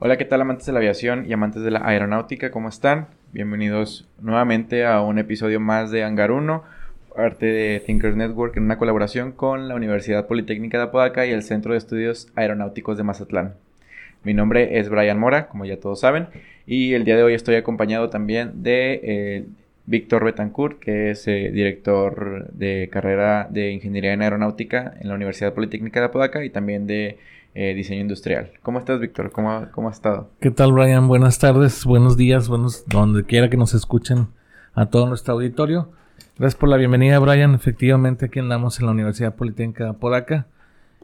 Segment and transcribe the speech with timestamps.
[0.00, 2.52] Hola, ¿qué tal amantes de la aviación y amantes de la aeronáutica?
[2.52, 3.08] ¿Cómo están?
[3.32, 6.62] Bienvenidos nuevamente a un episodio más de Hangar 1,
[7.16, 11.42] parte de Thinkers Network en una colaboración con la Universidad Politécnica de Apodaca y el
[11.42, 13.54] Centro de Estudios Aeronáuticos de Mazatlán.
[14.22, 16.28] Mi nombre es Brian Mora, como ya todos saben,
[16.64, 19.46] y el día de hoy estoy acompañado también de eh,
[19.86, 25.54] Víctor Betancourt, que es eh, director de carrera de Ingeniería en Aeronáutica en la Universidad
[25.54, 27.18] Politécnica de Apodaca y también de
[27.54, 28.52] eh, diseño industrial.
[28.62, 29.32] ¿Cómo estás, Víctor?
[29.32, 30.30] ¿Cómo, ¿Cómo has estado?
[30.40, 31.08] ¿Qué tal, Brian?
[31.08, 34.28] Buenas tardes, buenos días, buenos, donde quiera que nos escuchen
[34.74, 35.90] a todo nuestro auditorio.
[36.38, 37.54] Gracias por la bienvenida, Brian.
[37.54, 40.46] Efectivamente, aquí andamos en la Universidad Politécnica de Apodaca.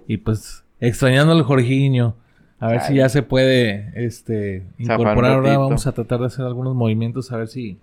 [0.06, 2.14] Y pues, extrañando al Jorginho.
[2.61, 5.33] A ver si ya se puede este, incorporar.
[5.33, 7.78] Ahora vamos a tratar de hacer algunos movimientos, a ver si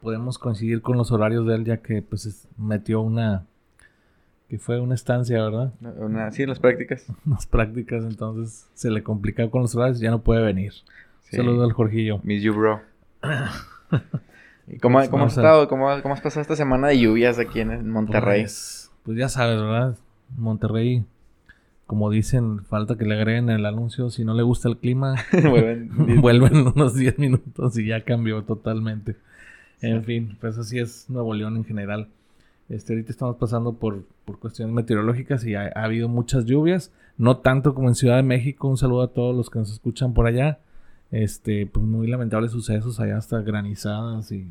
[0.00, 3.44] podemos coincidir con los horarios de él, ya que pues metió una
[4.48, 5.72] que fue una estancia, ¿verdad?
[5.98, 7.06] Una, sí, las prácticas.
[7.26, 10.72] Las prácticas, entonces se le complica con los horarios y ya no puede venir.
[11.30, 12.20] Saludos al Jorgillo.
[12.22, 12.80] Miss you, bro.
[14.68, 15.68] ¿Y cómo, cómo has estado?
[15.68, 18.42] ¿Cómo, ¿Cómo, has pasado esta semana de lluvias aquí en Monterrey?
[18.42, 19.96] Pues, pues, ya sabes, ¿verdad?
[20.36, 21.04] Monterrey,
[21.86, 24.10] como dicen, falta que le agreguen el anuncio.
[24.10, 29.16] Si no le gusta el clima, vuelven, vuelven unos 10 minutos y ya cambió totalmente.
[29.80, 32.08] En fin, pues así es Nuevo León en general.
[32.68, 34.04] Este, ahorita estamos pasando por,
[34.40, 38.68] cuestiones meteorológicas y ha, habido muchas lluvias, no tanto como en Ciudad de México.
[38.68, 40.58] Un saludo a todos los que nos escuchan por allá.
[41.12, 44.50] Este, pues muy lamentables sucesos, allá hasta granizadas y,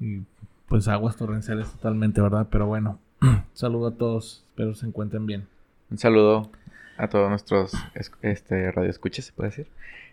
[0.00, 0.22] y
[0.68, 2.46] pues aguas torrenciales totalmente, ¿verdad?
[2.50, 2.98] Pero bueno,
[3.52, 5.46] saludo a todos, espero se encuentren bien.
[5.90, 6.50] Un saludo
[6.96, 7.72] a todos nuestros
[8.22, 9.66] este, radioescuchas, se puede decir.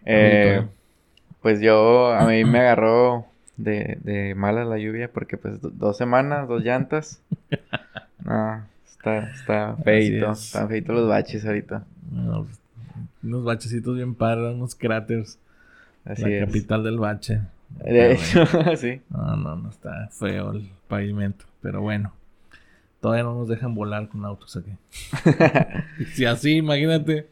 [0.06, 0.66] Eh,
[1.42, 3.26] pues yo, a mí me agarró
[3.58, 7.22] de, de mala la lluvia porque pues dos semanas, dos llantas.
[8.24, 11.84] no, está, está feito, están feitos los baches ahorita.
[12.12, 12.60] Pues,
[13.24, 15.40] unos bachecitos bien paros, unos cráteres.
[16.06, 17.42] Así la capital del bache.
[17.70, 18.46] De hecho,
[18.78, 19.02] sí.
[19.10, 22.14] No, no, no está feo el pavimento, pero bueno.
[23.02, 24.72] Todavía no nos dejan volar con autos aquí.
[26.14, 27.28] si así, imagínate.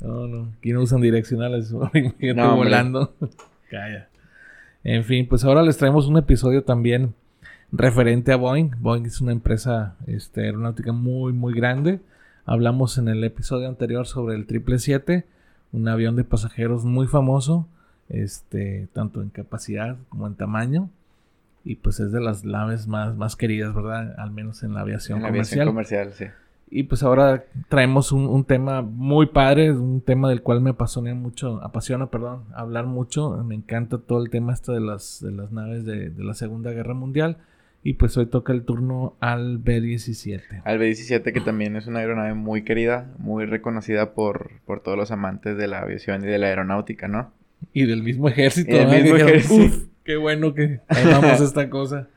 [0.00, 0.52] No, no.
[0.58, 1.70] Aquí no usan direccionales.
[1.72, 3.14] Imagínate no, volando.
[3.70, 4.08] Calla.
[4.84, 7.14] En fin, pues ahora les traemos un episodio también
[7.72, 8.70] referente a Boeing.
[8.78, 12.00] Boeing es una empresa este, aeronáutica muy, muy grande.
[12.44, 15.24] Hablamos en el episodio anterior sobre el 777,
[15.72, 17.66] un avión de pasajeros muy famoso,
[18.10, 20.90] este, tanto en capacidad como en tamaño.
[21.64, 24.14] Y pues es de las naves más, más queridas, ¿verdad?
[24.18, 26.26] Al menos en la aviación en la Aviación comercial, sí.
[26.76, 31.62] Y pues ahora traemos un, tema muy padre, un tema del cual me apasiona mucho,
[31.62, 33.30] apasiona, perdón, hablar mucho.
[33.44, 36.94] Me encanta todo el tema este de las, de las naves de, la Segunda Guerra
[36.94, 37.36] Mundial.
[37.84, 40.62] Y pues hoy toca el turno al B-17.
[40.64, 45.12] Al B-17 que también es una aeronave muy querida, muy reconocida por, por todos los
[45.12, 47.30] amantes de la aviación y de la aeronáutica, ¿no?
[47.72, 48.72] Y del mismo ejército.
[48.72, 49.86] Y del mismo ejército.
[50.02, 52.08] qué bueno que amamos esta cosa.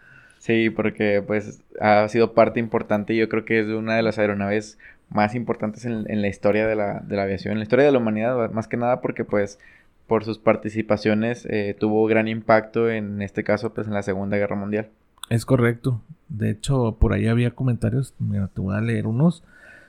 [0.48, 4.18] Sí, porque pues ha sido parte importante y yo creo que es una de las
[4.18, 8.50] aeronaves más importantes en, la historia de la, aviación, en la historia de la humanidad,
[8.52, 9.60] más que nada porque pues
[10.08, 14.56] por sus participaciones eh, tuvo gran impacto en este caso pues en la Segunda Guerra
[14.56, 14.88] Mundial.
[15.30, 16.00] Es correcto.
[16.30, 19.44] De hecho, por ahí había comentarios, mira, te voy a leer unos,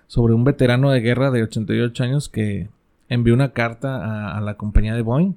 [0.08, 2.66] sobre un veterano de guerra de 88 años que
[3.08, 5.36] envió una carta a la compañía de Boeing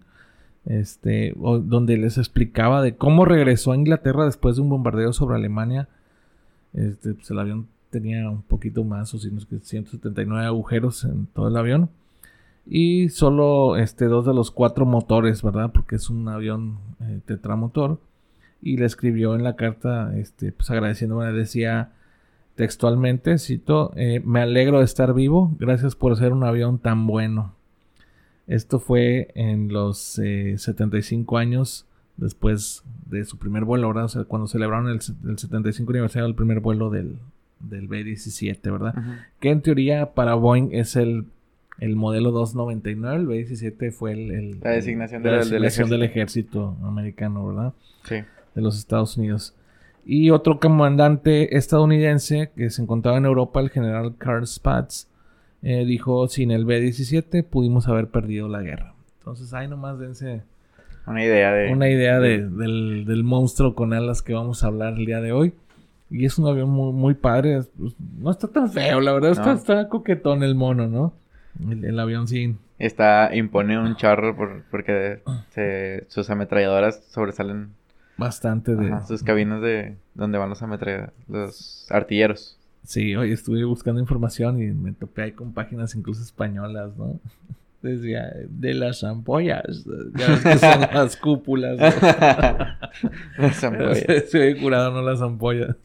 [0.65, 5.87] este, donde les explicaba de cómo regresó a Inglaterra después de un bombardeo sobre Alemania.
[6.73, 11.57] Este, pues el avión tenía un poquito más, o que 179 agujeros en todo el
[11.57, 11.89] avión.
[12.65, 15.71] Y solo este, dos de los cuatro motores, ¿verdad?
[15.73, 17.99] Porque es un avión eh, tetramotor.
[18.61, 21.91] Y le escribió en la carta, este, pues agradeciéndome, decía
[22.55, 27.55] textualmente, cito, eh, me alegro de estar vivo, gracias por ser un avión tan bueno.
[28.51, 31.85] Esto fue en los 75 eh, años
[32.17, 34.05] después de su primer vuelo, ¿verdad?
[34.05, 37.15] O sea, cuando celebraron el, 75 aniversario del primer vuelo del,
[37.61, 38.93] del B-17, ¿verdad?
[39.39, 41.27] Que en teoría para Boeing es el,
[41.79, 45.87] el modelo 299, el B-17 fue el, la designación, del, ejército.
[45.87, 46.77] del, ejército.
[46.83, 47.73] americano, ¿verdad?
[48.03, 48.15] Sí.
[48.53, 49.55] De los Estados Unidos.
[50.05, 55.07] Y otro comandante estadounidense que se encontraba en Europa, el general Carl Spaatz,
[55.63, 58.93] eh, dijo, sin el B-17 pudimos haber perdido la guerra.
[59.19, 60.41] Entonces ahí nomás dense
[61.05, 61.71] una idea de...
[61.71, 65.53] Una idea de, del, monstruo con alas que vamos a hablar el día de hoy.
[66.09, 67.61] Y es un avión muy, muy padre.
[67.77, 69.31] Pues, no está tan feo, la verdad.
[69.31, 71.13] Está, está, coquetón el mono, ¿no?
[71.69, 72.55] El, avión sí.
[72.79, 74.35] Está, impone un charro
[74.69, 75.21] porque
[76.07, 77.71] sus ametralladoras sobresalen.
[78.17, 79.01] Bastante de...
[79.07, 82.57] sus cabinas de donde van los ametralladoras, los artilleros.
[82.83, 87.19] Sí, hoy estuve buscando información y me topé ahí con páginas incluso españolas, ¿no?
[87.81, 89.85] Decía, de las ampollas.
[90.13, 91.79] Ya ves que son las cúpulas.
[93.37, 94.29] las ampollas.
[94.29, 95.75] Se curado, no las ampollas.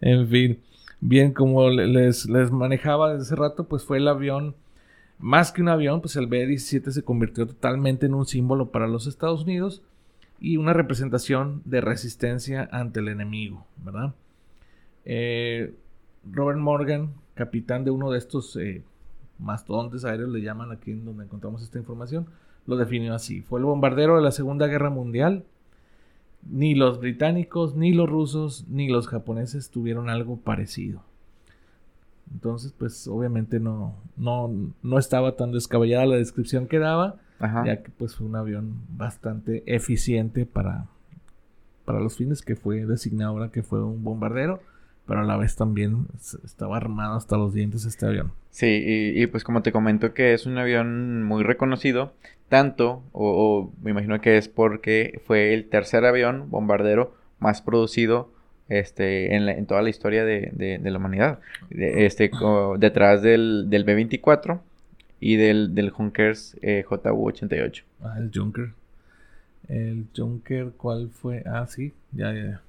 [0.00, 0.60] En fin.
[1.00, 4.54] Bien, como les, les manejaba desde hace rato, pues fue el avión.
[5.18, 9.06] Más que un avión, pues el B-17 se convirtió totalmente en un símbolo para los
[9.06, 9.82] Estados Unidos
[10.40, 14.12] y una representación de resistencia ante el enemigo, ¿verdad?
[15.04, 15.74] Eh,
[16.30, 18.82] Robert Morgan, capitán de uno de estos eh,
[19.38, 22.26] mastodontes aéreos, le llaman aquí en donde encontramos esta información,
[22.66, 23.42] lo definió así.
[23.42, 25.44] Fue el bombardero de la Segunda Guerra Mundial.
[26.50, 31.02] Ni los británicos, ni los rusos, ni los japoneses tuvieron algo parecido.
[32.32, 34.50] Entonces, pues obviamente no, no,
[34.82, 37.16] no estaba tan descabellada la descripción que daba,
[37.64, 40.86] ya que pues fue un avión bastante eficiente para,
[41.84, 44.60] para los fines que fue designado ahora que fue un bombardero
[45.06, 46.06] pero a la vez también
[46.44, 48.32] estaba armado hasta los dientes este avión.
[48.50, 52.12] Sí, y, pues como te comento que es un avión muy reconocido,
[52.48, 58.30] tanto, o, me imagino que es porque fue el tercer avión bombardero más producido
[58.68, 61.40] este, en, toda la historia de, la humanidad.
[61.70, 62.30] este,
[62.78, 64.60] detrás del, del B-24
[65.20, 67.82] y del, del Junkers eh, JU-88.
[68.02, 68.70] Ah, el Junker.
[69.68, 71.42] El Junker, ¿cuál fue?
[71.46, 72.60] Ah, sí, ya, ya.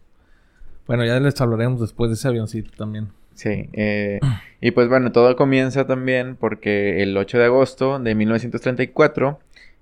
[0.87, 3.09] Bueno, ya les hablaremos después de ese avioncito también.
[3.35, 4.19] Sí, eh,
[4.61, 9.39] y pues bueno, todo comienza también porque el 8 de agosto de 1934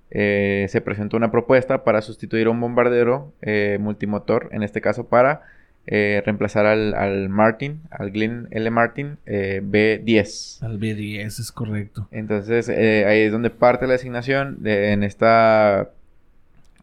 [0.09, 5.07] eh, se presentó una propuesta para sustituir a un bombardero eh, multimotor, en este caso
[5.07, 5.43] para
[5.85, 8.71] reemplazar al, Martin, al Glenn L.
[8.71, 10.63] Martin B-10.
[10.63, 12.07] Al B-10, es correcto.
[12.09, 15.89] Entonces ahí es donde parte la asignación de, en esta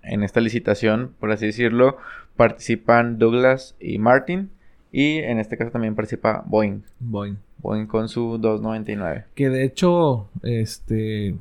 [0.03, 1.97] en esta licitación, por así decirlo,
[2.41, 4.49] participan Douglas y Martin.
[4.91, 6.81] Y en este caso también participa Boeing.
[6.99, 7.37] Boeing.
[7.59, 9.27] Boeing con su 299.
[9.35, 11.37] Que de hecho, este,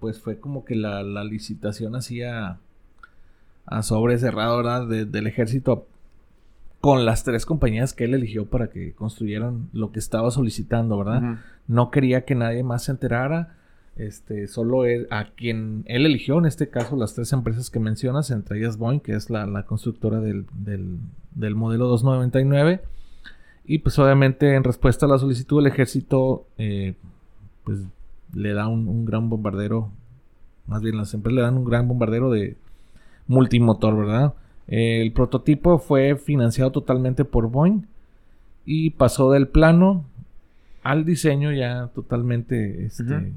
[0.00, 2.58] pues fue como que la, licitación hacía
[3.66, 4.88] a sobre cerrado, ¿verdad?
[4.88, 5.86] del ejército
[6.80, 11.38] con las tres compañías que él eligió para que construyeran lo que estaba solicitando, ¿verdad?
[11.68, 13.54] No quería que nadie más se enterara.
[13.96, 18.58] Este, solo a quien él eligió, en este caso las tres empresas que mencionas, entre
[18.58, 20.46] ellas Boeing, que es la, constructora del,
[21.54, 22.80] modelo 299.
[23.64, 26.94] Y pues obviamente en respuesta a la solicitud del ejército, eh,
[27.64, 27.80] pues
[28.34, 29.90] le da un, gran bombardero,
[30.66, 32.56] más bien las empresas le dan un gran bombardero de
[33.28, 34.34] multimotor, ¿verdad?
[34.68, 37.82] el prototipo fue financiado totalmente por Boeing
[38.64, 40.04] y pasó del plano
[40.82, 43.32] al diseño ya totalmente este,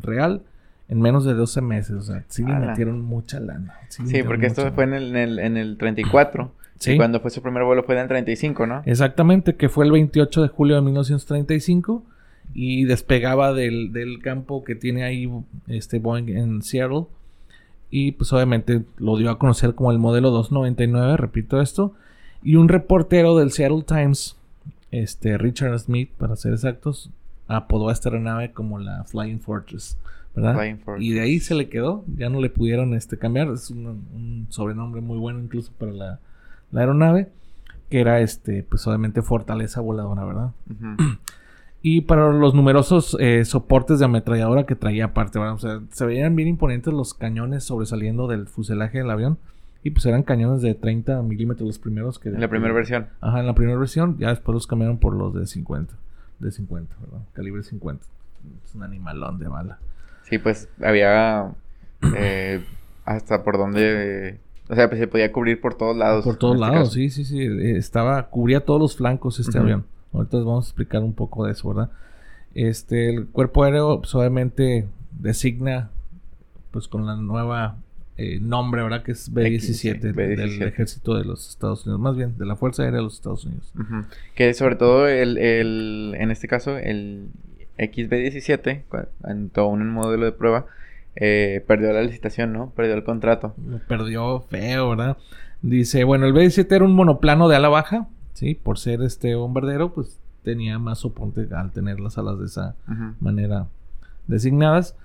[0.00, 0.42] real
[0.88, 1.96] en menos de 12 meses.
[1.96, 3.74] O sea, sí le metieron mucha lana.
[3.88, 6.52] Sí, porque esto fue en el, en el, 34.
[6.78, 6.92] Sí.
[6.92, 8.82] Y cuando fue su primer vuelo fue en el 35, ¿no?
[8.86, 12.04] Exactamente, que fue el 28 de julio de 1935
[12.54, 15.28] y despegaba del, campo que tiene ahí
[15.66, 17.06] este Boeing en Seattle.
[17.90, 21.94] Y pues obviamente lo dio a conocer como el modelo 299, repito esto.
[22.44, 24.36] Y un reportero del Seattle Times,
[24.92, 27.10] este Richard Smith, para ser exactos,
[27.48, 29.98] apodó a esta aeronave como la Flying Fortress,
[30.36, 30.78] ¿verdad?
[30.98, 35.00] Y de ahí se le quedó, ya no le pudieron este, cambiar, es un, sobrenombre
[35.00, 36.20] muy bueno incluso para la,
[36.74, 37.28] aeronave,
[37.90, 40.50] que era este, pues obviamente fortaleza voladora, ¿verdad?
[41.82, 45.54] y para los numerosos eh, soportes de ametralladora que traía aparte, ¿verdad?
[45.54, 49.38] O sea, se veían bien imponentes los cañones sobresaliendo del fuselaje del avión.
[49.84, 52.30] Y pues eran cañones de 30 milímetros los primeros que...
[52.30, 53.06] En la primera versión.
[53.20, 54.18] Ajá, en la primera versión.
[54.18, 55.94] Ya después los cambiaron por los de 50
[56.38, 57.20] de 50, ¿verdad?
[57.32, 58.04] Calibre 50.
[58.64, 59.78] Es un animalón de bala.
[60.24, 61.52] Sí, pues había
[62.16, 62.64] eh,
[63.04, 64.40] hasta por donde...
[64.68, 66.24] o sea, pues se podía cubrir por todos lados.
[66.24, 67.46] Por todos este lados, sí, sí, sí.
[67.76, 69.86] Estaba, cubría todos los flancos este avión.
[70.12, 71.90] Ahorita les vamos a explicar un poco de eso, ¿verdad?
[72.54, 75.90] Este, el cuerpo aéreo, pues, obviamente, designa,
[76.70, 77.76] pues con la nueva
[78.20, 79.04] eh, nombre, ¿verdad?
[79.04, 82.98] Que es B-17 del ejército de los Estados Unidos, más bien de la Fuerza Aérea
[82.98, 83.72] de los Estados Unidos.
[84.34, 87.28] Que sobre todo el, el, en este caso, el
[87.78, 88.82] XB-17,
[89.24, 90.66] en todo un modelo de prueba,
[91.14, 92.70] eh, perdió la licitación, ¿no?
[92.70, 93.54] Perdió el contrato.
[93.86, 95.16] perdió feo, ¿verdad?
[95.62, 98.56] Dice, bueno, el B-17 era un monoplano de ala baja, ¿sí?
[98.56, 102.74] Por ser este bombardero, pues tenía más soporte al tener las alas de esa
[103.20, 103.68] manera
[104.26, 104.96] designadas.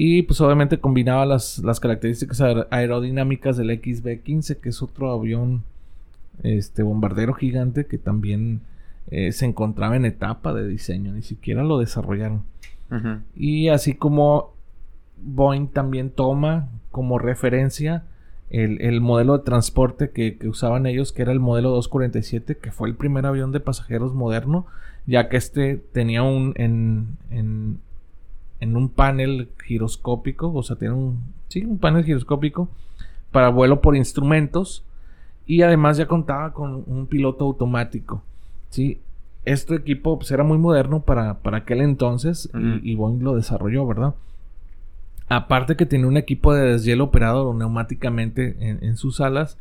[0.00, 2.40] Y pues obviamente combinaba las, características
[2.70, 5.64] aerodinámicas del XB-15, que es otro avión
[6.44, 8.60] este, bombardero gigante que también
[9.10, 12.44] eh, se encontraba en etapa de diseño, ni siquiera lo desarrollaron.
[13.34, 14.52] Y así como
[15.20, 18.04] Boeing también toma como referencia
[18.50, 22.94] el, modelo de transporte que, usaban ellos, que era el modelo 247, que fue el
[22.94, 24.64] primer avión de pasajeros moderno,
[25.06, 27.80] ya que este tenía un en, en
[28.60, 32.68] un panel giroscópico, o sea, tiene un, sí, un panel giroscópico
[33.30, 34.84] para vuelo por instrumentos
[35.46, 38.22] y además ya contaba con un piloto automático,
[38.70, 39.00] ¿sí?
[39.44, 42.50] Este equipo pues, era muy moderno para, para aquel entonces
[42.82, 44.14] y, Boeing lo desarrolló, ¿verdad?
[45.28, 49.56] Aparte que tenía un equipo de deshielo operado neumáticamente en, sus alas,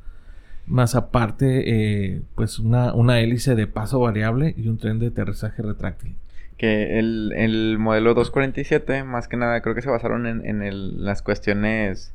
[0.65, 5.61] más aparte, eh, pues una, una hélice de paso variable y un tren de aterrizaje
[5.61, 6.15] retráctil
[6.57, 11.03] que el, el, modelo 247, más que nada, creo que se basaron en, en el,
[11.05, 12.13] las cuestiones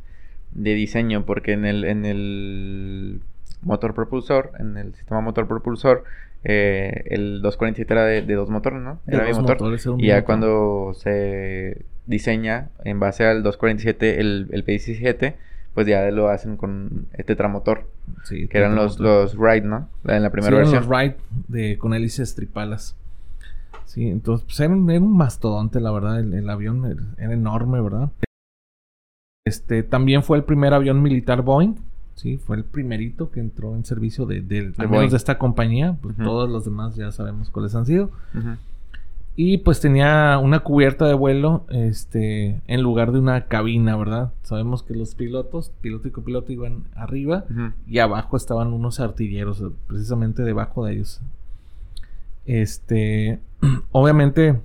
[0.52, 3.20] de diseño, porque en el, en el
[3.62, 6.04] motor propulsor, en el sistema motor propulsor,
[6.44, 9.00] eh, el 247 era de, dos motores, ¿no?
[9.06, 9.58] Era bimotor.
[9.98, 15.34] y ya cuando se diseña en base al 247 el, el P17,
[15.74, 17.88] pues ya lo hacen con este tetramotor.
[18.24, 19.88] Sí, que eran los, los Wright, ¿no?
[20.04, 20.80] En la primera versión.
[20.80, 21.16] los Wright
[21.48, 22.96] de, con hélices tripalas.
[23.84, 26.20] Sí, entonces pues, era, un, mastodonte, la verdad.
[26.20, 26.84] El, avión
[27.18, 28.10] era, enorme, ¿verdad?
[29.44, 31.74] Este también fue el primer avión militar Boeing.
[32.14, 35.96] Sí, fue el primerito que entró en servicio de, de, de esta compañía.
[36.00, 38.10] Pues, todos los demás ya sabemos cuáles han sido.
[39.34, 44.32] Y pues tenía una cubierta de vuelo este, en lugar de una cabina, ¿verdad?
[44.42, 47.44] Sabemos que los pilotos, piloto y copiloto, iban arriba
[47.86, 51.22] y abajo estaban unos artilleros, precisamente debajo de ellos.
[52.46, 53.40] Este,
[53.92, 54.60] obviamente,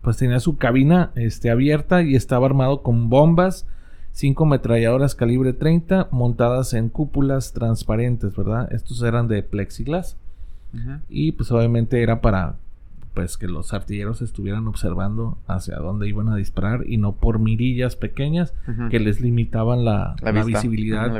[0.00, 3.66] pues tenía su cabina este, abierta y estaba armado con bombas,
[4.12, 8.72] cinco ametralladoras calibre 30 montadas en cúpulas transparentes, ¿verdad?
[8.72, 10.16] Estos eran de plexiglas.
[11.10, 12.56] Y pues obviamente era para
[13.12, 17.94] pues que los artilleros estuvieran observando hacia dónde iban a disparar y no por mirillas
[17.94, 18.54] pequeñas
[18.90, 21.10] que les limitaban la, visibilidad,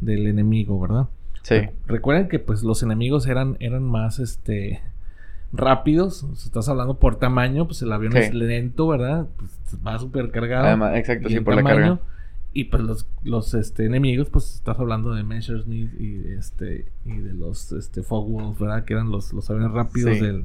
[0.00, 1.08] del enemigo, ¿verdad?
[1.42, 1.56] Sí.
[1.88, 4.80] Recuerden que pues los enemigos eran, eran más este
[5.52, 6.24] rápidos.
[6.44, 9.26] Estás hablando por tamaño, pues el avión es lento, ¿verdad?
[9.36, 9.50] Pues
[9.86, 10.66] va súper cargado.
[10.66, 12.00] Además, exacto, sí, por la carga.
[12.54, 17.32] Y pues los, los este, enemigos, pues estás hablando de Messerschmitt y este y de
[17.32, 18.84] los este Fogwolf, ¿verdad?
[18.84, 20.44] Que eran los, los aviones rápidos del,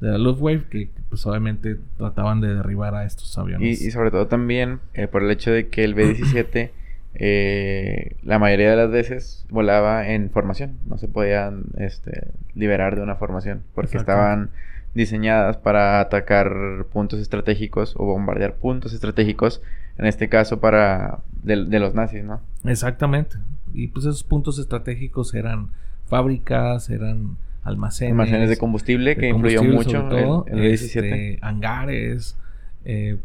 [0.00, 3.82] de la Luftwaffe que pues obviamente trataban de derribar a estos aviones.
[3.82, 6.70] Y, sobre todo también eh, por el hecho de que el B-17
[7.14, 13.02] eh, la mayoría de las veces volaba en formación, no se podían este, liberar de
[13.02, 14.50] una formación porque estaban
[14.94, 19.62] diseñadas para atacar puntos estratégicos o bombardear puntos estratégicos,
[19.98, 22.40] en este caso para de, los nazis, ¿no?
[22.64, 23.36] Exactamente.
[23.74, 25.68] Y pues esos puntos estratégicos eran
[26.06, 28.12] fábricas, eran almacenes.
[28.12, 31.08] Almacenes de combustible que influyó mucho en, el 17.
[31.08, 32.36] Este, hangares,
[32.84, 33.18] eh,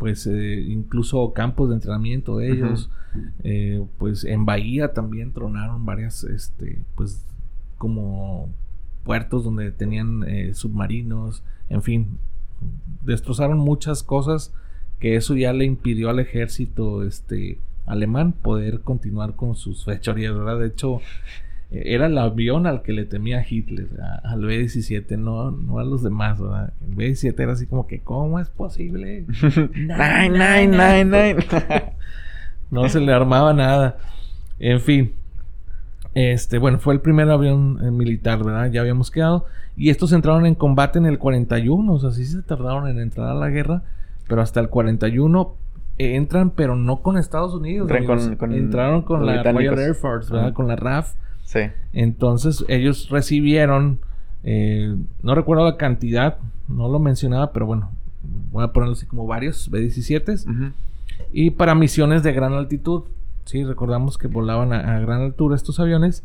[0.00, 2.90] pues eh, incluso campos de entrenamiento de ellos.
[3.44, 7.26] Eh, pues en Bahía también tronaron varias, este, pues
[7.76, 8.48] como
[9.04, 12.18] puertos donde tenían eh, submarinos, en fin,
[13.02, 14.54] destrozaron muchas cosas
[15.00, 20.60] que eso ya le impidió al ejército este alemán poder continuar con sus fechorías, ¿verdad?
[20.60, 21.00] De hecho,
[21.70, 23.88] era el avión al que le temía Hitler,
[24.24, 26.72] al B-17, no, no a los demás, ¿verdad?
[26.86, 29.24] El B-17 era así como que, ¿cómo es posible?
[29.74, 31.46] nine, nine, nine, nine.
[32.70, 33.98] no se le armaba nada.
[34.58, 35.12] En fin.
[36.14, 38.70] Este, bueno, fue el primer avión eh, militar, ¿verdad?
[38.72, 39.46] Ya habíamos quedado.
[39.76, 43.28] Y estos entraron en combate en el 41, o sea, sí se tardaron en entrar
[43.28, 43.82] a la guerra,
[44.26, 45.54] pero hasta el 41
[45.98, 47.88] eh, entran, pero no con Estados Unidos.
[48.40, 50.52] entraron con la Royal Air Force, ¿verdad?
[50.52, 51.14] Con la RAF.
[51.44, 51.60] Sí.
[51.92, 54.00] Entonces ellos recibieron,
[54.44, 57.90] eh, no recuerdo la cantidad, no lo mencionaba, pero bueno,
[58.52, 60.72] voy a ponerlo así como varios B-17s.
[61.32, 63.04] Y para misiones de gran altitud,
[63.44, 66.24] sí, recordamos que volaban a, gran altura estos aviones.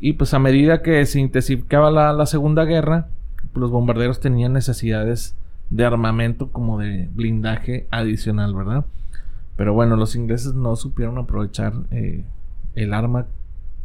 [0.00, 3.08] Y pues a medida que se intensificaba la, Segunda Guerra,
[3.52, 5.36] pues, los bombarderos tenían necesidades
[5.70, 8.84] de armamento como de blindaje adicional, ¿verdad?
[9.56, 12.24] Pero bueno, los ingleses no supieron aprovechar eh,
[12.74, 13.26] el arma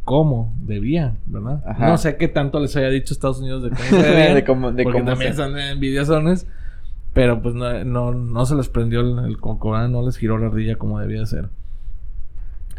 [0.08, 1.62] cómo debían, ¿verdad?
[1.78, 5.02] No sé qué tanto les haya dicho Estados Unidos de cómo se debían, de porque
[5.02, 6.46] también son envidiosones,
[7.12, 9.36] pero pues no, no, se les prendió el, el
[9.90, 11.50] no les giró la ardilla como debía ser.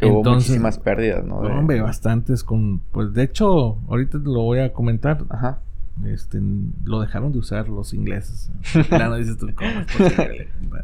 [0.02, 1.36] Hubo muchísimas pérdidas, ¿no?
[1.36, 2.80] Hombre, bastantes con...
[2.90, 5.24] Pues de hecho, ahorita lo voy a comentar.
[5.28, 5.60] Ajá.
[6.06, 6.40] Este,
[6.84, 8.50] lo dejaron de usar los ingleses.
[8.88, 9.70] claro, dices tú, ¿cómo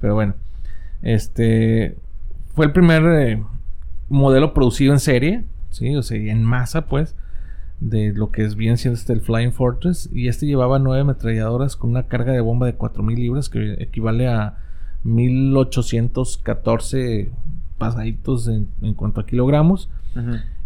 [0.00, 0.34] Pero bueno,
[1.02, 1.98] este...
[2.54, 3.44] Fue el primer eh,
[4.08, 5.44] modelo producido en serie
[5.76, 5.94] ¿sí?
[5.96, 7.14] O sea, en masa, pues,
[7.80, 10.08] de lo que es bien siendo este el Flying Fortress.
[10.12, 14.28] Y este llevaba nueve ametralladoras con una carga de bomba de 4000 libras, que equivale
[14.28, 14.58] a
[15.04, 17.30] 1814
[17.78, 19.88] pasaditos en, en cuanto a kilogramos.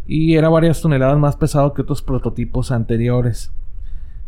[0.07, 3.53] Y era varias toneladas más pesado que otros prototipos anteriores.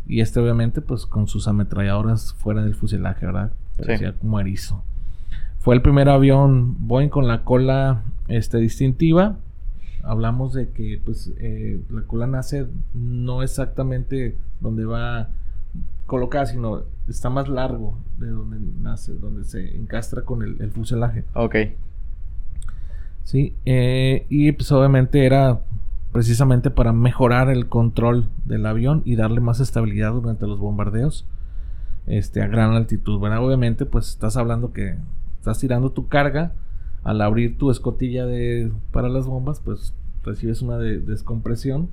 [0.07, 3.53] Y este obviamente pues con sus ametralladoras fuera del fuselaje, ¿verdad?
[3.77, 4.83] Parecía como erizo.
[5.59, 9.37] Fue el primer avión Boeing con la cola este, distintiva.
[10.03, 15.29] Hablamos de que pues eh, la cola nace no exactamente donde va
[16.07, 21.25] colocada, sino está más largo de donde nace, donde se encastra con el, fuselaje.
[21.35, 21.57] Ok.
[23.25, 25.61] Sí, eh, y pues obviamente era
[26.13, 31.27] precisamente para mejorar el control del avión y darle más estabilidad durante los bombardeos
[32.07, 33.19] este, a gran altitud.
[33.19, 34.97] Bueno, obviamente pues estás hablando que
[35.39, 36.53] estás tirando tu carga,
[37.03, 39.95] al abrir tu escotilla de, para las bombas pues
[40.25, 41.89] recibes una descompresión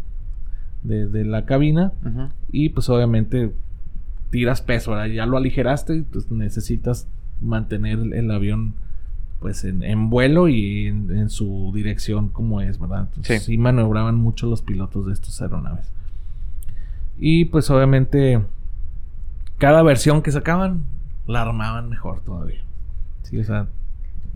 [0.84, 1.92] de, la cabina
[2.52, 3.52] y pues obviamente
[4.30, 7.08] tiras peso, ya lo aligeraste y pues necesitas
[7.42, 8.76] mantener el avión
[9.40, 13.08] pues en, vuelo y en, su dirección como es, ¿verdad?
[13.08, 13.58] Entonces, sí.
[13.58, 15.90] maniobraban mucho los pilotos de estas aeronaves.
[17.18, 18.42] Y pues obviamente
[19.58, 20.84] cada versión que sacaban
[21.26, 22.62] la armaban mejor todavía.
[23.24, 23.68] Sí, o sea,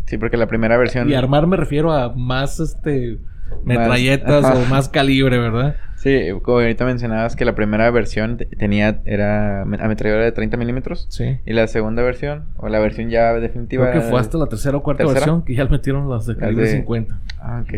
[0.06, 1.10] Sí, porque la primera versión.
[1.10, 3.20] Y armar me refiero a más este
[3.66, 5.76] metralletas o más calibre, ¿verdad?
[5.96, 11.06] Sí, como ahorita mencionabas que la primera versión tenía, era ametralladora de 30 milímetros.
[11.10, 11.38] Sí.
[11.46, 13.90] Y la segunda versión, o la versión ya definitiva.
[13.90, 16.68] Creo que fue hasta la tercera o cuarta versión que ya metieron las de calibre
[16.68, 17.18] 50.
[17.40, 17.74] Ah, ok.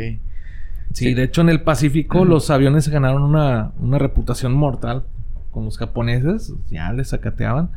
[0.93, 5.03] Sí, de hecho en el Pacífico los aviones ganaron una, una reputación mortal
[5.51, 7.69] con los japoneses, ya les sacateaban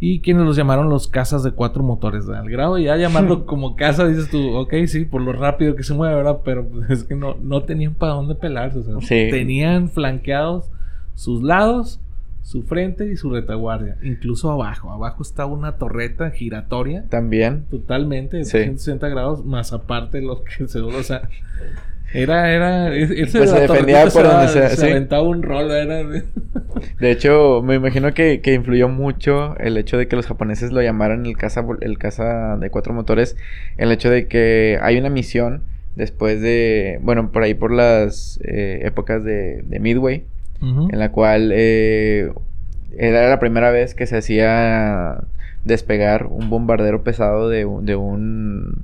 [0.00, 2.28] y quienes los llamaron los casas de cuatro motores.
[2.28, 5.94] Al grado ya llamarlo como casa, dices tú, ok, sí, por lo rápido que se
[5.94, 6.40] mueve, ¿verdad?
[6.44, 8.78] Pero pues, es que no, no tenían para dónde pelarse.
[8.78, 10.70] O sea, tenían flanqueados
[11.14, 12.00] sus lados,
[12.42, 13.96] su frente y su retaguardia.
[14.02, 14.90] Incluso abajo.
[14.90, 17.06] Abajo estaba una torreta giratoria.
[17.08, 17.64] También.
[17.70, 20.80] Totalmente, de 160 grados, más aparte lo que se...
[20.80, 21.28] O sea,
[22.14, 26.02] era, era, pues se defendía por donde se, se aventaba un rol, era.
[27.00, 30.80] De hecho, me imagino que, que, influyó mucho el hecho de que los japoneses lo
[30.80, 33.36] llamaran el caza, el caza de cuatro motores,
[33.76, 35.62] el hecho de que hay una misión
[35.96, 40.24] después de, bueno, por ahí por las eh, épocas de, de Midway,
[40.62, 42.32] en la cual eh,
[42.96, 45.18] era la primera vez que se hacía
[45.64, 48.74] despegar un bombardero pesado de, de un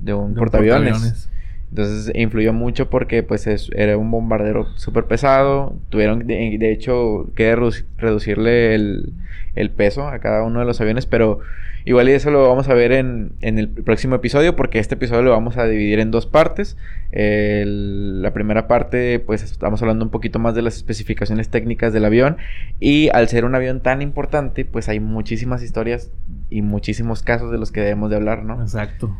[0.00, 1.28] de un, portaaviones.
[1.70, 5.76] Entonces influyó mucho porque pues era un bombardero súper pesado.
[5.88, 7.54] Tuvieron de, hecho que
[7.96, 11.40] reducirle el, peso a cada uno de los aviones, pero
[11.84, 15.30] igual y eso lo vamos a ver en, el próximo episodio porque este episodio lo
[15.30, 16.76] vamos a dividir en dos partes.
[17.12, 22.36] la primera parte pues estamos hablando un poquito más de las especificaciones técnicas del avión
[22.80, 26.10] y al ser un avión tan importante pues hay muchísimas historias
[26.48, 28.60] y muchísimos casos de los que debemos de hablar, ¿no?
[28.60, 29.16] Exacto.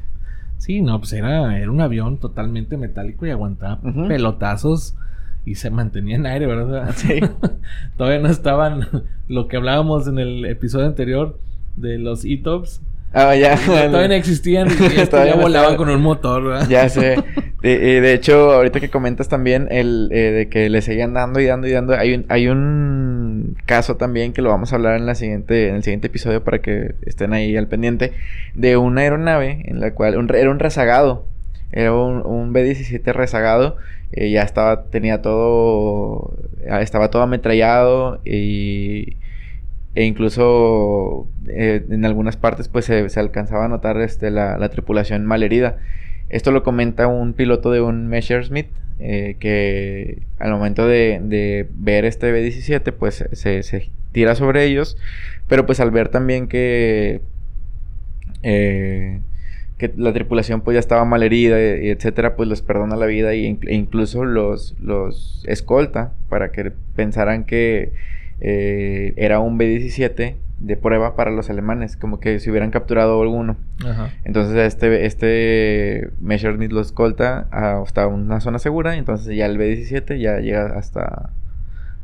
[0.60, 4.94] Sí, no, pues era, era un avión totalmente metálico y aguantaba pelotazos
[5.46, 6.92] y se mantenía en aire, ¿verdad?
[6.94, 7.18] Sí.
[7.96, 8.86] Todavía no estaban
[9.26, 11.38] lo que hablábamos en el episodio anterior
[11.76, 12.82] de los E-Tops.
[13.12, 13.56] Ah, ya.
[13.56, 16.68] Todavía no existían y todavía volaban con un motor, ¿verdad?
[16.68, 17.16] Ya sé.
[17.60, 21.44] De, de hecho, ahorita que comentas también el eh, de que le seguían dando y
[21.44, 25.04] dando y dando, hay un, hay un caso también que lo vamos a hablar en
[25.04, 28.14] la siguiente en el siguiente episodio para que estén ahí al pendiente
[28.54, 31.26] de una aeronave en la cual era un rezagado
[31.70, 33.76] era un, B-17 rezagado
[34.12, 36.34] eh, ya estaba tenía todo
[36.80, 39.18] estaba todo ametrallado y
[39.94, 45.26] e incluso eh, en algunas partes pues se, alcanzaba a notar este, la, la tripulación
[45.26, 45.78] malherida.
[46.28, 48.68] Esto lo comenta un piloto de un Messerschmitt
[49.02, 54.98] eh, que al momento de, ver este B-17 pues se, tira sobre ellos,
[55.48, 57.22] pero pues al ver también que,
[58.42, 59.20] eh,
[59.78, 63.32] que la tripulación pues ya estaba mal herida y etcétera, pues les perdona la vida
[63.32, 67.92] e incluso los, los escolta para que pensaran que
[68.40, 73.56] eh, era un B-17 de prueba para los alemanes, como que si hubieran capturado alguno.
[74.24, 80.20] Entonces este, este Messerschmitt lo escolta hasta una zona segura, y entonces ya el B-17
[80.20, 81.30] ya llega hasta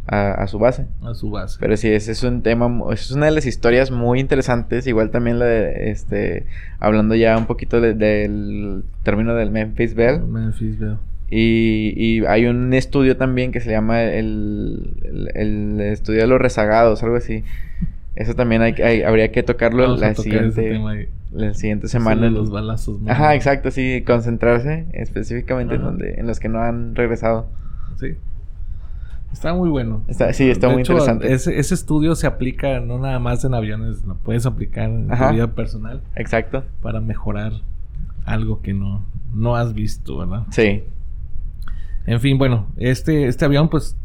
[0.06, 0.86] a, su base.
[1.02, 1.58] A su base.
[1.60, 5.38] Pero sí, ese es un tema, es una de las historias muy interesantes, igual también
[5.38, 6.46] la de, este,
[6.78, 10.22] hablando ya un poquito del término del Memphis Bell.
[10.22, 10.98] Memphis Bell.
[11.28, 17.02] Y, y, hay un estudio también que se llama el, el estudio de los rezagados,
[17.02, 17.42] algo así.
[18.16, 22.30] Eso también hay, habría que tocarlo la siguiente, la siguiente semana.
[22.30, 22.98] los balazos.
[23.06, 27.48] Ajá, exacto, sí, concentrarse específicamente en donde en los que no han regresado.
[28.00, 28.14] Sí.
[29.32, 30.02] Está muy bueno.
[30.08, 31.30] Está, sí, está muy interesante.
[31.30, 35.32] Ese, ese, estudio se aplica no nada más en aviones, lo puedes aplicar en tu
[35.32, 36.00] vida personal.
[36.14, 36.64] Exacto.
[36.80, 37.52] Para mejorar
[38.24, 40.44] algo que no, no has visto, ¿verdad?
[40.50, 40.84] Sí.
[42.06, 43.96] En fin, bueno, este, este avión pues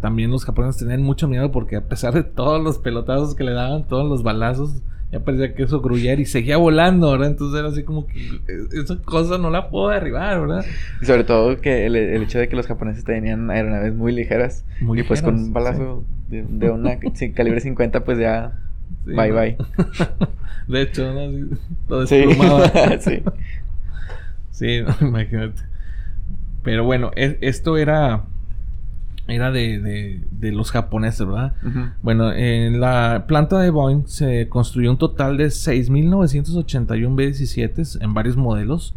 [0.00, 3.52] también los japoneses tenían mucho miedo porque a pesar de todos los pelotazos que le
[3.52, 7.28] daban, todos los balazos ya parecía que eso gruyer y seguía volando, ¿verdad?
[7.28, 8.20] Entonces era así como que
[8.72, 10.64] esa cosa no la puedo derribar, ¿verdad?
[11.02, 14.64] Y sobre todo que el, el hecho de que los japoneses tenían aeronaves muy ligeras.
[14.80, 16.98] Muy y pues con un balazo de, de una
[17.34, 18.52] calibre 50, pues ya.
[19.04, 19.34] Sí, bye ¿no?
[19.40, 19.56] bye.
[20.68, 21.48] De hecho, ¿no?
[21.88, 22.16] Lo Sí.
[22.18, 22.68] desplumaba.
[23.00, 23.22] sí.
[24.52, 25.62] Sí, imagínate.
[26.62, 28.24] Pero bueno, e- esto era.
[29.28, 31.52] Era de, de, de los japoneses, ¿verdad?
[32.02, 38.36] Bueno, en la planta de Boeing se construyó un total de 6.981 B-17 en varios
[38.36, 38.92] modelos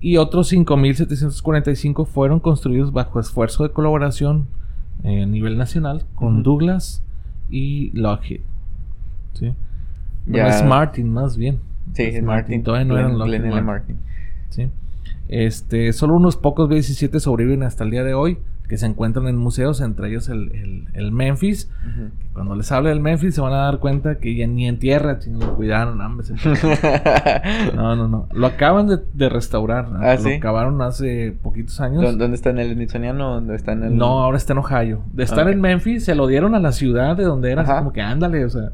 [0.00, 4.46] y otros 5.745 fueron construidos bajo esfuerzo de colaboración
[5.02, 6.42] eh, a nivel nacional con.
[6.44, 7.02] Douglas
[7.50, 8.40] y Lockheed.
[9.32, 9.54] ¿sí?
[10.26, 11.58] Ya- es Martin más bien.
[11.94, 12.62] Sí, Es Martin.
[12.62, 13.62] Todavía no eran Glenn- Lockheed Glenn L.
[13.62, 13.96] Martin.
[13.96, 13.98] Martin.
[14.50, 14.70] ¿sí?
[15.28, 19.36] Este, solo unos pocos B-17 sobreviven hasta el día de hoy, que se encuentran en
[19.36, 21.70] museos, entre ellos el, el- el Memphis.
[22.34, 25.20] Cuando les hable del Memphis se van a dar cuenta que ya ni en tierra,
[25.20, 26.26] sino lo cuidaron, hombre,
[27.74, 28.28] No, no, no.
[28.32, 29.90] Lo acaban de, de restaurar.
[29.90, 30.00] ¿no?
[30.00, 30.34] Ah, Lo ¿sí?
[30.34, 32.02] acabaron hace poquitos años.
[32.02, 33.34] ¿Dó- ¿Dónde está en el Smithsoniano?
[33.34, 33.96] ¿Dónde está en el.?
[33.96, 35.02] No, ahora está en Ohio.
[35.12, 37.62] De estar en Memphis, se lo dieron a la ciudad de donde era.
[37.62, 38.70] así como que ándale, o sea.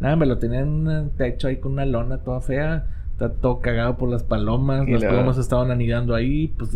[0.00, 2.86] Nada, me lo tenían en un techo ahí con una lona toda fea.
[3.18, 4.86] Está todo cagado por las palomas.
[4.86, 6.54] Y las la- palomas estaban anidando ahí.
[6.56, 6.70] Pues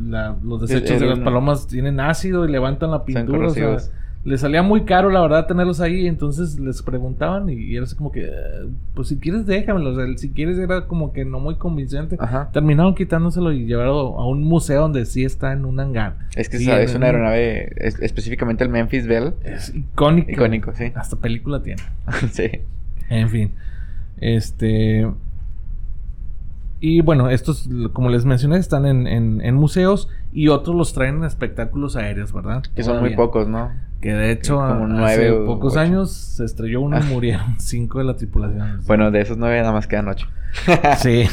[0.00, 3.48] la- los Es- desechos de las palomas tienen ácido y levantan la pintura.
[3.48, 3.90] O sea, corrosivos.
[4.24, 6.06] le salía muy caro, la verdad, tenerlos ahí.
[6.06, 8.26] Entonces les preguntaban y, y era así como que,
[8.94, 9.98] pues si quieres, déjamelos.
[9.98, 12.16] El si quieres, era como que no muy convincente.
[12.18, 12.48] Ajá.
[12.50, 16.16] Terminaron quitándoselo y llevarlo a un museo donde sí está en un hangar.
[16.34, 19.34] Es que Sí, es una aeronave, es- específicamente el Memphis Bell.
[19.44, 20.30] Es icónico.
[20.30, 20.92] Icónico, sí.
[20.94, 21.82] Hasta película tiene.
[22.32, 22.50] sí.
[23.10, 23.50] En fin.
[24.18, 25.06] Este.
[26.80, 31.16] Y bueno, estos, como les mencioné, están en, en- en museos y otros los traen
[31.18, 32.62] en espectáculos aéreos, ¿verdad?
[32.74, 33.70] Que son muy pocos, ¿no?
[34.02, 35.80] Que de hecho, Como hace nueve pocos ocho.
[35.80, 38.82] años se estrelló uno y murieron cinco de la tripulación.
[38.86, 40.26] Bueno, de esos nueve nada más quedan ocho.
[40.98, 41.24] Sí.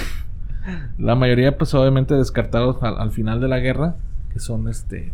[1.00, 3.96] La mayoría, pues obviamente descartados al, al final de la guerra,
[4.32, 5.12] que son este.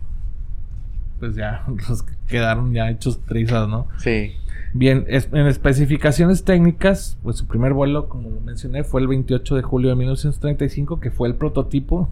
[1.20, 3.88] Pues ya, los que quedaron ya hechos trizas, ¿no?
[3.98, 4.34] Sí.
[4.74, 9.56] Bien, es- en especificaciones técnicas, pues su primer vuelo, como lo mencioné, fue el 28
[9.56, 12.10] de julio de 1935, que fue el prototipo.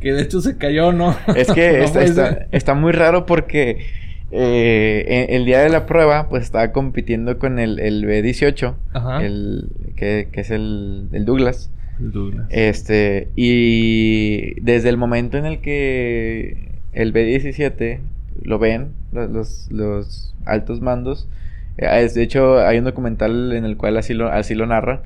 [0.00, 1.16] Que de hecho se cayó, ¿no?
[1.36, 3.86] Es que No está, está- está muy raro porque
[4.30, 9.24] eh, en- el día de la prueba, pues estaba compitiendo con el, el B-18, Ajá.
[9.24, 11.70] el, que, que es el, el Douglas.
[12.00, 12.46] El Douglas.
[12.50, 18.00] Este, y desde el momento en el que el B-17
[18.42, 21.28] lo ven, lo- los, los altos mandos,
[21.76, 25.02] de hecho hay un documental en el cual así lo, así lo narra,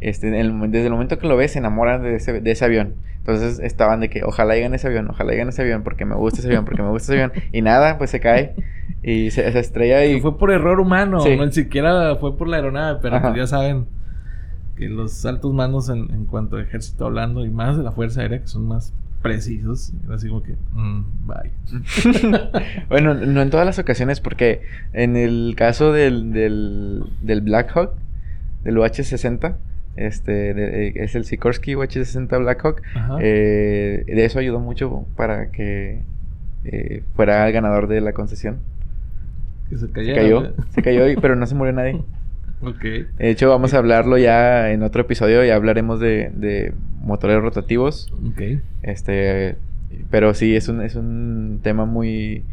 [0.00, 2.64] este, en el desde el momento que lo ves se enamoran de ese, de ese
[2.64, 2.94] avión.
[3.18, 6.38] Entonces estaban de que ojalá llegue ese avión, ojalá llegue ese avión, porque me gusta
[6.38, 7.42] ese avión, porque me gusta ese avión.
[7.52, 8.54] Y nada, pues se cae
[9.02, 11.36] y se, se estrella Y fue por error humano, Sí.
[11.36, 13.86] no ni siquiera fue por la aeronave, pero pues ya saben
[14.76, 18.20] que los altos mandos en, en cuanto a ejército hablando y más de la Fuerza
[18.20, 21.50] Aérea que son más precisos, así como que, mm, bye.
[22.88, 27.92] bueno, no en todas las ocasiones, porque en el caso del, del, del Black Hawk,
[28.64, 29.56] del UH-60,
[29.96, 32.82] este, de- eh, es el Sikorsky UH-60 Black Hawk,
[33.20, 36.02] eh, de eso ayudó mucho para que
[36.64, 38.58] eh, fuera el ganador de la concesión.
[39.70, 40.64] que se cayó, ¿verdad?
[40.70, 42.00] se cayó, pero no se murió nadie.
[42.62, 42.82] Ok.
[42.82, 48.12] De hecho, vamos a hablarlo ya en otro episodio, ya hablaremos de, de motores rotativos.
[48.26, 48.60] Ok.
[48.82, 49.56] Este,
[50.10, 52.44] pero sí, es un, es un tema muy,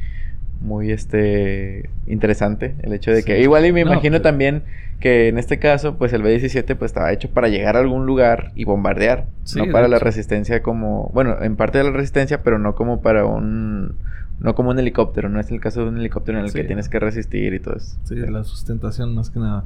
[0.62, 2.76] muy, este, interesante.
[2.84, 4.63] El hecho de que, igual y me No, imagino pues- también
[5.00, 8.52] que en este caso, pues el B-17 pues estaba hecho para llegar a algún lugar
[8.56, 9.26] y bombardear.
[9.44, 13.02] Sí, no para la resistencia como, bueno, en parte de la resistencia, pero no como
[13.02, 13.96] para un,
[14.43, 15.29] no como un helicóptero.
[15.29, 16.60] No es el caso de un helicóptero en el Sí.
[16.60, 17.97] que tienes que resistir y todo eso.
[18.03, 19.65] Sí, la sustentación más que nada.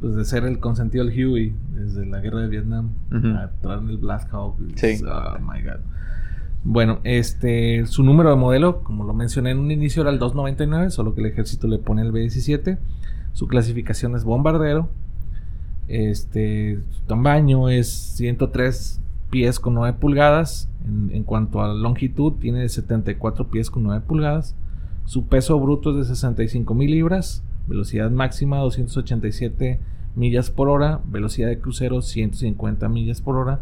[0.00, 3.26] Pues de ser el consentido del Huey desde la guerra de Vietnam Ujú.
[3.26, 4.56] a entrar en el Black Hawk.
[4.76, 5.00] Sí.
[5.04, 5.80] Oh my god.
[6.64, 10.90] Bueno, este, su número de modelo, como lo mencioné en un inicio, era el 299,
[10.90, 12.78] solo que el ejército le pone el B-17.
[13.32, 14.88] Su clasificación es bombardero.
[15.86, 20.68] Este, su tamaño es 103 pies con 9 pulgadas.
[20.84, 24.54] En, cuanto a longitud, tiene 74 pies con 9 pulgadas.
[25.04, 27.42] Su peso bruto es de 65 mil libras.
[27.66, 29.80] Velocidad máxima 287
[30.14, 31.00] millas por hora.
[31.06, 33.60] Velocidad de crucero 150 millas por hora.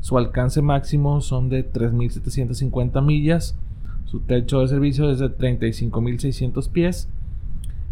[0.00, 3.56] Su alcance máximo son de 3.750 millas.
[4.04, 7.08] Su techo de servicio es de 35.600 pies.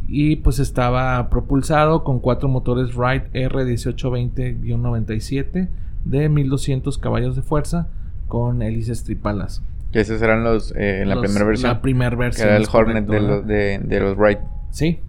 [0.09, 5.69] Y pues estaba propulsado con cuatro motores Wright R1820-97
[6.05, 7.89] de 1200 caballos de fuerza
[8.29, 9.63] con hélices tripalas.
[9.93, 11.71] Que esos eran los, eh, en la primera versión.
[11.71, 12.49] La primera que versión.
[12.49, 14.39] era el Hornet correcto, de, los de, de los Wright.
[14.71, 15.01] Sí.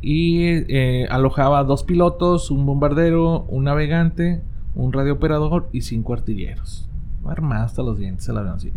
[0.00, 4.42] y eh, alojaba dos pilotos, un bombardero, un navegante,
[4.74, 6.88] un radiooperador y cinco artilleros.
[7.24, 8.72] Armada hasta los dientes el avión, sí.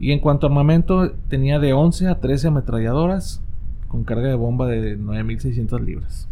[0.00, 3.40] Y en cuanto a armamento, tenía de 11 a 13 ametralladoras
[3.86, 6.28] con carga de bomba de 9600 libras.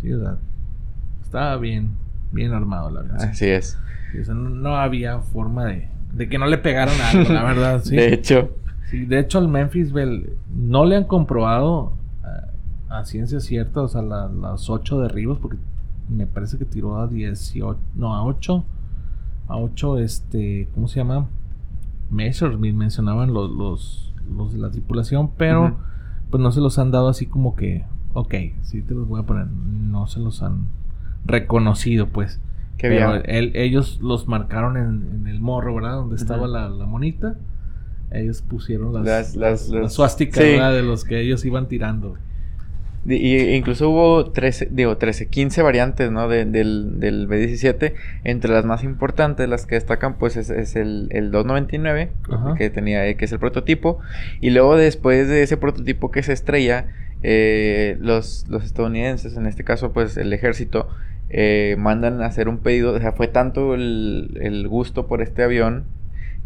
[0.00, 0.38] Sí, o sea,
[1.22, 1.90] estaba bien,
[2.34, 3.16] bien armado el avión.
[3.16, 3.78] Así es.
[4.28, 7.82] no, había forma de, de que no le pegaran algo, la verdad.
[7.82, 7.96] ¿sí?
[7.96, 8.50] De hecho.
[8.90, 11.94] Sí, de hecho, al Memphis Bell no le han comprobado
[12.94, 15.56] a ciencia cierta, o sea, las 8 derribos, porque
[16.08, 18.64] me parece que tiró a 18, no, a 8,
[19.48, 21.26] a 8, este, ¿cómo se llama?
[22.10, 25.76] Measures, mencionaban los, los, los de la tripulación, pero
[26.30, 29.24] pues no se los han dado así como que, ok, sí te los voy a
[29.24, 30.66] poner, no se los han
[31.24, 32.40] reconocido, pues.
[32.76, 35.92] Qué pero ellos los marcaron en, el morro, ¿verdad?
[35.92, 37.36] Donde estaba la, la monita
[38.14, 42.16] ellos pusieron las, las, de los que ellos iban tirando.
[43.06, 46.26] Y incluso hubo 13, digo, 13, 15 variantes, ¿no?
[46.26, 47.92] del, del B17.
[48.24, 52.12] Entre las más importantes, las que destacan, pues es, el, el 299,
[52.56, 53.98] que tenía, que es el prototipo.
[54.40, 56.86] Y luego después de ese prototipo que se estrella,
[57.22, 60.88] eh, los, los estadounidenses, en este caso, pues el ejército,
[61.30, 62.92] eh, mandan a hacer un pedido.
[62.92, 65.84] O sea, fue tanto el, el gusto por este avión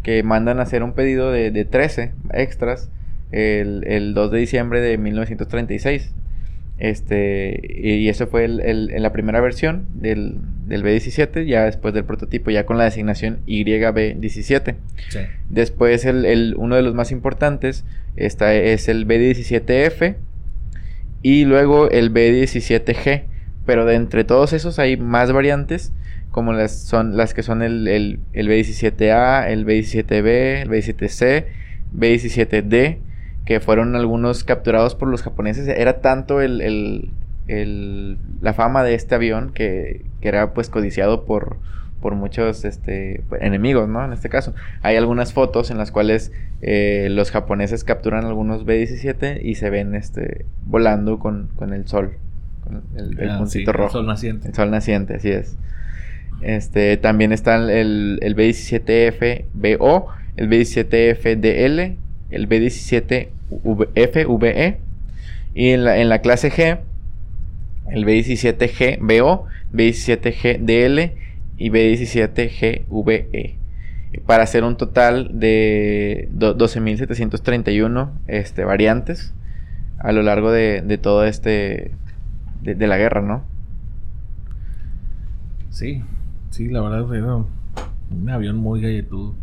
[0.02, 2.90] que mandan a hacer un pedido de, de 13 extras
[3.32, 6.14] el, el 2 de diciembre de 1936.
[6.78, 10.36] Este, y eso fue el, la primera versión del,
[10.66, 14.76] del, B17, ya después del prototipo, ya con la designación YB17.
[15.48, 20.16] Después, el, uno de los más importantes esta es el B17F
[21.22, 23.24] y luego el B17G.
[23.68, 25.92] Pero de entre todos esos hay más variantes,
[26.30, 31.44] como las, son, las que son el, el, el B17A, el B17B, el B17C,
[31.94, 33.00] B17D
[33.48, 35.68] que fueron algunos capturados por los japoneses.
[35.68, 37.10] Era tanto el,
[38.42, 41.56] la fama de este avión que, era pues codiciado por,
[42.02, 44.04] por muchos este, enemigos, ¿no?
[44.04, 44.54] En este caso.
[44.82, 49.94] Hay algunas fotos en las cuales eh, los japoneses capturan algunos B-17 y se ven
[49.94, 52.18] este, volando con, el sol.
[52.68, 53.86] Con el, ah, rojo.
[53.86, 54.48] El sol naciente.
[54.48, 55.56] El sol naciente, así es.
[56.42, 61.96] Este, también están el, el B-17FBO, el B-17FDL,
[62.30, 64.78] el B-17 FVE.
[65.54, 66.78] Y en la, en la clase G,
[67.90, 71.12] el B17GBO, B17GDL
[71.56, 73.54] y B17GVE.
[74.26, 79.34] Para hacer un total de 12.731 este, variantes
[79.98, 81.92] a lo largo de, de todo este.
[82.62, 83.42] De, la guerra, ¿no?
[85.70, 86.02] Sí,
[86.50, 87.36] sí, la verdad era
[88.10, 89.34] un avión muy galletudo.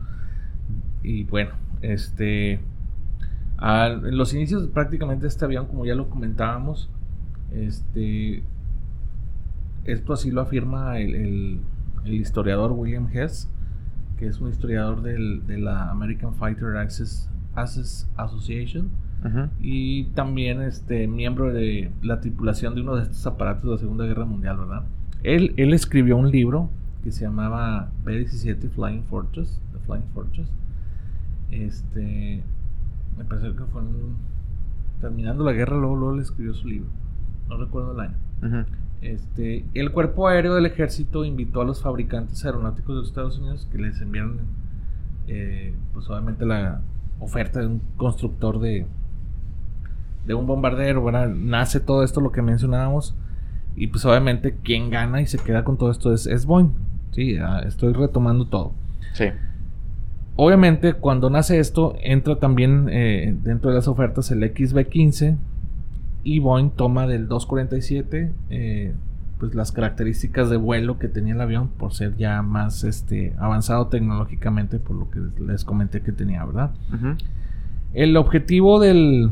[1.01, 1.51] Y bueno,
[1.81, 2.59] este
[3.61, 6.89] en los inicios prácticamente de este avión, como ya lo comentábamos,
[7.53, 8.43] este,
[9.85, 11.61] esto así lo afirma el,
[12.05, 13.49] historiador William Hess,
[14.17, 18.91] que es un historiador de la American Fighter Access, Association
[19.59, 24.05] y también este, miembro de la tripulación de uno de estos aparatos de la Segunda
[24.05, 24.83] Guerra Mundial, ¿verdad?
[25.23, 26.69] Él, él escribió un libro
[27.03, 30.47] que se llamaba B-17 Flying Fortress, The Flying Fortress.
[31.51, 32.43] Este,
[33.17, 33.81] me parece que fue
[35.01, 36.89] terminando la guerra, luego, luego le escribió su libro.
[37.49, 38.65] No recuerdo el año.
[39.01, 43.67] Este, el cuerpo aéreo del ejército invitó a los fabricantes aeronáuticos de los Estados Unidos
[43.71, 44.39] que les enviaron,
[45.27, 46.81] eh, pues obviamente la
[47.19, 48.87] oferta de un constructor de,
[50.25, 51.27] de un bombardero, ¿verdad?
[51.29, 53.15] Nace todo esto lo que mencionábamos
[53.75, 56.71] y pues obviamente quien gana y se queda con todo esto es, es Boeing.
[57.11, 58.73] Sí, ah, estoy retomando todo.
[59.13, 59.25] Sí.
[60.37, 65.37] Obviamente, cuando nace esto, entra también eh, dentro de las ofertas el XB15
[66.23, 68.93] y Boeing toma del 247 eh,
[69.39, 73.87] pues las características de vuelo que tenía el avión por ser ya más este, avanzado
[73.87, 76.71] tecnológicamente por lo que les comenté que tenía, ¿verdad?
[77.93, 79.31] El objetivo del,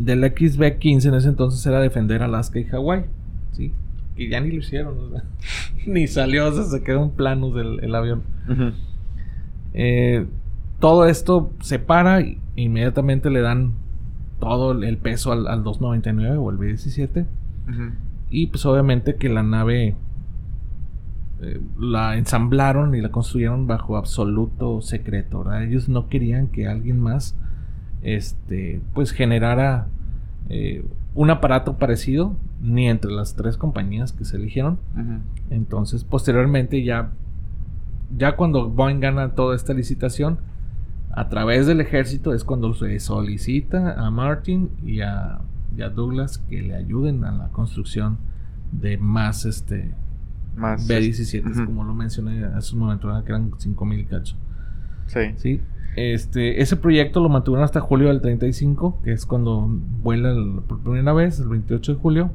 [0.00, 3.04] del XB15 en ese entonces era defender Alaska y Hawái,
[3.52, 3.72] ¿sí?
[4.16, 4.96] Y ya ni lo hicieron,
[5.86, 8.22] ni salió, se quedó en planos del el avión.
[9.74, 10.26] Eh,
[10.78, 13.74] todo esto se para y inmediatamente le dan
[14.40, 17.26] todo el peso al, 299 o el B17.
[18.30, 19.94] Y pues obviamente que la nave
[21.42, 25.44] eh, la ensamblaron y la construyeron bajo absoluto secreto.
[25.54, 27.36] Ellos no querían que alguien más
[28.02, 29.86] este, pues generara
[30.48, 30.84] eh,
[31.14, 34.78] un aparato parecido ni entre las tres compañías que se eligieron.
[35.50, 37.10] Entonces posteriormente ya
[38.16, 40.38] ya cuando Boeing gana toda esta licitación,
[41.12, 45.40] a través del ejército es cuando se solicita a Martin y a,
[45.76, 48.18] y a Douglas que le ayuden a la construcción
[48.72, 49.94] de más este
[50.56, 50.86] Más.
[50.86, 51.64] B-17, Ujú.
[51.66, 54.36] como lo mencioné hace un momento, que eran 5000 y cacho.
[55.06, 55.20] Sí.
[55.36, 55.60] Sí.
[55.96, 59.66] Este, ese proyecto lo mantuvieron hasta julio del 35, que es cuando
[60.02, 62.30] vuela el- por primera vez, el 28 de julio.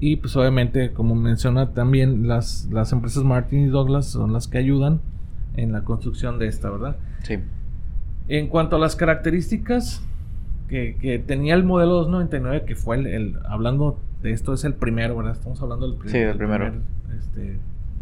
[0.00, 4.58] Y pues obviamente, como menciona también, las, las empresas Martin y Douglas son las que
[4.58, 5.00] ayudan
[5.56, 6.96] en la construcción de esta, ¿verdad?
[7.22, 7.38] Sí.
[8.28, 10.02] En cuanto a las características
[10.68, 14.74] que, que tenía el modelo 299, que fue el, el- hablando de esto, es el
[14.74, 15.32] primero, ¿verdad?
[15.34, 16.70] Estamos hablando del, prim- Sí, del primero.
[16.70, 17.58] primer, este,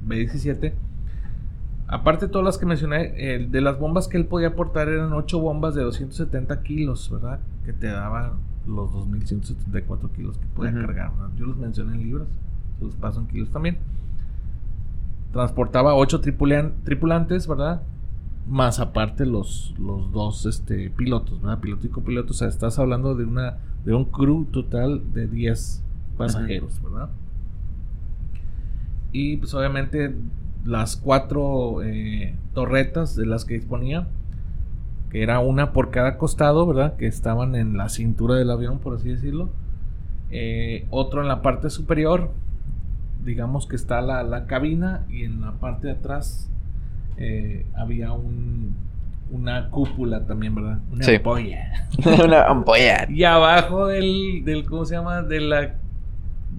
[0.07, 0.73] B-17.
[1.93, 3.09] Aparte de todas las que mencioné,
[3.51, 7.41] de las bombas que él podía aportar eran 8 bombas de 270 kilos, ¿verdad?
[7.65, 11.31] Que te daba los 2174 kilos que podía cargar, ¿verdad?
[11.37, 12.29] Yo los mencioné en libras,
[12.79, 13.79] se los paso en kilos también.
[15.33, 17.83] Transportaba 8 tripulantes, ¿verdad?
[18.49, 21.59] Más aparte los, los dos este, pilotos, ¿verdad?
[21.59, 22.31] Piloto y copiloto.
[22.31, 25.83] O sea, estás hablando de una de un crew total de 10
[26.17, 27.09] pasajeros, ¿verdad?
[29.11, 30.15] Y pues obviamente
[30.65, 34.07] las cuatro eh, torretas de las que disponía,
[35.11, 36.97] que era una por cada costado, ¿verdad?
[36.97, 39.51] Que estaban en la cintura del avión, por así decirlo.
[40.31, 42.31] Eh, otro en la parte superior,
[43.25, 46.49] digamos que está la, la cabina y en la parte de atrás
[47.17, 48.77] eh, había un,
[49.33, 50.79] una cúpula también, ¿verdad?
[50.93, 51.17] Una Sí.
[51.17, 51.89] ampolla.
[52.25, 53.07] Una ampolla.
[53.11, 55.23] Y abajo del, del ¿cómo se llama?
[55.23, 55.75] De la,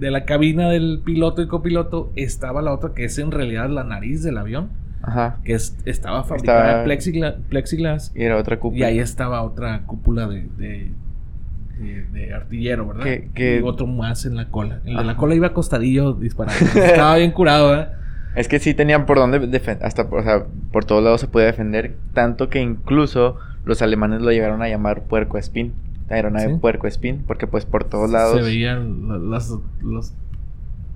[0.01, 3.83] de la cabina del piloto y copiloto estaba la otra que es en realidad la
[3.85, 4.69] nariz del avión,
[5.03, 5.37] Ajá.
[5.45, 8.79] que es- estaba fabricada Estaba- de plexigla- plexiglas Y era otra cúpula.
[8.79, 10.91] y ahí estaba otra cúpula de, de,
[11.79, 13.03] de- de artillero, ¿verdad?
[13.03, 14.81] Que- que- Y otro más en la cola.
[14.85, 16.59] El de la cola iba acostadillo disparando.
[16.75, 17.93] estaba bien curado, ¿verdad?
[18.35, 21.27] Es que sí tenían por dónde defender, hasta por, o sea, por todos lados se
[21.27, 23.35] podía defender, tanto que incluso
[23.65, 25.73] los alemanes lo llegaron a llamar puerco espín,
[26.11, 26.59] la aeronave Sí.
[26.59, 28.37] puerco espín, porque pues por todos lados...
[28.37, 29.53] Se veían la- las,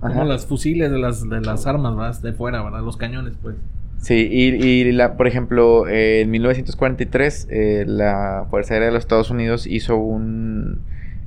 [0.00, 2.20] como las fusiles de las, de las armas, ¿verdad?
[2.22, 2.82] De fuera, ¿verdad?
[2.82, 3.56] Los cañones, pues.
[3.98, 9.02] Sí, y, y la, por ejemplo, eh, en 1943 eh, la Fuerza Aérea de los
[9.02, 10.80] Estados Unidos hizo un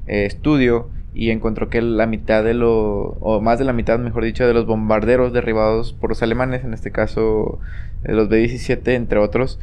[0.07, 4.23] eh, estudio y encontró que la mitad de los, o más de la mitad, mejor
[4.23, 7.59] dicho, de los bombarderos derribados por los alemanes, en este caso
[8.03, 9.59] los B-17, entre otros,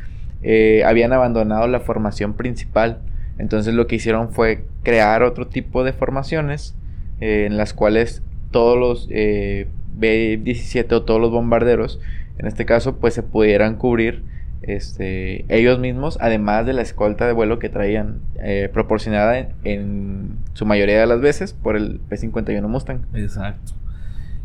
[0.85, 2.99] habían abandonado la formación principal.
[3.38, 6.75] Entonces lo que hicieron fue crear otro tipo de formaciones
[7.20, 12.01] eh, en las cuales todos los eh, B-17 o todos los bombarderos,
[12.38, 14.22] en este caso, pues se pudieran cubrir
[14.62, 20.31] este, ellos mismos, además de la escolta de vuelo que traían eh, proporcionada en, en
[20.55, 23.01] su mayoría de las veces por el P-51 Mustang.
[23.14, 23.72] Exacto.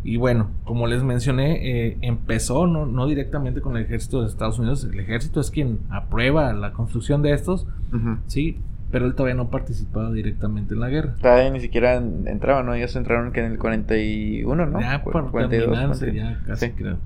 [0.03, 4.57] Y bueno, como les mencioné, eh, empezó no, no directamente con el ejército de Estados
[4.57, 4.83] Unidos.
[4.91, 7.67] El ejército es quien aprueba la construcción de estos,
[8.25, 8.57] sí,
[8.91, 11.15] pero él todavía no participaba directamente en la guerra.
[11.21, 12.73] Todavía ni siquiera en- entraban, ¿no?
[12.73, 14.79] Ellos entraron que en el 41, ¿no?
[14.81, 16.29] Ya por 42, terminarse, 40.
[16.39, 16.71] ya casi Sí.
[16.73, 16.97] creo.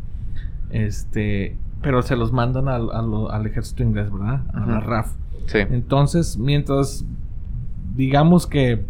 [0.72, 4.42] Este, pero se los mandan al, a lo- al ejército inglés, ¿verdad?
[4.54, 4.80] A la.
[4.80, 5.14] RAF.
[5.46, 5.60] Sí.
[5.60, 7.06] Entonces, mientras
[7.96, 8.84] digamos que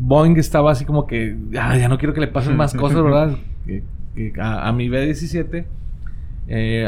[0.00, 3.36] Boeing estaba así como que "Ah, ya no quiero que le pasen más cosas, ¿verdad?
[3.66, 3.82] Que,
[4.14, 5.64] que a, a mi B-17,
[6.48, 6.86] eh,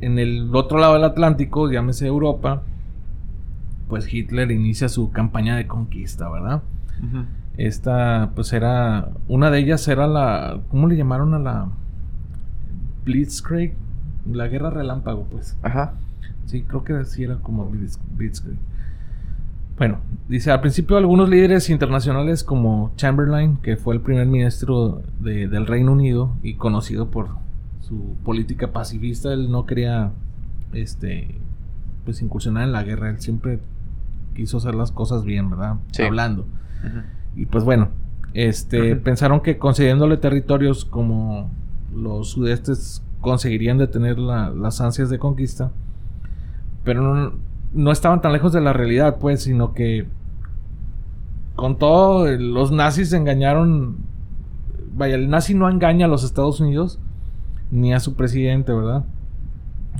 [0.00, 2.62] en el otro lado del Atlántico, llámese Europa,
[3.92, 6.62] pues Hitler inicia su campaña de conquista, ¿verdad?
[7.58, 11.66] Esta, pues era, una de ellas era la, ¿cómo le llamaron a la
[13.04, 13.74] Blitzkrieg?
[14.32, 15.58] La guerra relámpago, pues.
[15.62, 15.92] Ajá.
[16.46, 18.56] Sí, creo que sí era como Blitz- Blitzkrieg.
[19.76, 25.48] Bueno, dice, al principio algunos líderes internacionales como Chamberlain, que fue el primer ministro de-
[25.48, 27.28] del Reino Unido y conocido por
[27.82, 30.12] su política pacifista, él no quería
[30.72, 31.34] este
[32.06, 33.60] pues incursionar en la guerra, él siempre
[34.34, 35.76] quiso hacer las cosas bien, ¿verdad?
[35.92, 36.02] Sí.
[36.02, 36.46] Hablando.
[37.36, 37.88] Y pues bueno,
[38.34, 41.50] este, pensaron que concediéndole territorios como
[41.94, 45.70] los sudestes conseguirían detener la- las ansias de conquista,
[46.84, 47.32] pero no,
[47.72, 50.06] no estaban tan lejos de la realidad, pues, sino que
[51.54, 53.96] con todo, los nazis engañaron,
[54.96, 56.98] vaya, el nazi no engaña a los Estados Unidos
[57.70, 59.04] ni a su presidente, ¿verdad?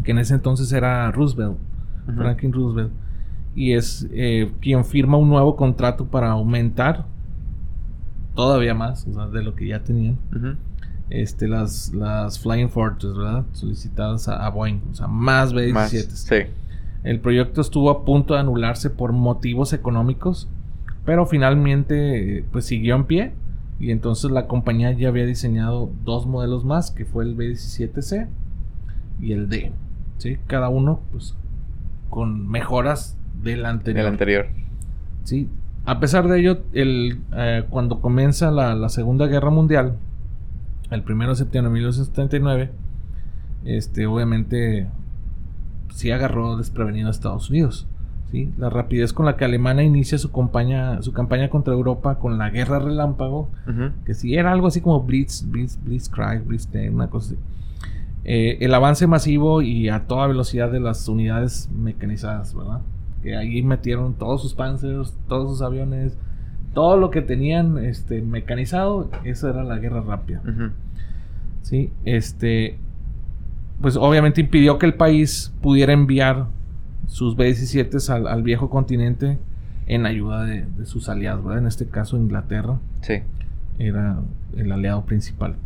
[0.03, 1.57] Que en ese entonces era Roosevelt.
[2.17, 2.91] Franklin Roosevelt,
[3.55, 7.05] y es eh, quien firma un nuevo contrato para aumentar
[8.35, 10.19] todavía más o sea, de lo que ya tenían
[11.11, 13.45] este, las, las Flying Fortress, ¿verdad?
[13.53, 15.73] Solicitadas a, a Boeing, o sea, más B-17.
[15.73, 16.37] Más, sí.
[17.05, 20.49] El proyecto estuvo a punto de anularse por motivos económicos,
[21.05, 23.33] pero finalmente pues siguió en pie
[23.79, 28.29] y entonces la compañía ya había diseñado dos modelos más, que fue el B-17C
[29.21, 29.73] y el D,
[30.19, 30.39] ¿sí?
[30.47, 31.35] Cada uno pues
[32.09, 34.07] con mejoras del anterior.
[34.07, 34.47] Anterior.
[35.25, 35.49] Sí,
[35.85, 39.97] a pesar de ello, el, eh, cuando comienza la, la, Segunda Guerra Mundial,
[40.91, 42.71] el 1 de septiembre de 1979,
[43.65, 44.87] este, obviamente
[45.93, 47.89] sí agarró desprevenido a Estados Unidos.
[48.31, 48.53] ¿sí?
[48.59, 52.51] La rapidez con la que Alemania inicia su campaña, su campaña contra Europa con la
[52.51, 53.51] guerra relámpago,
[54.07, 57.43] que sí era algo así como Blitz, Blitz, Blitzkrieg, Blitzkrieg, una cosa así.
[58.25, 62.81] Eh, el avance masivo y a toda velocidad de las unidades mecanizadas, ¿verdad?
[63.23, 66.17] Que ahí metieron todos sus panzers, todos sus aviones,
[66.75, 70.43] todo lo que tenían este, mecanizado, esa era la guerra rápida.
[71.63, 72.79] Sí, este,
[73.81, 76.47] pues obviamente impidió que el país pudiera enviar
[77.07, 79.39] sus B-17 al, al, viejo continente
[79.87, 81.61] en ayuda de, sus aliados, ¿verdad?
[81.61, 82.79] En este caso Inglaterra.
[83.03, 83.23] Sí.
[83.79, 84.19] Era
[84.57, 85.57] el aliado principal.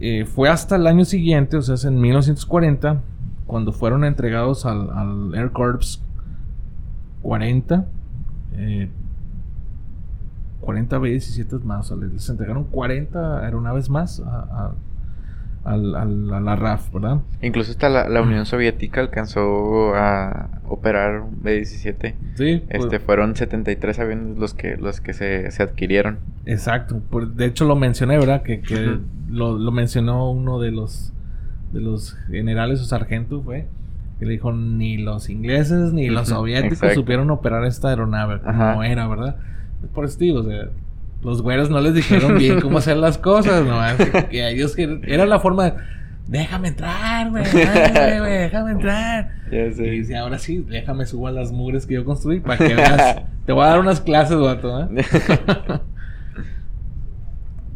[0.00, 3.02] Eh, fue hasta el año siguiente, o sea, en 1940,
[3.46, 6.02] cuando fueron entregados al, Air Corps
[7.24, 7.86] 40,
[10.60, 14.74] 40 B-17 más, o sea, les entregaron 40 aeronaves más a
[15.64, 17.20] a la RAF, ¿verdad?
[17.40, 22.14] Incluso hasta la, Unión Soviética alcanzó a operar un B-17.
[22.34, 22.64] Sí.
[22.68, 26.18] Este, pues fueron 73 aviones los que, los que se, adquirieron.
[26.44, 27.00] Exacto.
[27.34, 28.42] de hecho lo mencioné, ¿verdad?
[28.42, 28.60] Que,
[29.30, 31.14] lo, mencionó uno de los,
[31.72, 33.66] de los generales o sargentos, fue.
[34.18, 39.08] Que le dijo, ni los ingleses ni los soviéticos supieron operar esta aeronave como era,
[39.08, 39.36] ¿verdad?
[39.92, 40.68] Por eso digo, o sea,
[41.22, 43.96] los güeros no les dijeron bien cómo hacer las cosas, nomás
[44.30, 45.74] que ellos era la forma de,
[46.26, 49.30] déjame entrar, güey, déjame entrar.
[49.50, 53.22] Y dice, ahora sí, déjame subir a las mugres que yo construí para que veas,
[53.46, 55.04] te voy a dar unas clases, vato, ¿eh?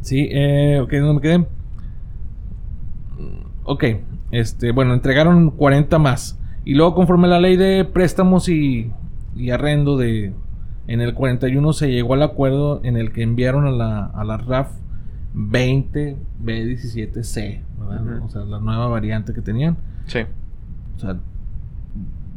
[0.01, 1.47] sí, eh, ok, no me quedé.
[3.65, 3.85] Ok,
[4.31, 6.39] este, bueno, entregaron 40 más.
[6.65, 8.93] Y luego, conforme la ley de préstamos y,
[9.37, 10.33] y arrendo de,
[10.87, 14.39] en el 41 se llegó al acuerdo en el que enviaron a la, a la
[14.39, 14.71] RAF
[15.35, 17.63] 20 B-17C,
[18.25, 19.77] O sea, la nueva variante que tenían.
[20.07, 20.21] Sí.
[20.97, 21.19] O sea,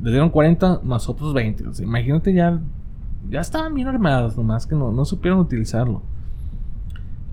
[0.04, 1.68] le dieron 40 más otros 20.
[1.68, 2.60] O sea, imagínate ya,
[3.30, 6.04] ya estaban bien armados, nomás que no, no supieron utilizarlo.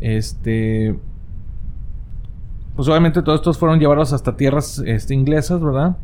[0.01, 0.99] Este.
[2.79, 5.97] Pues obviamente todos estos fueron llevados hasta tierras este, inglesas, ¿verdad?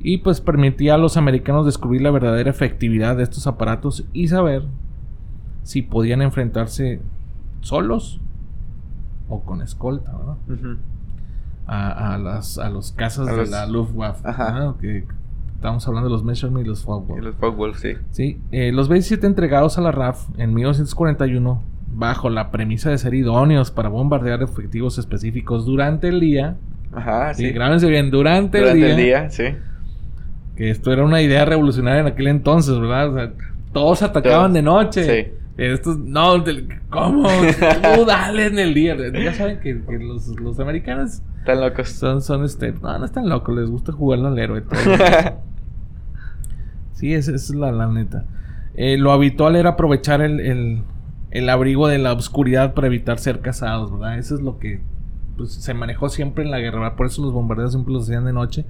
[0.00, 4.64] y pues permitía a los americanos descubrir la verdadera efectividad de estos aparatos y saber
[5.62, 7.00] si podían enfrentarse
[7.60, 8.20] solos
[9.28, 10.76] o con escolta, ¿verdad?
[11.66, 14.22] a, a, las, a los cazas de la Luftwaffe,
[14.80, 15.04] que
[15.54, 17.24] estamos hablando de los Messerschmitt y los Focke-Wulf.
[17.24, 17.94] los Focke-Wulf, sí.
[18.10, 21.60] Sí, eh, los B-17 entregados a la RAF en 1941
[21.94, 26.56] bajo la premisa de ser idóneos para bombardear efectivos específicos durante el día.
[26.92, 27.50] Ajá, sí.
[27.50, 28.90] Grábense bien, durante, el día.
[28.90, 29.44] el día, sí
[30.58, 33.10] que esto era una idea revolucionaria en aquel entonces, ¿verdad?
[33.10, 33.32] O sea,
[33.72, 35.04] todos atacaban de noche.
[35.04, 35.32] Sí.
[35.56, 36.42] Estos, no,
[36.90, 37.28] ¿cómo?
[37.94, 38.96] Tú dale en el día.
[38.96, 41.22] Ya saben que, los, los, americanos.
[41.38, 41.90] Están locos.
[41.90, 42.72] Son, son este.
[42.72, 44.64] No, no están locos, les gusta jugar al héroe.
[46.94, 48.24] sí, esa, es la, la neta.
[48.74, 50.82] Eh, lo habitual era aprovechar el, el,
[51.38, 54.18] el, abrigo de la oscuridad para evitar ser cazados, ¿verdad?
[54.18, 54.80] Eso es lo que
[55.36, 56.96] pues, se manejó siempre en la guerra.
[56.96, 58.64] Por eso los bombardeos siempre los hacían de noche.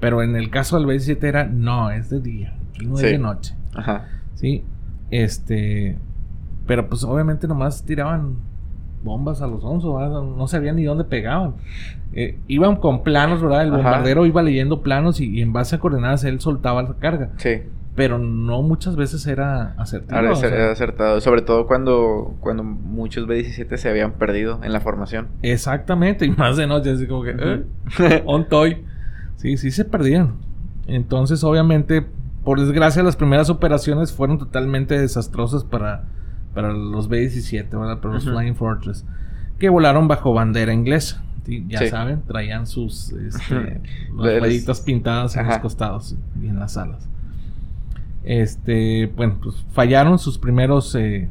[0.00, 2.54] Pero en el caso del B-17 era, no, es de día,
[2.84, 3.54] no es de noche.
[3.74, 4.08] Ajá.
[4.34, 4.62] Sí,
[5.10, 5.96] este.
[6.66, 8.36] Pero pues obviamente nomás tiraban
[9.02, 11.54] bombas a los onzos, no sabían ni dónde pegaban.
[12.12, 13.62] Eh, iban con planos, ¿verdad?
[13.62, 17.30] El bombardero iba leyendo planos y, en base a coordenadas él soltaba la carga.
[17.36, 17.62] Sí.
[17.96, 20.20] Pero no muchas veces era acertado.
[20.44, 25.28] Era, acertado, sobre todo cuando, cuando muchos B-17 se habían perdido en la formación.
[25.42, 27.34] Exactamente, y más de noche, así como que,
[27.98, 28.84] eh, on toy.
[29.36, 30.34] Sí, sí se perdían.
[30.86, 32.06] Entonces, obviamente,
[32.44, 36.04] por desgracia, las primeras operaciones fueron totalmente desastrosas para,
[36.54, 38.00] para los B-17, ¿verdad?
[38.00, 39.04] Para los Flying Fortress,
[39.58, 41.22] que volaron bajo bandera inglesa.
[41.68, 43.80] Ya saben, traían sus este,
[44.84, 47.08] pintadas en los costados y en las alas.
[48.26, 51.30] Este, bueno, pues fallaron sus primeros eh,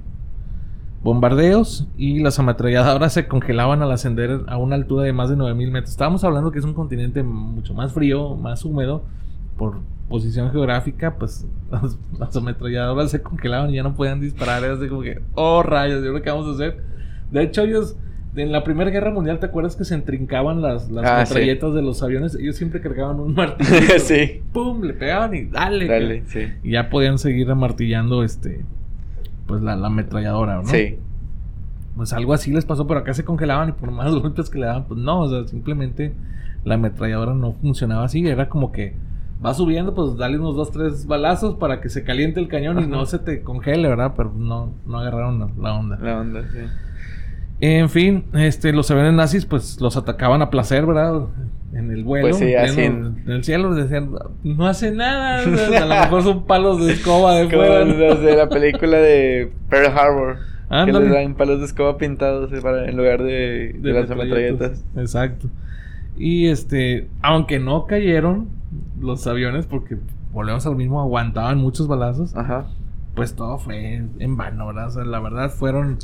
[1.04, 5.72] bombardeos y las ametralladoras se congelaban al ascender a una altura de más de 9000
[5.72, 5.92] metros.
[5.92, 9.04] Estábamos hablando que es un continente mucho más frío, más húmedo,
[9.58, 11.46] por posición geográfica, pues
[12.20, 14.64] las, ametralladoras se congelaban y ya no podían disparar.
[14.64, 16.82] Era así como que, oh rayos, ¿y ahora qué vamos a hacer?
[17.30, 17.98] De hecho, ellos,
[18.36, 21.82] en la Primera Guerra Mundial, ¿te acuerdas que se entrincaban las, las ah, metralletas de
[21.82, 22.36] los aviones?
[22.36, 23.70] Ellos siempre cargaban un martillo.
[24.00, 24.42] sí.
[24.52, 24.82] ¡Pum!
[24.84, 25.88] Le pegaban y dale.
[25.88, 26.48] Dale, sí.
[26.64, 28.66] Y ya podían seguir amartillando este
[29.46, 30.68] pues la, la ametralladora, ¿no?
[30.68, 30.98] Sí.
[31.96, 34.66] Pues algo así les pasó, pero acá se congelaban y por más golpes que le
[34.66, 36.14] daban, pues no, o sea, simplemente
[36.64, 38.96] la ametralladora no funcionaba así, era como que
[39.46, 42.88] va subiendo, pues dale unos dos, tres balazos para que se caliente el cañón y
[42.88, 44.14] no se te congele, ¿verdad?
[44.18, 45.98] Pero no, no agarraron la onda.
[46.02, 46.60] La onda, sí.
[47.62, 51.28] En fin, este, los aviones nazis, pues los atacaban a placer, ¿verdad?
[51.74, 52.28] En el vuelo.
[52.30, 54.12] Pues sí, en, así en el cielo decían,
[54.44, 55.40] no hace nada.
[55.82, 57.86] a lo mejor son palos de escoba de Como fuera.
[57.86, 60.36] los de la película de Pearl Harbor.
[60.68, 61.06] Que Ándale.
[61.06, 64.84] les dan palos de escoba pintados eh, para, en lugar de, de, las metralletas.
[64.98, 65.48] Exacto.
[66.18, 68.50] Y este, aunque no cayeron
[69.00, 69.98] los aviones, porque
[70.34, 72.66] volvemos al mismo, aguantaban muchos balazos, Ajá.
[73.16, 74.88] pues todo fue en vano, ¿verdad?
[74.88, 75.98] O sea, la verdad fueron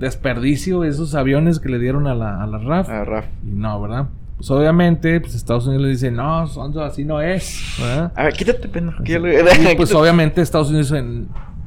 [0.00, 2.88] desperdicio esos aviones que le dieron a la, a la RAF.
[2.88, 3.26] A Raf.
[3.46, 4.08] Y no, ¿verdad?
[4.36, 8.12] Pues obviamente, pues Estados Unidos le dice, no, Sonso, así no es, ¿verdad?
[8.16, 9.02] A ver, quítate, pendejo.
[9.04, 11.04] Y pues obviamente Estados Unidos dice,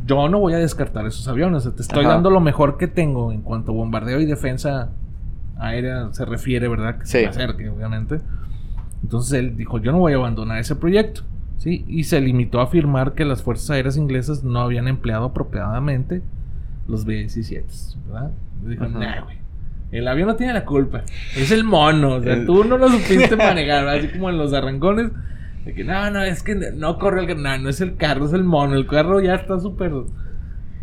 [0.06, 2.16] yo no voy a descartar esos aviones, te estoy Ajá.
[2.16, 4.90] dando lo mejor que tengo en cuanto a bombardeo y defensa
[5.60, 6.98] aérea se refiere, ¿verdad?
[6.98, 7.12] Que Sí.
[7.20, 8.20] se acerque, obviamente.
[9.04, 11.22] Entonces él dijo, yo no voy a abandonar ese proyecto,
[11.58, 11.86] ¿sí?
[11.88, 16.24] Y se limitó a afirmar que las fuerzas aéreas inglesas no habían empleado apropiadamente
[16.88, 17.64] los B-17,
[18.08, 18.32] ¿verdad?
[18.66, 19.38] Dijo, nah, güey.
[19.92, 21.04] El avión no tiene la culpa.
[21.38, 22.16] Es el mono.
[22.16, 23.86] O sea, El- tú no lo supiste manejar.
[23.86, 24.00] ¿verdad?
[24.00, 25.12] Así como en los arrancones.
[25.66, 28.34] De que no, no, es que no corre el no, no es el carro, es
[28.34, 28.76] el mono.
[28.76, 29.92] El carro ya está súper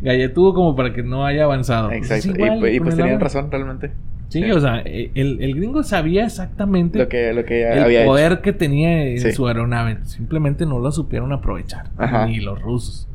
[0.00, 1.88] galletudo como para que no haya avanzado.
[1.88, 2.44] Pues es Exacto.
[2.44, 3.92] igual y, pues- y pues tenían razón, realmente.
[4.28, 4.50] Sí, Sí.
[4.52, 8.32] o sea, eh, el, el gringo sabía exactamente Lo que, lo que el había poder
[8.34, 8.42] hecho.
[8.42, 9.32] que tenía en Sí.
[9.32, 9.98] su aeronave.
[10.04, 11.90] Simplemente no lo supieron aprovechar.
[11.98, 12.26] Ajá.
[12.26, 13.08] Ni los rusos.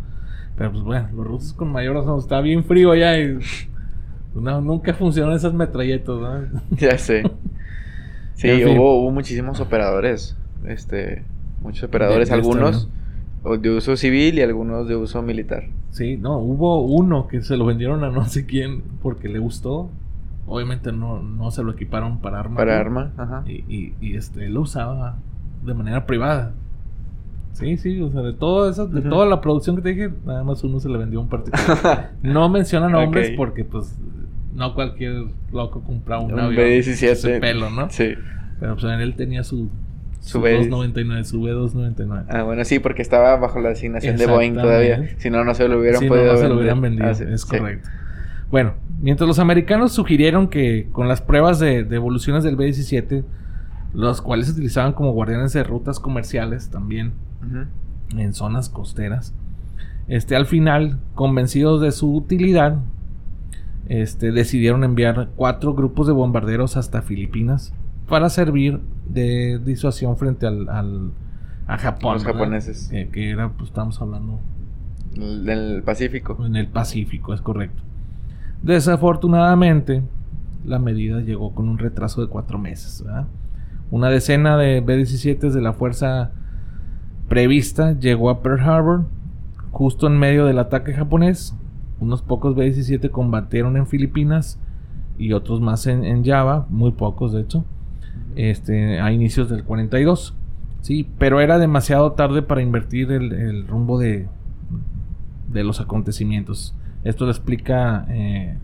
[0.58, 2.20] Pero pues bueno, los rusos con mayor razón.
[2.20, 3.39] Está bien frío allá y...
[4.36, 6.62] No, nunca funcionan esas metralletas, ¿no?
[6.78, 7.24] Ya sé.
[8.36, 8.78] Sí, En fin.
[8.78, 10.36] hubo, hubo muchísimos operadores.
[10.66, 11.24] Este,
[11.62, 12.89] muchos operadores, de algunos
[13.62, 15.66] de uso civil y algunos de uso militar.
[15.91, 19.89] Sí, no, hubo uno que se lo vendieron a no sé quién porque le gustó.
[20.47, 22.58] Obviamente no, no se lo equiparon para arma.
[22.58, 23.43] Para arma, ajá.
[23.47, 25.18] Y, y, y, este, lo usaba
[25.64, 26.53] de manera privada.
[27.56, 30.43] Sí, sí, o sea, de toda esa, de toda la producción que te dije, nada
[30.43, 32.12] más uno se le vendió un particular.
[32.22, 33.95] no menciona nombres porque, pues,
[34.53, 36.99] no cualquier loco compra un, Un avión B-17.
[36.99, 37.89] de ese pelo, ¿no?
[37.89, 38.14] Sí.
[38.60, 39.70] Pero, pues, él tenía su,
[40.20, 42.26] Su su, B- 299, su B299.
[42.30, 45.10] Ah, bueno, sí, porque estaba bajo la asignación de Boeing todavía.
[45.18, 47.14] Si no, no se lo hubieran Sí, no, podido no se lo hubieran vendido, Ah,
[47.14, 47.58] sí, es sí.
[47.58, 47.89] correcto.
[48.51, 53.24] Bueno, mientras los americanos sugirieron que con las pruebas de, de evoluciones del B-17,
[53.93, 57.14] los cuales se utilizaban como guardianes de rutas comerciales también
[58.18, 59.34] En zonas costeras,
[60.08, 62.78] este, al final, convencidos de su utilidad,
[63.88, 67.74] este, decidieron enviar cuatro grupos de bombarderos hasta Filipinas
[68.08, 71.12] para servir de disuasión frente al, al-
[71.68, 72.14] a Japón.
[72.14, 72.40] Los ¿verdad?
[72.40, 72.92] japoneses.
[72.92, 74.40] Eh, que era, pues estamos hablando
[75.16, 76.38] Del Pacífico.
[76.46, 77.82] en el Pacífico, es correcto.
[78.62, 80.04] Desafortunadamente,
[80.66, 83.04] la medida llegó con un retraso de cuatro meses.
[83.04, 83.28] ¿verdad?
[83.92, 86.32] Una decena de B-17 de la fuerza
[87.28, 89.06] prevista llegó a Pearl Harbor
[89.72, 91.56] justo en medio del ataque japonés.
[92.00, 94.60] Unos pocos B-17 combatieron en Filipinas
[95.18, 97.66] y otros más en, Java, muy pocos de hecho,
[98.36, 100.36] este, a inicios del 42.
[100.82, 104.28] Sí, pero era demasiado tarde para invertir el, el rumbo de,
[105.52, 106.76] de los acontecimientos.
[107.04, 108.58] Esto lo explica eh,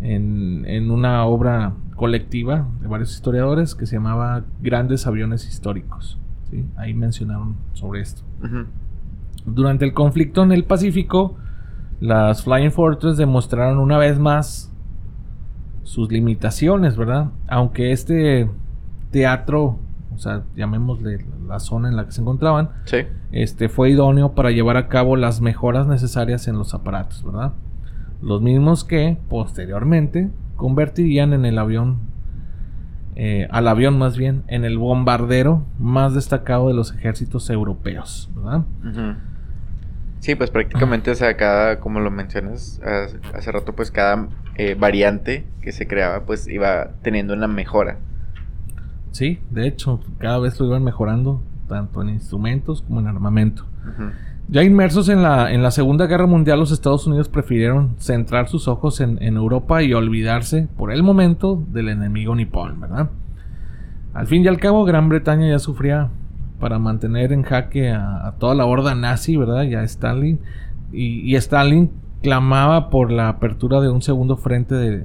[0.00, 6.18] en, en una obra colectiva de varios historiadores que se llamaba Grandes Aviones Históricos.
[6.50, 6.64] ¿Sí?
[6.76, 8.22] Ahí mencionaron sobre esto.
[9.44, 11.36] Durante el conflicto en el Pacífico,
[12.00, 14.72] las Flying Fortress demostraron una vez más
[15.82, 17.30] sus limitaciones, ¿verdad?
[17.48, 18.50] Aunque este
[19.12, 19.78] teatro,
[20.14, 22.98] o sea, llamémosle la zona en la que se encontraban, Sí.
[23.30, 27.52] este fue idóneo para llevar a cabo las mejoras necesarias en los aparatos, ¿verdad?
[28.20, 31.98] Los mismos que posteriormente convertirían en el avión,
[33.16, 38.64] eh, al avión más bien, en el bombardero más destacado de los ejércitos europeos, ¿verdad?
[40.20, 42.80] Sí, pues prácticamente, o sea, cada, como lo mencionas
[43.32, 47.98] hace, rato, pues cada eh, variante que se creaba, pues iba teniendo una mejora.
[49.12, 53.64] Sí, de hecho, cada vez lo iban mejorando, tanto en instrumentos como en armamento.
[53.88, 54.10] Ujú.
[54.48, 58.68] Ya inmersos en la, en la Segunda Guerra Mundial, los Estados Unidos prefirieron centrar sus
[58.68, 63.10] ojos en, en Europa y olvidarse por el momento del enemigo nipón, ¿verdad?
[64.14, 66.10] Al fin y al cabo, Gran Bretaña ya sufría
[66.60, 69.64] para mantener en jaque a, a toda la horda nazi, ¿verdad?
[69.64, 70.38] Ya Stalin.
[70.92, 71.90] Y, y Stalin
[72.22, 75.04] clamaba por la apertura de un segundo frente de,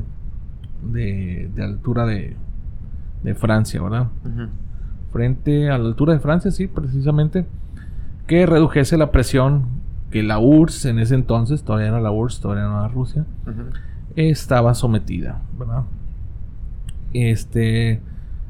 [0.83, 2.35] de, de altura de,
[3.23, 4.07] de Francia, ¿verdad?
[5.11, 7.45] Frente a la altura de Francia, sí, precisamente,
[8.32, 9.65] que redujese la presión
[10.09, 13.25] que la URSS en ese entonces, todavía era la URSS, todavía no era Rusia,
[14.15, 15.84] estaba sometida, ¿verdad?
[17.11, 17.99] Este,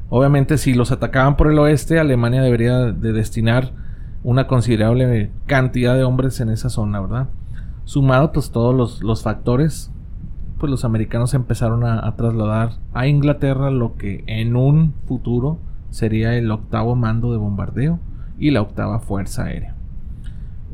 [0.08, 3.72] obviamente si los atacaban por el oeste, Alemania debería de destinar
[4.22, 7.28] una considerable cantidad de hombres en esa zona, ¿verdad?
[7.82, 9.90] Sumado pues todos los, los factores,
[10.60, 15.58] pues los americanos empezaron a, a, trasladar a Inglaterra lo que en un futuro
[15.90, 17.98] sería el octavo mando de bombardeo
[18.38, 19.71] y la octava fuerza aérea.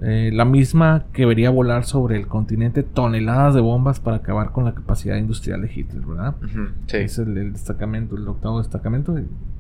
[0.02, 4.64] Eh, la misma que vería volar sobre el continente toneladas de bombas para acabar con
[4.64, 6.36] la capacidad industrial de Hitler, ¿verdad?
[6.86, 6.96] sí.
[6.98, 9.16] Es el, el, destacamento, el octavo destacamento,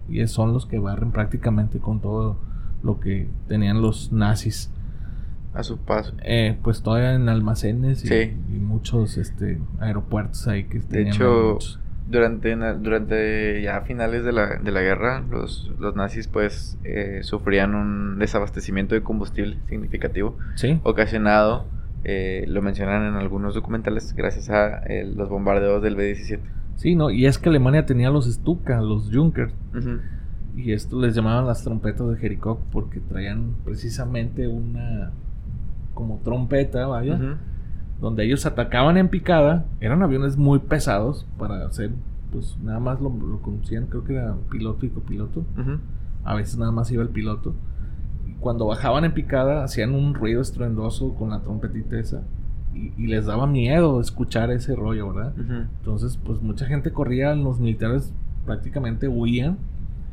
[0.08, 2.38] y, son los que barren prácticamente con todo
[2.82, 4.70] lo que tenían los nazis.
[5.54, 6.14] A su paso.
[6.22, 11.58] Eh, pues todavía en almacenes y, muchos este, aeropuertos ahí que De hecho,
[12.08, 17.74] durante, durante ya finales de la, de la guerra, los, los nazis pues eh, sufrían
[17.74, 20.80] un desabastecimiento de combustible significativo, ¿Sí?
[20.84, 21.66] ocasionado,
[22.04, 26.40] eh, lo mencionan en algunos documentales, gracias a eh, los bombardeos del B-17.
[26.76, 29.52] Sí, no, y es que Alemania tenía los Stuka, los Junkers,
[30.56, 35.12] y esto les llamaban las trompetas de Jericó porque traían precisamente una
[35.94, 37.38] como trompeta, vaya
[38.00, 41.90] donde ellos atacaban en picada, eran aviones muy pesados para hacer,
[42.32, 43.10] pues nada más lo,
[43.42, 45.44] conocían, creo que era piloto y copiloto,
[46.24, 47.54] a veces nada más iba el piloto,
[48.28, 52.22] y cuando bajaban en picada hacían un ruido estruendoso con la trompetita esa,
[52.74, 55.32] y, les daba miedo escuchar ese rollo, ¿verdad?
[55.80, 58.12] Entonces, pues mucha gente corría, los militares
[58.46, 59.58] prácticamente huían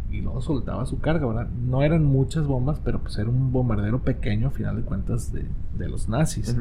[0.09, 1.47] y luego soltaba su carga, ¿verdad?
[1.49, 5.45] No eran muchas bombas, pero pues era un bombardero pequeño a final de cuentas de,
[5.77, 6.55] de los nazis.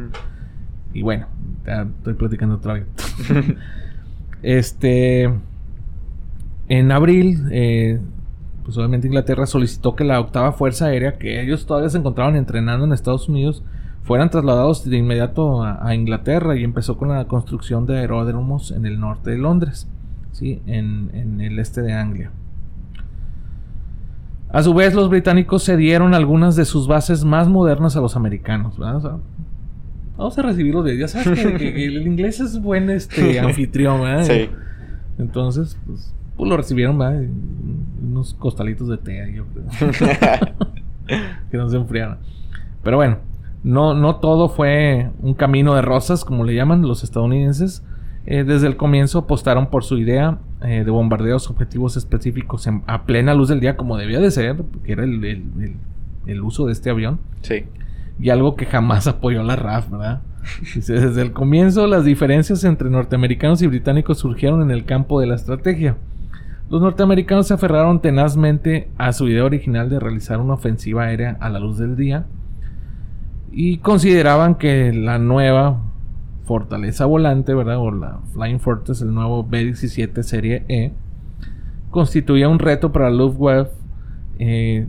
[0.95, 1.27] Y bueno,
[1.67, 2.87] estoy platicando otra vez.
[4.43, 5.31] este.
[6.69, 8.01] En abril, eh,
[8.65, 12.87] pues obviamente Inglaterra solicitó que la octava fuerza aérea, que ellos todavía se encontraban entrenando
[12.87, 13.63] en Estados Unidos,
[14.03, 18.99] fueran trasladados de inmediato a, Inglaterra y empezó con la construcción de aeródromos en el
[18.99, 19.89] norte de Londres,
[20.33, 20.63] ¿sí?
[20.67, 22.31] en, en el este de Anglia.
[24.55, 28.79] A su vez, los británicos cedieron algunas de sus bases más modernas a los americanos.
[28.79, 29.17] ¿verdad?
[30.17, 34.25] Vamos a recibirlo de Ya sabes que, el inglés es buen este anfitrión, ¿verdad?
[34.25, 34.49] Sí.
[35.19, 37.23] Entonces, pues, pues lo recibieron, ¿verdad?
[38.03, 39.91] Unos costalitos de té, yo creo.
[41.51, 42.19] que no se enfriaron.
[42.83, 43.19] Pero bueno,
[43.63, 47.85] no, no todo fue un camino de rosas, como le llaman los estadounidenses.
[48.27, 53.35] Eh, desde el comienzo apostaron por su idea eh, de bombardeos objetivos específicos a plena
[53.35, 55.77] luz del día, como debía de ser, que era el, el,
[56.27, 57.21] el uso de este avión.
[57.43, 57.65] Sí
[58.19, 60.23] y algo que jamás apoyó la RAF, ¿verdad?
[60.75, 65.37] desde el comienzo las diferencias entre norteamericanos y británicos surgieron en el campo de la
[65.37, 65.97] estrategia.
[66.71, 71.49] Los norteamericanos se aferraron tenazmente a su idea original de realizar una ofensiva aérea a
[71.49, 72.27] la luz del día
[73.53, 75.81] y consideraban que la nueva
[76.45, 77.79] fortaleza volante, ¿verdad?
[77.79, 80.93] O la Flying Fortress, el nuevo B-17 serie E,
[81.91, 83.71] constituía un reto para Luftwaffe
[84.39, 84.89] eh,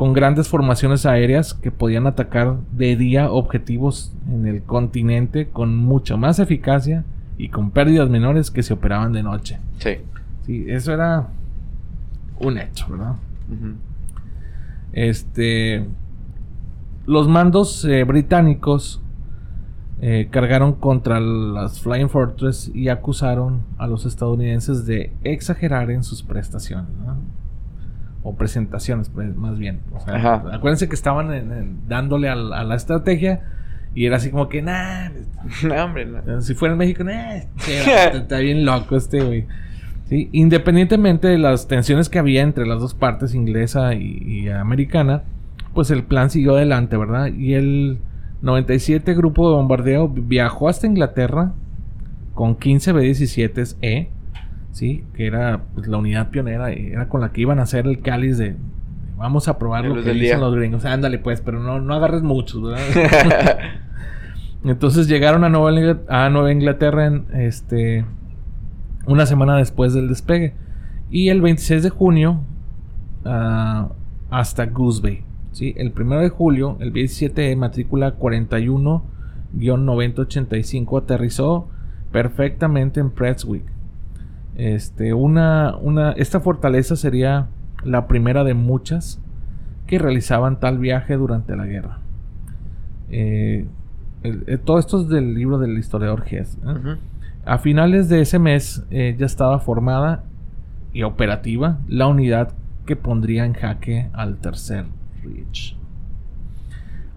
[0.00, 6.16] con grandes formaciones aéreas que podían atacar de día objetivos en el continente con mucha
[6.16, 7.04] más eficacia
[7.36, 9.58] y con pérdidas menores que se operaban de noche.
[9.76, 9.98] Sí.
[10.46, 11.28] Sí, eso era
[12.38, 13.16] un hecho, ¿verdad?
[14.94, 15.84] Este.
[17.04, 19.02] Los mandos eh, británicos
[20.00, 26.22] eh, cargaron contra las Flying Fortress y acusaron a los estadounidenses de exagerar en sus
[26.22, 26.88] prestaciones.
[28.22, 28.30] ¿No?
[28.30, 29.80] o presentaciones, pues, más bien.
[30.52, 33.40] acuérdense que estaban dándole a, la estrategia
[33.94, 35.10] y era así como que, nah,
[35.84, 36.06] hombre,
[36.40, 37.40] si fuera en México, nah,
[38.12, 39.46] está, bien loco este güey.
[40.08, 40.28] ¿Sí?
[40.32, 45.22] Independientemente de las tensiones que había entre las dos partes, inglesa y, americana,
[45.72, 47.28] pues el plan siguió adelante, ¿verdad?
[47.28, 47.98] Y el
[48.42, 51.52] 97 grupo de bombardeo viajó hasta Inglaterra
[52.34, 54.08] con 15 B-17E
[54.72, 55.04] ¿sí?
[55.14, 58.38] Que era pues, la unidad pionera, era con la que iban a hacer el cáliz
[58.38, 58.56] de
[59.16, 60.84] vamos a probar lo que dicen los gringos.
[60.84, 63.58] Ándale pues, pero no, no agarres muchos, ¿verdad?
[64.64, 68.04] Entonces llegaron a Nueva, a Nueva Inglaterra en, este,
[69.06, 70.54] una semana después del despegue.
[71.10, 72.40] Y el 26 de junio
[73.24, 73.88] uh,
[74.30, 75.24] hasta Goose Bay.
[75.52, 75.74] ¿sí?
[75.76, 81.68] El 1 de julio, el 17 matrícula 41-9085 aterrizó
[82.12, 83.64] perfectamente en Prestwick.
[84.60, 87.48] Este, una, una, esta fortaleza sería
[87.82, 89.18] la primera de muchas
[89.86, 92.00] que realizaban tal viaje durante la guerra.
[93.08, 93.64] Eh,
[94.22, 96.58] eh, todo esto es del libro del historiador Hess.
[96.62, 96.96] ¿eh?
[97.46, 100.24] A finales de ese mes ya estaba formada
[100.92, 102.52] y operativa la unidad
[102.84, 104.84] que pondría en jaque al tercer
[105.24, 105.74] Reich.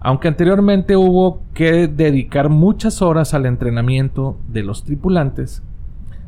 [0.00, 5.62] Aunque anteriormente hubo que dedicar muchas horas al entrenamiento de los tripulantes,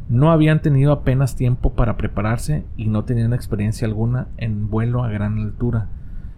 [0.09, 5.11] no habían tenido apenas tiempo para prepararse y no tenían experiencia alguna en vuelo a
[5.11, 5.89] gran altura.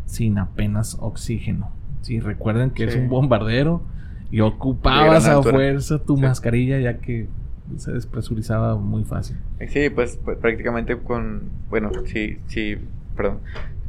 [0.06, 1.70] sin apenas oxígeno.
[2.00, 3.82] Sí, recuerden que es un bombardero
[4.30, 7.28] y ocupabas a fuerza tu mascarilla ya que
[7.76, 9.36] se despresurizaba muy fácil.
[9.68, 12.78] Sí, pues, pues, prácticamente con, bueno, sí, sí,
[13.16, 13.40] perdón,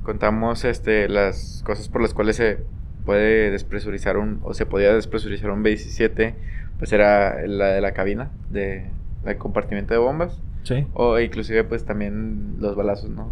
[0.03, 2.59] contamos este, las cosas por las cuales se
[3.05, 6.33] puede despresurizar un, o se podía despresurizar un B-17,
[6.77, 8.89] pues era la de la cabina, de,
[9.23, 10.39] de compartimiento de bombas.
[10.63, 10.85] Sí.
[10.93, 13.29] O inclusive pues también los balazos, ¿no?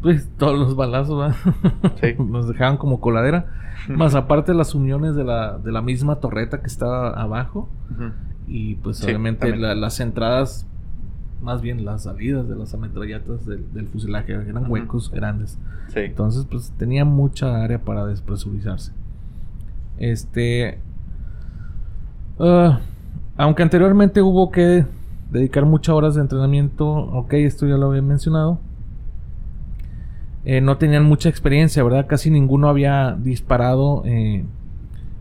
[0.00, 1.34] Pues todos los balazos,
[2.00, 2.14] Sí.
[2.18, 3.46] Nos dejaban como coladera.
[3.88, 7.68] Más aparte las uniones de la, de la misma torreta que estaba abajo.
[8.46, 10.66] Y pues obviamente las entradas,
[11.40, 15.58] más bien las salidas de las ametrallatas del, fuselaje eran huecos grandes.
[15.88, 16.00] Sí.
[16.00, 18.92] Entonces pues tenía mucha área para despresurizarse.
[19.98, 20.78] Este...
[22.38, 22.80] Ah,
[23.36, 24.84] aunque anteriormente hubo que
[25.32, 28.60] dedicar muchas horas de entrenamiento, ok, esto ya lo había mencionado.
[30.44, 32.06] Eh, no tenían mucha experiencia, ¿verdad?
[32.06, 34.44] Casi ninguno había disparado eh,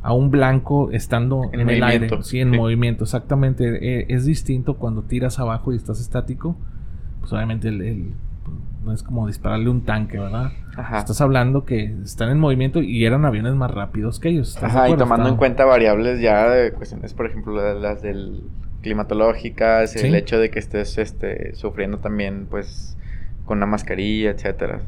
[0.01, 2.09] a un blanco estando en, el aire.
[2.23, 3.99] Sí, en movimiento, exactamente.
[4.01, 6.55] Eh, es distinto cuando tiras abajo y estás estático.
[7.19, 8.13] Pues obviamente el,
[8.83, 10.51] no es como dispararle un tanque, ¿verdad?
[10.75, 10.97] Ajá.
[10.97, 14.61] Estás hablando que están en movimiento y eran aviones más rápidos que ellos.
[14.61, 18.41] Ajá, y tomando en cuenta variables ya de cuestiones, por ejemplo, las del
[18.81, 22.97] climatológicas, el hecho de que estés este, sufriendo también, pues,
[23.45, 24.81] con la mascarilla, etcétera.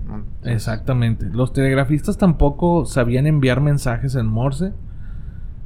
[0.44, 1.26] Exactamente.
[1.32, 4.74] Los telegrafistas tampoco sabían enviar mensajes en Morse.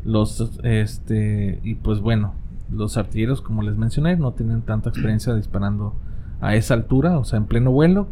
[0.03, 2.33] Los, este, y pues bueno,
[2.71, 5.95] los artilleros, como les mencioné, no tienen tanta experiencia disparando
[6.39, 8.07] a esa altura, o sea, en pleno vuelo,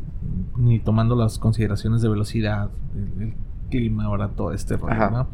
[0.57, 2.69] ni tomando las consideraciones de velocidad,
[3.19, 3.33] el,
[3.69, 5.27] clima, ahora todo este rollo.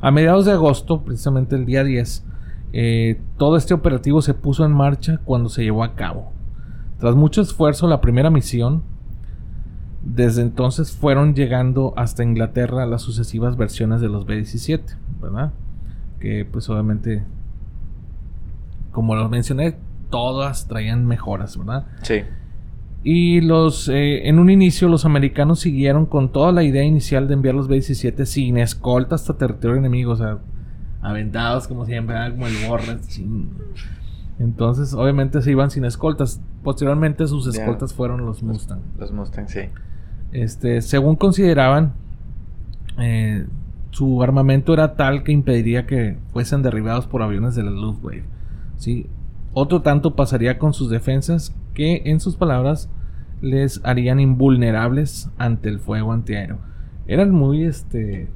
[0.00, 2.24] A mediados de agosto, precisamente el día 10,
[2.72, 6.32] eh, todo este operativo se puso en marcha cuando se llevó a cabo.
[6.98, 8.82] Tras mucho esfuerzo, la primera misión,
[10.02, 14.80] desde entonces fueron llegando hasta Inglaterra las sucesivas versiones de los B-17,
[15.20, 15.52] ¿verdad?
[16.20, 17.24] Que pues obviamente,
[18.92, 19.76] como lo mencioné,
[20.10, 21.86] todas traían mejoras, ¿verdad?
[22.02, 22.22] Sí.
[23.02, 27.34] Y los, eh, en un inicio los americanos siguieron con toda la idea inicial de
[27.34, 30.38] enviar los B-17 sin escolta hasta territorio enemigo, o sea,
[31.06, 32.98] aventados como siempre, como el borre.
[34.38, 36.40] Entonces, obviamente se iban sin escoltas.
[36.62, 38.80] Posteriormente sus escoltas fueron los Mustang.
[38.98, 39.60] Los, Mustang, sí.
[40.32, 41.92] Este, según consideraban,
[42.98, 43.46] eh,
[43.90, 48.24] su armamento era tal que impediría que fuesen derribados por aviones de la Luftwaffe.
[48.76, 49.06] ¿sí?
[49.52, 52.90] Otro tanto pasaría con sus defensas que, en sus palabras,
[53.40, 56.58] les harían invulnerables ante el fuego antiaéreo.
[57.06, 58.28] Eran muy, este,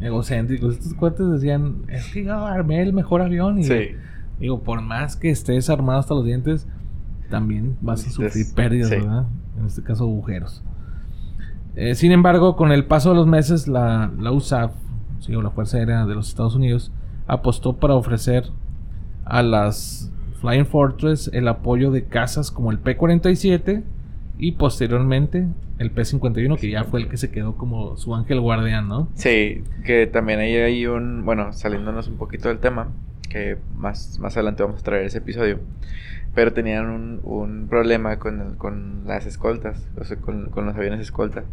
[0.00, 0.74] egocéntricos.
[0.74, 3.68] Estos cuates decían, es que yo armé el mejor avión y
[4.38, 6.66] digo, por más que estés armado hasta los dientes,
[7.30, 9.26] también vas a sufrir pérdidas, ¿verdad?
[9.58, 10.62] En este caso agujeros.
[11.76, 14.72] Eh, sin embargo, con el paso de los meses, la, la USAF,
[15.34, 16.92] o la Fuerza Aérea de los Estados Unidos,
[17.26, 18.50] apostó para ofrecer
[19.24, 23.82] a las Flying Fortress el apoyo de casas como el P-47
[24.38, 25.46] y posteriormente
[25.78, 29.08] el P-51, que ya fue el que se quedó como su ángel guardián, ¿no?
[29.14, 32.92] Sí, que también ahí hay un, bueno, saliéndonos un poquito del tema,
[33.28, 35.60] que más, más adelante vamos a traer ese episodio,
[36.34, 41.00] pero tenían un, un problema con, con las escoltas, o sea, con, con los aviones
[41.00, 41.44] escolta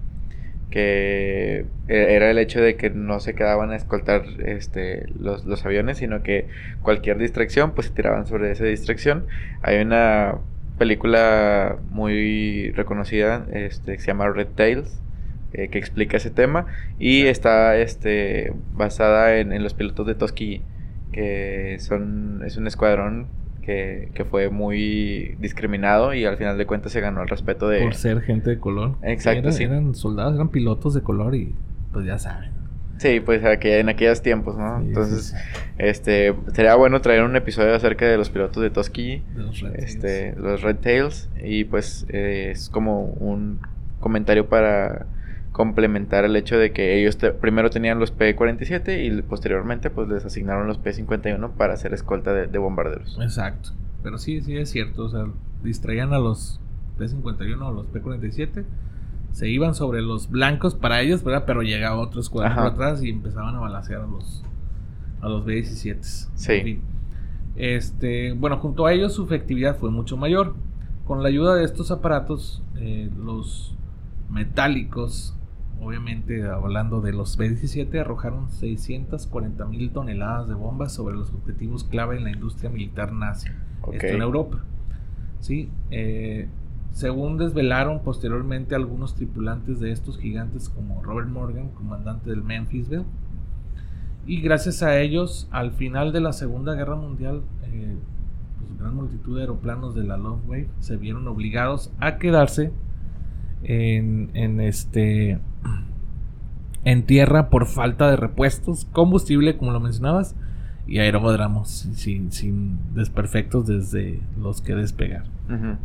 [0.72, 5.64] que e, era el hecho de que no se quedaban a escoltar este, los, los,
[5.66, 6.48] aviones, sino que
[6.82, 9.28] cualquier distracción, pues se tiraban sobre esa distracción.
[9.62, 10.36] Hay una
[10.82, 15.00] película muy reconocida este, que se llama Red Tails,
[15.54, 16.66] eh, que explica ese tema
[16.98, 20.64] y está este, basada en, los pilotos de Toski
[21.12, 23.28] que son, es un escuadrón
[23.62, 27.82] que, fue muy discriminado y al final de cuentas se ganó el respeto de...
[27.84, 28.96] Por ser gente de color.
[29.04, 29.66] Exacto, sí.
[29.66, 31.54] Eran soldados, eran pilotos de color y
[31.94, 32.61] pues ya saben.
[33.02, 34.78] Sí, pues en aquellos tiempos, ¿no?
[34.78, 35.34] Entonces,
[35.80, 40.36] este, sería bueno traer un episodio acerca de los pilotos de Toski, los Red este,
[40.36, 43.60] los Red Tails, y pues eh, es como un
[43.99, 45.08] comentario para
[45.52, 50.68] complementar el hecho de que ellos primero tenían los P-47 y posteriormente pues les asignaron
[50.68, 53.18] los P-51 para hacer escolta de, de, bombarderos.
[53.20, 53.72] Exacto,
[54.04, 55.26] pero sí, sí es cierto, o sea,
[55.64, 56.62] distraían a los
[56.99, 58.64] P-51 o los P-47
[59.32, 61.44] se iban sobre los blancos para ellos, ¿verdad?
[61.46, 64.44] Pero llegaba otro escuadrón por atrás y empezaban a balancear a los,
[65.22, 66.04] a los B-17.
[66.36, 66.82] Sí.
[67.56, 70.56] Este, bueno, junto a ellos su efectividad fue mucho mayor.
[71.06, 73.76] Con la ayuda de estos aparatos, eh, los
[74.30, 75.36] metálicos,
[75.82, 82.18] obviamente hablando de los B-17, arrojaron 640 mil toneladas de bombas sobre los objetivos clave
[82.18, 83.50] en la industria militar nazi.
[83.92, 84.64] Esto en Europa.
[85.40, 86.48] Sí, eh,
[86.92, 93.06] según desvelaron posteriormente algunos tripulantes de estos gigantes como Robert Morgan, comandante del Memphisville.
[94.26, 97.96] Y gracias a ellos, al final de la Segunda Guerra Mundial, eh,
[98.60, 102.72] pues, gran multitud de aeroplanos de la Love Wave se vieron obligados a quedarse
[103.64, 105.39] en, en, este
[106.84, 110.36] en tierra por falta de repuestos, combustible, como lo mencionabas,
[110.88, 115.24] y aeródromos sin, sin desperfectos desde los que despegar.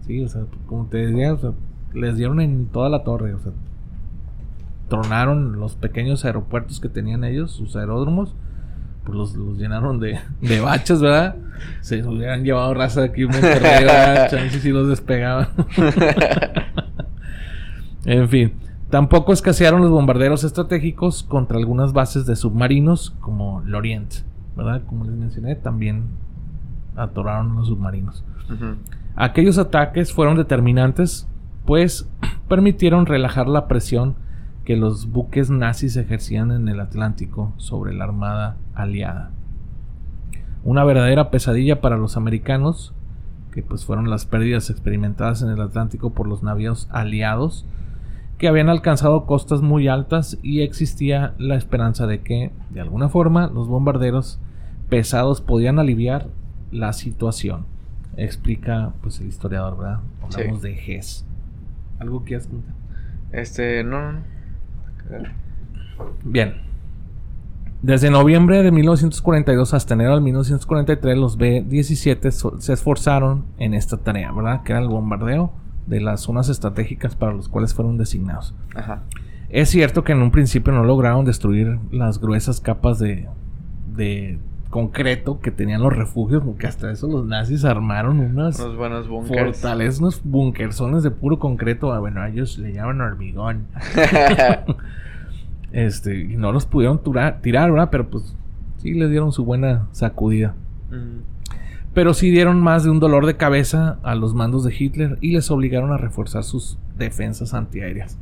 [0.07, 1.37] Sí, o sea, como te decía,
[1.93, 3.53] les dieron en toda la torre, o sea,
[4.89, 8.35] tronaron los pequeños aeropuertos que tenían ellos, sus aeródromos,
[9.05, 11.37] pues los, los llenaron de, de baches, ¿verdad?
[11.81, 14.51] Se hubieran llevado raza de aquí un Monterrey, ¿verdad?
[14.51, 15.49] si los despegaban.
[18.05, 18.53] en fin.
[18.91, 24.15] Tampoco escasearon los bombarderos estratégicos contra algunas bases de submarinos como Lorient,
[24.57, 24.83] ¿verdad?
[24.87, 26.09] Como les mencioné, también
[26.97, 28.25] atoraron los submarinos.
[29.15, 31.29] Aquellos ataques fueron determinantes,
[31.65, 32.09] pues
[32.49, 34.17] permitieron relajar la presión
[34.65, 39.31] que los buques nazis ejercían en el Atlántico sobre la armada aliada.
[40.65, 42.93] Una verdadera pesadilla para los americanos,
[43.53, 47.65] que pues fueron las pérdidas experimentadas en el Atlántico por los navíos aliados,
[48.39, 53.47] que habían alcanzado costas muy altas y existía la esperanza de que, de alguna forma,
[53.47, 54.41] los bombarderos
[54.89, 56.29] pesados podían aliviar
[56.71, 57.67] la situación.
[58.17, 60.01] Explica pues el historiador, ¿verdad?
[60.23, 61.25] Hablamos de Hess.
[61.99, 62.75] ¿Algo que has contar?
[63.33, 64.21] Este, no, no.
[66.25, 66.55] Bien.
[67.83, 74.33] Desde noviembre de 1942 hasta enero de 1943, los B-17 se esforzaron en esta tarea,
[74.33, 74.63] ¿verdad?
[74.63, 75.53] Que era el bombardeo
[75.87, 78.55] de las zonas estratégicas para las cuales fueron designados.
[79.49, 83.29] Es cierto que en un principio no lograron destruir las gruesas capas de,
[83.95, 84.39] de
[84.71, 89.59] concreto que tenían los refugios, porque hasta eso los nazis armaron unas unos buenos bunkers.
[89.59, 91.93] fortalezas, unos bunkersones de puro concreto.
[91.93, 93.67] Ah, bueno, ellos le llaman hormigón.
[95.73, 97.01] este, y no los pudieron
[97.43, 97.89] tirar, ¿verdad?
[97.91, 98.37] Pero pues
[98.79, 100.55] sí les dieron su buena sacudida.
[101.95, 105.33] Pero sí dieron más de un dolor de cabeza a los mandos de Hitler y
[105.33, 108.19] les obligaron a reforzar sus defensas antiaéreas.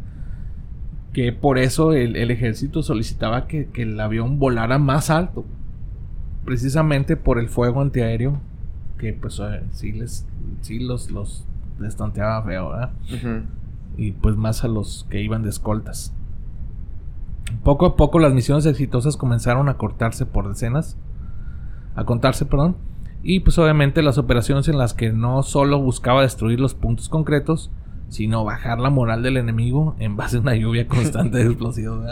[1.13, 5.45] Que por eso el, ejército solicitaba que, el avión volara más alto.
[6.45, 8.41] Precisamente por el fuego antiaéreo.
[8.99, 10.27] Que pues eh, sí, les,
[10.61, 11.45] sí los, los
[11.79, 12.93] destanteaba feo, ¿verdad?
[13.97, 16.15] Y pues más a los que iban de escoltas.
[17.63, 20.97] Poco a poco las misiones exitosas comenzaron a cortarse por decenas.
[21.95, 22.77] A contarse, perdón
[23.25, 27.71] y pues obviamente las operaciones en las que no solo buscaba destruir los puntos concretos,
[28.15, 32.09] sino bajar la moral del enemigo en base a una lluvia constante de explosivos.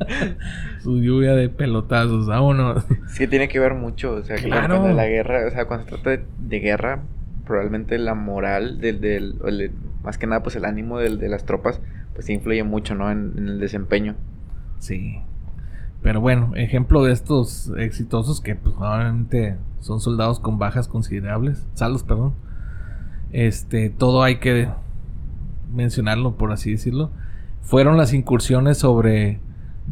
[0.80, 2.86] Su lluvia de pelotazos, vámonos.
[3.08, 4.12] Sí, tiene que ver mucho.
[4.12, 4.78] O sea, claro.
[4.78, 7.02] cuando la guerra, o sea, cuando se trata de, guerra,
[7.44, 9.72] probablemente la moral del, del,
[10.04, 11.80] más que nada, pues el ánimo de las tropas,
[12.14, 13.10] pues influye mucho, ¿no?
[13.10, 14.14] En, en el desempeño.
[14.78, 15.18] Sí.
[16.00, 22.04] Pero bueno, ejemplo de estos exitosos que pues obviamente son soldados con bajas considerables, saldos,
[22.04, 22.34] perdón.
[23.32, 24.68] Este, todo hay que
[25.72, 27.10] mencionarlo por así decirlo.
[27.62, 29.40] Fueron las incursiones sobre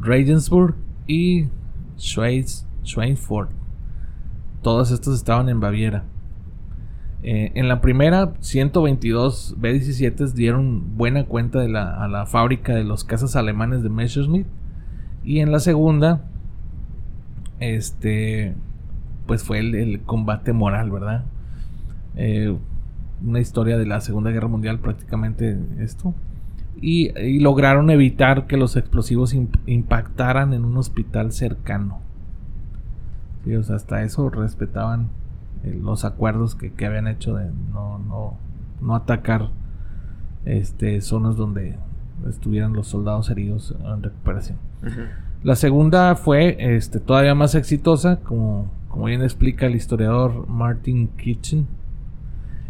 [0.01, 0.75] Regensburg
[1.07, 1.49] y
[1.99, 3.51] Schweinfurt.
[4.63, 6.05] Todas estas estaban en Baviera.
[7.23, 12.85] Eh, en la primera, 122 B-17 dieron buena cuenta de la, a la fábrica de
[12.85, 14.47] los cazas alemanes de Messerschmitt
[15.27, 16.21] y en la segunda,
[17.59, 18.55] este,
[19.27, 21.25] pues fue el, combate moral, ¿verdad?
[22.15, 22.57] Eh,
[23.25, 26.15] una historia de la Segunda Guerra Mundial prácticamente esto.
[26.81, 29.35] Y, lograron evitar que los explosivos
[29.67, 32.01] impactaran en un hospital cercano.
[33.45, 35.09] Sea, hasta eso respetaban
[35.63, 38.37] eh, los acuerdos que, habían hecho de no, no,
[38.81, 39.51] no atacar
[40.45, 41.77] este, zonas donde
[42.29, 44.59] estuvieran los soldados heridos en recuperación.
[45.43, 51.67] La segunda fue este, todavía más exitosa, como, como bien explica el historiador Martin Kitchen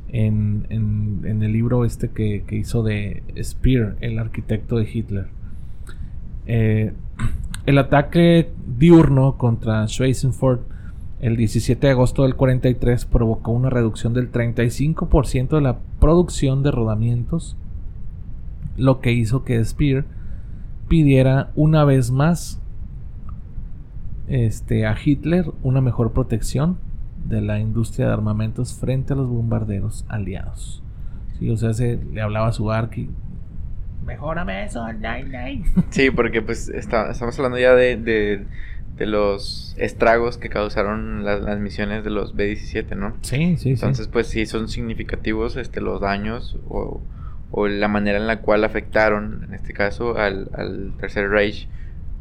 [0.09, 5.27] en, en, el libro este que, hizo de Speer, el arquitecto de Hitler.
[6.47, 6.93] Eh,
[7.67, 10.63] el ataque diurno contra Schweizenfurt
[11.21, 16.71] el 17 de agosto del 43 provocó una reducción del 35% de la producción de
[16.71, 17.57] rodamientos
[18.77, 20.05] lo que hizo que Spear
[20.89, 22.61] pidiera una vez más
[24.29, 26.79] este, a Hitler una mejor protección
[27.29, 30.83] de la industria de armamentos frente a los bombarderos aliados.
[31.39, 33.11] Sí, o sea, se, le hablaba a su arqui.
[34.05, 34.85] Mejórame eso,
[35.91, 37.97] Sí, porque pues estamos hablando ya de,
[38.97, 43.15] de los estragos que causaron las, misiones de los B-17, ¿no?
[43.21, 47.03] Sí, sí, Entonces, pues sí son significativos este, los daños o,
[47.69, 50.49] la manera en la cual afectaron, en este caso, al,
[50.99, 51.69] Tercer Reich,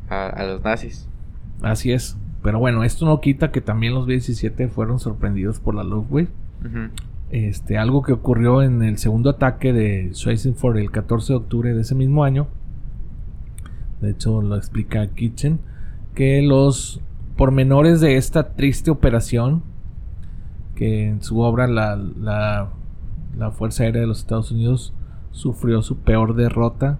[0.09, 1.09] a, los nazis.
[1.61, 2.17] Así es.
[2.45, 6.29] Pero bueno, esto no quita que también los B-17 fueron sorprendidos por la Luftwaffe.
[7.31, 11.81] Este, algo que ocurrió en el segundo ataque de Schweizenfurt el 14 de octubre de
[11.81, 12.45] ese mismo año.
[13.99, 15.59] De hecho, lo explica Kitchen
[16.13, 17.01] que los
[17.35, 19.63] pormenores de esta triste operación,
[20.75, 24.93] que en su obra la, la, Fuerza Aérea de los Estados Unidos
[25.31, 26.99] sufrió su peor derrota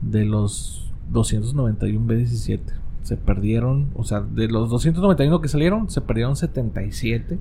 [0.00, 2.83] de los 291 B-17.
[3.04, 7.38] Se perdieron, o sea, de los 291 que salieron, se perdieron 77.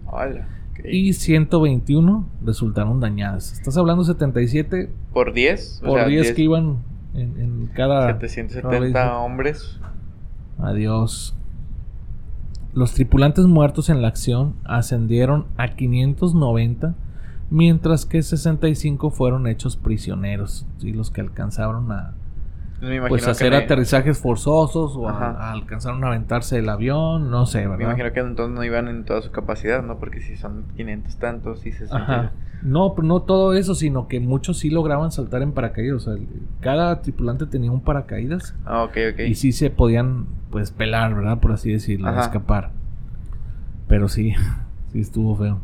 [0.83, 3.53] Y 121 resultaron dañadas.
[3.53, 4.91] Estás hablando 77.
[5.13, 5.81] ¿Por 10?
[5.85, 6.79] por 10, que iban
[7.13, 8.07] en, en cada.
[8.07, 9.79] 770 hombres.
[10.59, 11.33] Adiós.
[12.73, 16.95] Los tripulantes muertos en la acción ascendieron a 590,
[17.49, 20.91] mientras que 65 fueron hechos prisioneros, ¿sí?
[20.91, 22.15] los que alcanzaron a
[23.07, 27.77] pues hacer aterrizajes forzosos o a, alcanzaron a aventarse del avión, no sé, ¿verdad?
[27.77, 29.97] Me imagino que entonces no iban en toda su capacidad, ¿no?
[29.97, 32.33] Porque si son 500 tantos y 60.
[32.63, 36.07] No, no todo eso, sino que muchos sí lograban saltar en paracaídas.
[36.07, 36.25] O sea,
[36.61, 38.55] cada tripulante tenía un paracaídas.
[38.65, 39.19] Ah, ok, ok.
[39.27, 41.39] Y sí se podían, pues, pelar, ¿verdad?
[41.39, 42.71] Por así decirlo, escapar.
[43.87, 44.33] Pero sí,
[44.91, 45.59] sí estuvo feo.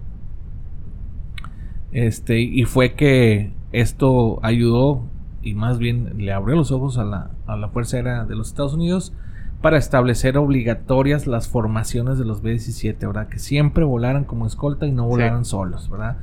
[1.92, 5.04] Este, y fue que esto ayudó
[5.42, 8.50] y más bien le abrió los ojos a la, a la Fuerza Aérea de los
[8.50, 9.14] Estados Unidos
[9.62, 13.28] para establecer obligatorias las formaciones de los B-17, ¿verdad?
[13.28, 16.18] Que siempre volaran como escolta y no volaran solos, ¿verdad?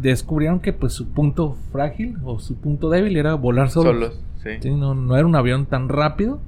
[0.00, 4.20] Descubrieron que pues su punto frágil o su punto débil era volar solos.
[4.42, 4.70] sí.
[4.70, 6.40] no, era un avión tan rápido,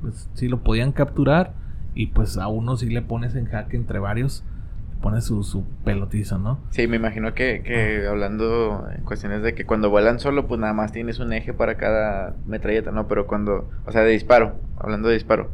[0.00, 1.52] pues sí lo podían capturar
[1.94, 4.44] y pues a uno sí le pones en jaque entre varios,
[5.06, 6.58] pone su, su pelotiza, ¿no?
[6.70, 10.72] Sí, me imagino que, que hablando en cuestiones de que cuando vuelan solo, pues nada
[10.72, 13.06] más tienes un eje para cada metralleta, ¿no?
[13.06, 15.52] Pero cuando, o sea, de disparo, hablando de disparo.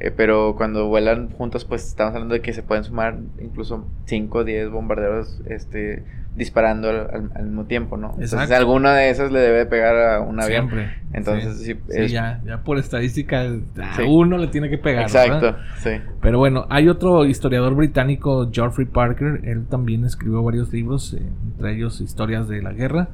[0.00, 4.38] Eh, pero cuando vuelan juntos, pues estamos hablando de que se pueden sumar incluso 5
[4.38, 8.14] o 10 bombarderos este, disparando al, mismo tiempo, ¿no?
[8.18, 10.70] Entonces, alguna de esas le debe pegar a un avión.
[10.70, 10.94] Siempre.
[11.12, 11.74] Entonces, sí.
[11.88, 15.02] sí, ya, ya por estadística, a uno le tiene que pegar.
[15.02, 15.90] Exacto, sí.
[16.22, 19.42] Pero bueno, hay otro historiador británico, Geoffrey Parker.
[19.44, 21.22] Él también escribió varios libros, eh,
[21.52, 23.08] entre ellos Historias de la Guerra.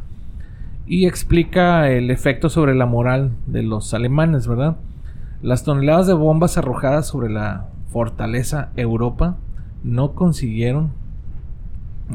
[0.87, 4.77] Y explica el efecto sobre la moral de los alemanes, ¿verdad?
[5.43, 9.37] Las toneladas de bombas arrojadas sobre la fortaleza Europa
[9.85, 10.93] no consiguieron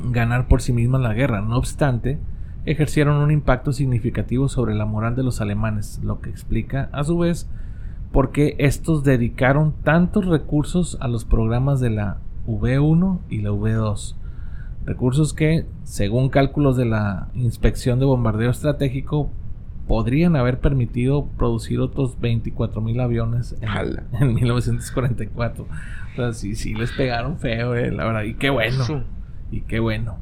[0.10, 1.42] ganar por sí mismas la guerra.
[1.42, 2.20] No obstante,
[2.66, 7.18] ejercieron un impacto significativo sobre la moral de los alemanes, lo que explica a su
[7.18, 7.50] vez
[8.12, 12.18] por qué estos dedicaron tantos recursos a los programas de la
[12.48, 14.16] V1 y la V2.
[14.86, 19.30] Recursos que, según cálculos de la Inspección de Bombardeo Estratégico,
[19.88, 23.56] podrían haber permitido producir otros 24.000 aviones
[24.20, 25.64] en, 1944.
[25.64, 28.24] O sea, sí, sí les pegaron feo, eh, la verdad.
[28.24, 29.06] Y qué bueno.
[29.52, 30.18] Y qué bueno.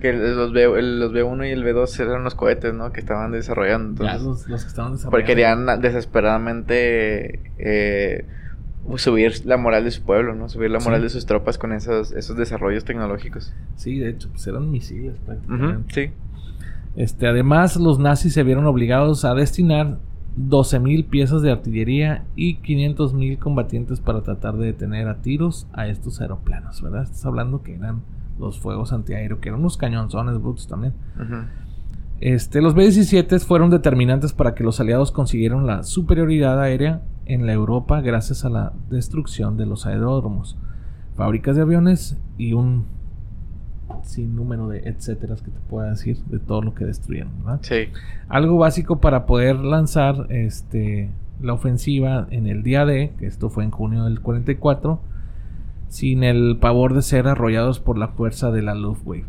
[0.00, 2.92] Que los, B, los B1 y el B2 eran los cohetes, ¿no?
[2.92, 4.04] Que estaban desarrollando.
[4.04, 5.10] ya, los, que estaban desarrollando.
[5.10, 8.24] Porque querían desesperadamente eh,
[8.96, 10.48] subir la moral de su pueblo, ¿no?
[10.48, 13.52] Subir la moral de sus tropas con esos, esos desarrollos tecnológicos.
[13.74, 15.94] Sí, de hecho, pues eran misiles prácticamente.
[15.94, 16.12] sí.
[16.98, 20.00] Este, además, los nazis se vieron obligados a destinar
[20.36, 26.20] 12.000 piezas de artillería y 500.000 combatientes para tratar de detener a tiros a estos
[26.20, 27.04] aeroplanos, ¿verdad?
[27.04, 28.02] Estás hablando que eran
[28.40, 30.92] los fuegos antiaéreos, que eran unos cañonzones brutos también.
[32.20, 37.52] este, los B-17 fueron determinantes para que los aliados consiguieran la superioridad aérea en la
[37.52, 40.58] Europa gracias a la destrucción de los aeródromos,
[41.14, 42.97] fábricas de aviones y un
[44.04, 47.60] sin número de etcétera que te pueda decir de todo lo que destruyeron, ¿verdad?
[47.62, 47.88] Sí.
[48.28, 53.64] Algo básico para poder lanzar este la ofensiva en el día D, que esto fue
[53.64, 55.00] en junio del 44,
[55.88, 59.26] sin el pavor de ser arrollados por la fuerza de la Luftwaffe.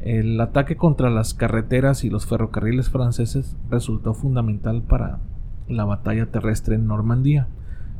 [0.00, 5.20] El ataque contra las carreteras y los ferrocarriles franceses resultó fundamental para
[5.68, 7.46] la batalla terrestre en Normandía,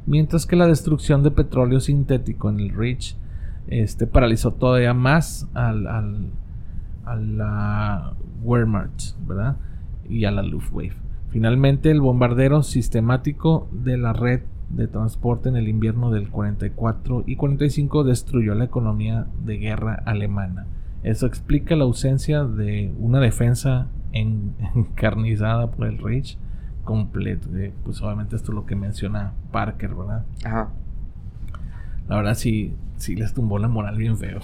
[0.07, 3.17] mientras que la destrucción de petróleo sintético en el Reach
[3.69, 6.27] este, paralizó todavía más al, al,
[7.05, 9.57] a la Wehrmacht, ¿verdad?
[10.09, 10.97] Y a la Luftwaffe.
[11.31, 17.37] Finalmente, el bombardero sistemático de la red de transporte en el invierno del 44 y
[17.37, 20.67] 45 destruyó la economía de guerra alemana.
[21.03, 26.39] Eso explica la ausencia de una defensa encarnizada por el Reich
[26.85, 27.49] completo.
[27.57, 30.25] Eh, pues obviamente esto es lo que menciona Parker, ¿verdad?
[30.45, 30.71] Ajá.
[32.09, 34.41] la verdad sí, sí les tumbó la moral bien feo.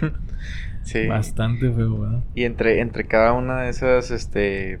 [0.82, 1.06] sí.
[1.06, 2.20] Bastante feo, ¿verdad?
[2.34, 4.80] Y entre, entre cada una de esas, este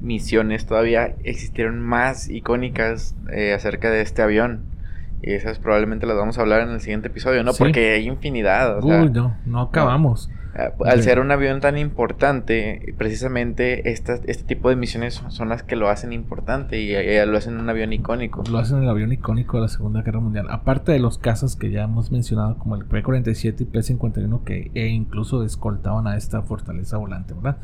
[0.00, 4.64] misiones todavía existieron más icónicas eh, acerca de este avión.
[5.22, 7.52] Y esas probablemente las vamos a hablar en el siguiente episodio, ¿no?
[7.52, 8.82] Porque hay infinidad.
[8.84, 10.30] Uy, no, no acabamos.
[10.84, 15.88] Al ser un avión tan importante, precisamente este tipo de misiones son las que lo
[15.88, 16.94] hacen importante y,
[17.26, 18.42] lo hacen un avión icónico.
[18.50, 20.46] Lo hacen el avión icónico de la Segunda Guerra Mundial.
[20.50, 24.88] Aparte de los cazas que ya hemos mencionado, como el P-47 y P-51, que e
[24.88, 27.58] incluso escoltaban a esta fortaleza volante, ¿verdad?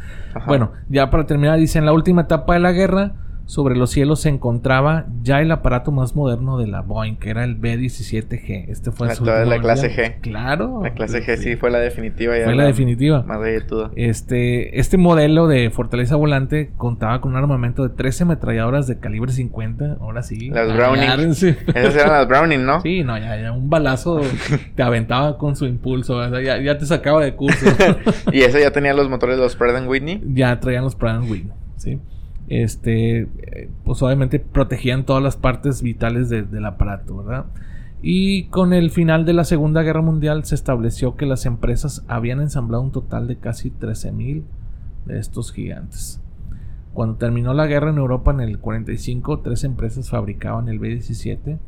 [0.46, 3.12] Bueno, ya para terminar, dice, en la última etapa de la guerra
[3.46, 7.44] sobre los cielos se encontraba ya el aparato más moderno de la Boeing, que era
[7.44, 8.66] el B-17G.
[8.68, 10.20] Este fue la, la clase G.
[10.20, 10.80] Claro.
[10.82, 12.38] La clase G sí fue la definitiva.
[12.38, 13.22] Ya fue la, definitiva.
[13.24, 13.90] Más de todo.
[13.96, 19.32] Este, este modelo de Fortaleza Volante contaba con un armamento de 13 ametralladoras de calibre
[19.32, 19.98] 50.
[20.00, 20.50] Ahora sí.
[20.50, 21.30] Las Browning.
[21.30, 22.80] Esas eran las Browning, ¿no?
[22.80, 24.20] Sí, no, ya, ya un balazo
[24.74, 26.22] te aventaba con su impulso.
[26.40, 27.66] ya, ya, te sacaba de curso.
[28.32, 30.22] ¿Y eso ya tenía los motores de los Pratt Whitney?
[30.26, 31.98] Ya traían los Pratt Whitney, sí
[32.48, 33.28] este,
[33.84, 37.46] pues obviamente protegían todas las partes vitales del aparato, ¿verdad?
[38.02, 42.40] Y con el final de la Segunda Guerra Mundial se estableció que las empresas habían
[42.40, 44.42] ensamblado un total de casi 13.000
[45.06, 46.20] de estos gigantes.
[46.94, 51.58] Cuando terminó la guerra en Europa en el 45, tres empresas fabricaban el B-17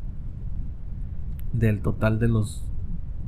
[1.52, 2.64] del total de los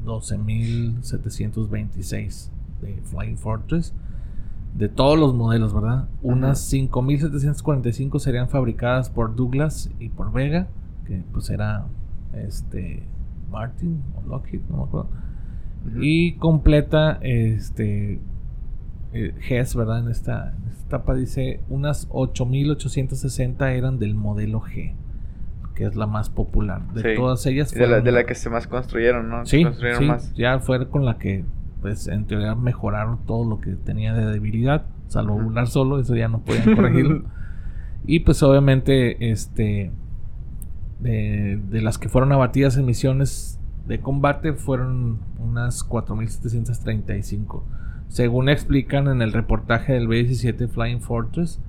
[0.04, 2.50] 12.726
[2.82, 3.94] de Flying Fortress
[4.76, 6.08] de todos los modelos, ¿verdad?
[6.22, 10.66] Unas 5.745 serían fabricadas por Douglas y por Vega,
[11.06, 11.86] que pues era
[12.34, 13.02] este
[13.50, 15.08] Martin o Lockheed, no me acuerdo.
[16.00, 18.20] Y completa este
[19.12, 20.00] eh, Hess, ¿verdad?
[20.00, 20.54] En esta,
[20.86, 24.94] etapa dice unas 8.860 eran del modelo G,
[25.74, 26.82] que es la más popular.
[26.92, 27.72] De todas ellas.
[27.72, 29.46] De la, de la, que se más construyeron, ¿no?
[29.46, 30.34] Sí, construyeron sí, más.
[30.34, 31.44] ya fue con la que
[31.80, 36.28] pues en teoría mejoraron todo lo que tenía de debilidad, salvo volar solo, eso ya
[36.28, 37.24] no podían corregirlo.
[38.06, 39.92] y pues obviamente, este,
[41.00, 47.62] de, las que fueron abatidas en misiones de combate fueron unas 4.735.
[48.08, 51.60] Según explican en el reportaje del B-17 Flying Fortress,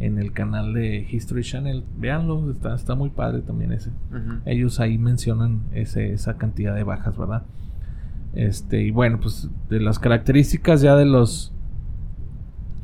[0.00, 1.84] en el canal de History Channel.
[1.96, 3.90] Véanlo, está, está muy padre también ese.
[4.44, 7.42] Ellos ahí mencionan ese, esa cantidad de bajas, ¿verdad?
[8.34, 11.52] Este, y bueno, pues de las características ya de los.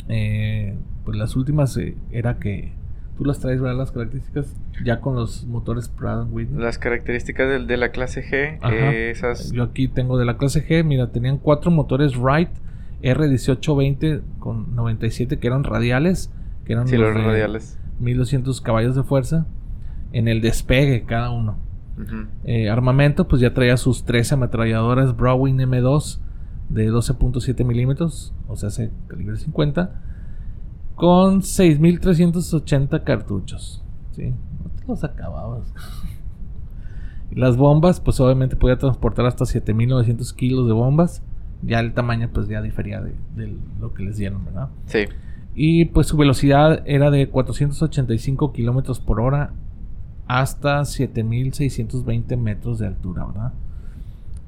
[0.08, 2.72] Eh, pues las últimas eh, era que.
[3.16, 3.78] Tú las traes, ¿verdad?
[3.78, 6.60] Las características ya con los motores Pratt Whitney.
[6.60, 9.52] Las características de, la clase G, eh, esas.
[9.52, 12.48] Yo aquí tengo de la clase G, mira, tenían cuatro motores Wright
[13.04, 16.32] R1820 con 97 que eran radiales.
[16.64, 17.78] Que eran sí, los, radiales.
[18.00, 19.46] 1200 caballos de fuerza.
[20.12, 21.58] En el despegue, cada uno.
[22.44, 26.18] Eh, armamento, pues ya traía sus 13 ametralladoras Browning M2
[26.68, 30.00] de 12.7 milímetros, o sea, hace calibre 50,
[30.96, 33.84] con 6.380 cartuchos.
[34.12, 34.30] ¿sí?
[34.30, 35.72] No te los acababas.
[37.30, 41.22] las bombas, pues obviamente podía transportar hasta 7.900 kilos de bombas.
[41.62, 44.68] Ya el tamaño, pues ya difería de, de lo que les dieron, ¿verdad?
[44.86, 45.06] Sí.
[45.54, 49.52] Y pues su velocidad era de 485 kilómetros por hora
[50.26, 53.52] hasta 7620 metros de altura, ¿verdad?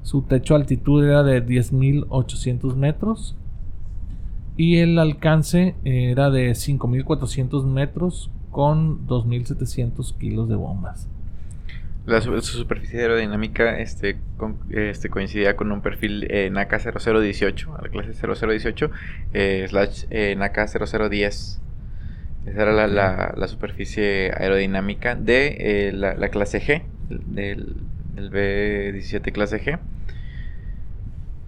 [0.03, 3.35] Su techo altitud era de 10.800 metros
[4.55, 11.07] y el alcance era de 5.400 metros con 2.700 kilos de bombas.
[12.07, 14.17] La, su, superficie aerodinámica este,
[14.69, 18.89] este, coincidía con un perfil eh, NACA 0018, a la clase 0018,
[19.33, 21.61] eh, slash eh, NACA 0010.
[22.47, 27.75] Esa era la, superficie aerodinámica de eh, la, clase G, del,
[28.15, 29.77] B-17 clase G.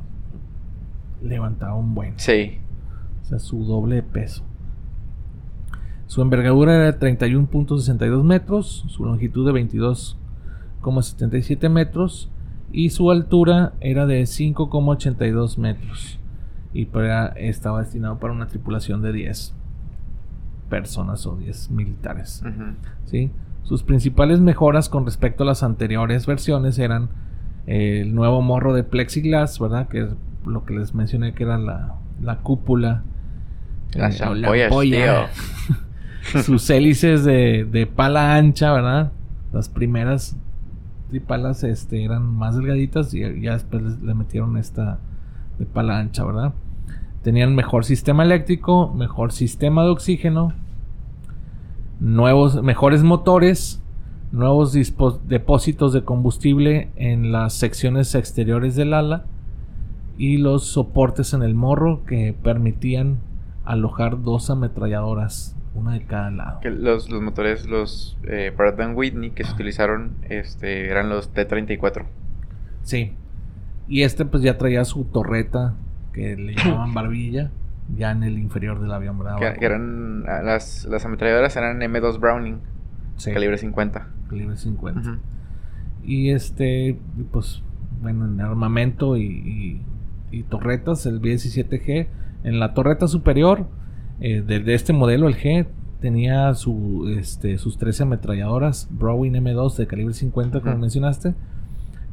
[1.21, 2.13] Levantaba un buen.
[2.17, 2.57] Sí.
[3.21, 4.43] O sea, su doble de peso.
[6.07, 12.31] Su envergadura era de 31.62 metros, su longitud de 22,77 metros
[12.71, 16.19] y su altura era de 5,82 metros.
[16.73, 19.55] Y para, estaba destinado para una tripulación de 10
[20.69, 22.43] personas o 10 militares.
[23.05, 23.31] ¿sí?
[23.70, 27.10] Sus principales mejoras con respecto a las anteriores versiones eran
[27.68, 29.88] eh, el nuevo morro de plexiglass, ¿verdad?
[29.88, 30.08] Que es
[30.44, 33.04] lo que les mencioné que era la, la cúpula.
[33.94, 35.28] La, eh,
[36.44, 39.12] sus hélices de, de pala ancha, ¿verdad?
[39.54, 40.36] Las primeras
[41.12, 44.98] tripalas este, eran más delgaditas y ya después le metieron esta
[45.60, 46.56] de pala ancha, ¿verdad?
[47.22, 50.54] Tenían mejor sistema eléctrico, mejor sistema de oxígeno,
[51.99, 53.81] nuevos, mejores motores,
[54.31, 54.73] nuevos
[55.27, 59.26] depósitos de combustible en las secciones exteriores del ala
[60.17, 63.19] y los soportes en el morro que permitían
[63.65, 66.59] alojar dos ametralladoras, una de cada lado.
[66.63, 72.05] los, motores, los eh, Pratt Whitney que se utilizaron, este, eran los T-34.
[72.84, 73.13] Sí.
[73.88, 75.76] Y este pues ya traía su torreta
[76.13, 77.51] que le llamaban barbilla
[77.95, 79.56] ya en el inferior del avión, ¿verdad?
[79.57, 82.60] Que, eran ah, las, las ametralladoras eran M2 Browning,
[83.34, 84.07] calibre 50.
[84.30, 85.20] Calibre 50.
[86.03, 86.98] Y este,
[87.32, 87.61] pues,
[88.02, 89.82] bueno, en armamento y,
[90.32, 92.07] y, torretas, el B-17G,
[92.44, 93.68] en la torreta superior
[94.22, 95.68] eh, de, este modelo, el G,
[95.99, 101.34] tenía su, este, sus 13 ametralladoras Browning M2 de calibre 50, como mencionaste.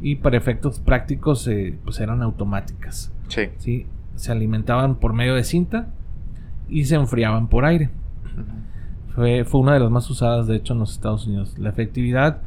[0.00, 3.12] Y para efectos prácticos, eh, pues eran automáticas.
[3.28, 3.48] Sí.
[3.58, 3.86] ¿sí?
[4.16, 5.88] Se alimentaban por medio de cinta
[6.68, 7.90] y se enfriaban por aire.
[9.14, 11.56] fue, fue, una de las más usadas, de hecho, en los Estados Unidos.
[11.58, 12.42] La efectividad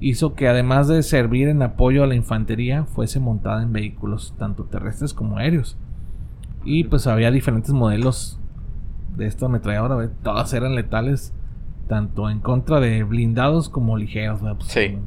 [0.00, 4.64] hizo que, además de servir en apoyo a la infantería, fuese montada en vehículos tanto
[4.64, 5.76] terrestres como aéreos.
[6.64, 8.38] Y pues había diferentes modelos
[9.16, 11.32] de esta ametralladora, todas eran letales,
[11.88, 14.40] tanto en contra de blindados como ligeros.
[14.40, 14.98] Pues, sí.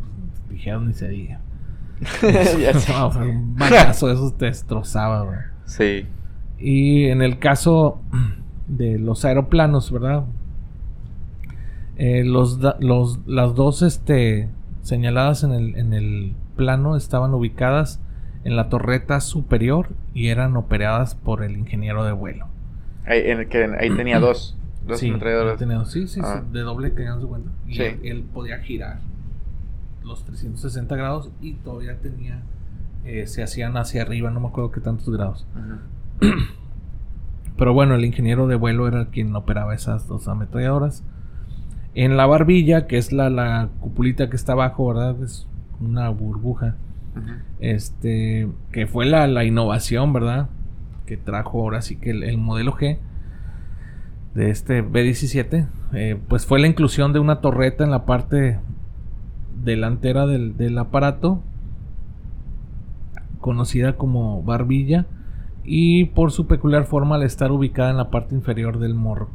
[0.50, 1.40] Ligeros ni se diga.
[3.22, 6.06] un balazo de esos te destrozaba, Sí.
[6.60, 8.02] Y en el caso
[8.68, 10.26] de los aeroplanos, ¿verdad?
[11.98, 14.50] Eh, los, los, las dos este,
[14.82, 18.00] señaladas en el, en el plano estaban ubicadas
[18.44, 22.48] en la torreta superior y eran operadas por el ingeniero de vuelo.
[23.06, 24.58] Ahí, en el que, ahí tenía dos.
[24.86, 25.12] dos sí,
[25.58, 26.44] tenía sí, sí, ah.
[26.52, 27.52] de doble cañón su cuenta.
[27.68, 29.00] Y él, podía girar
[30.04, 32.42] los 360 grados y todavía tenía
[33.04, 35.48] eh, se hacían hacia arriba, no me acuerdo qué tantos grados.
[37.58, 41.04] Pero bueno, el ingeniero de vuelo era quien operaba esas dos ametralladoras.
[41.94, 45.22] En la barbilla, que es la, la cupulita que está abajo, ¿verdad?
[45.22, 45.48] Es
[45.80, 46.76] una burbuja.
[47.60, 50.48] Este, que fue la, la, innovación, ¿verdad?
[51.06, 53.00] Que trajo ahora sí que el, modelo G
[54.34, 58.60] de este B17, eh, pues fue la inclusión de una torreta en la parte
[59.62, 61.44] delantera del, del aparato
[63.42, 65.06] conocida como barbilla
[65.64, 69.30] y por su peculiar forma al estar ubicada en la parte inferior del morro.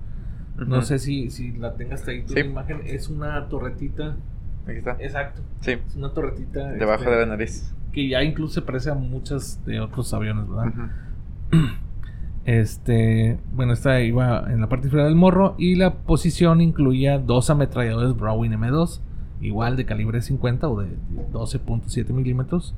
[0.57, 4.17] No sé si, si la tengas ahí tu imagen, es una torretita.
[4.67, 4.97] Aquí está.
[4.99, 5.43] Exacto.
[5.61, 5.73] Sí.
[5.73, 6.73] Es una torretita.
[6.73, 7.75] Debajo este, de la nariz.
[7.93, 10.73] Que ya incluso se parece a muchas de otros aviones, ¿verdad?
[12.47, 17.51] Este, bueno, esta iba en la parte inferior del morro y la posición incluía dos
[17.51, 19.01] ametralladores Browning M2,
[19.41, 20.97] igual de calibre 50 o de
[21.33, 22.77] 12.7 milímetros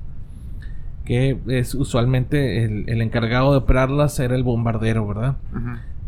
[1.09, 5.39] que es usualmente el, encargado de operarlas era el bombardero, ¿verdad?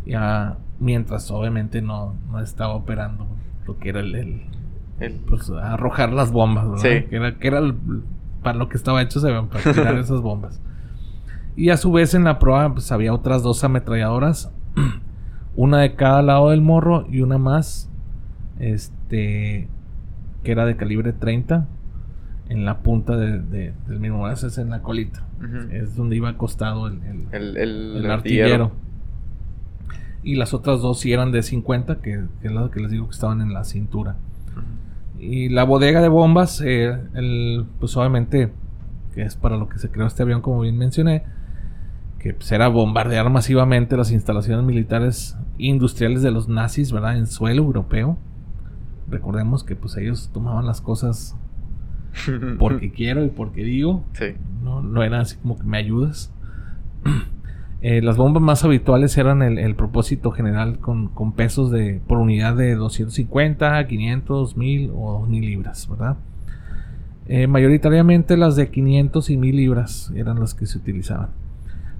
[0.04, 3.26] Ya, mientras obviamente no, no, estaba operando
[3.66, 4.42] lo que era el,
[5.26, 6.82] pues, arrojar las bombas, ¿verdad?
[6.82, 7.06] Sí.
[7.08, 7.62] Que era, que era
[8.42, 10.60] para lo que estaba hecho, se para tirar esas bombas.
[11.56, 14.52] Y a su vez en la prueba pues había otras dos ametralladoras,
[15.56, 17.90] una de cada lado del morro y una más,
[18.58, 19.66] este,
[20.44, 21.66] que era de calibre 30
[22.50, 23.38] en la punta de,
[23.86, 25.24] del mismo brazo, es en la colita.
[25.70, 27.00] Es donde iba acostado el,
[27.32, 28.72] el, artillero.
[30.24, 33.12] Y las otras dos sí eran de 50, que, es lo que les digo que
[33.12, 34.16] estaban en la cintura.
[35.18, 38.50] Y la bodega de bombas, eh, el, pues obviamente,
[39.14, 41.22] que es para lo que se creó este avión, como bien mencioné,
[42.18, 47.16] que pues, era bombardear masivamente las instalaciones militares industriales de los nazis, ¿verdad?
[47.16, 48.18] En suelo europeo.
[49.08, 51.36] Recordemos que pues ellos tomaban las cosas
[52.58, 54.04] porque quiero y porque digo.
[54.62, 56.32] No, no era así como que me ayudas.
[57.82, 62.74] Eh, las bombas más habituales eran el, propósito general con, pesos de por unidad de
[62.74, 66.18] 250, 500, 1000 o 2000 libras, ¿verdad?
[67.26, 71.30] Eh, mayoritariamente las de 500 y 1000 libras eran las que se utilizaban.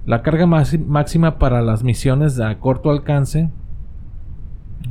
[0.05, 3.49] La carga máxima para las misiones a corto alcance,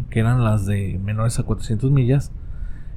[0.09, 2.33] que eran las de menores a 400 millas,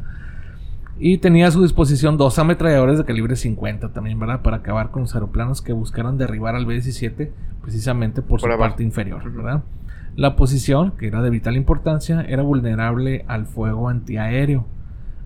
[1.00, 4.42] Y tenía a su disposición dos ametralladores de calibre 50 también, ¿verdad?
[4.42, 7.30] Para acabar con los aeroplanos que buscaran derribar al B-17
[7.62, 9.62] precisamente por, su parte inferior, ¿verdad?
[10.16, 14.66] La posición, que era de vital importancia, era vulnerable al fuego antiaéreo.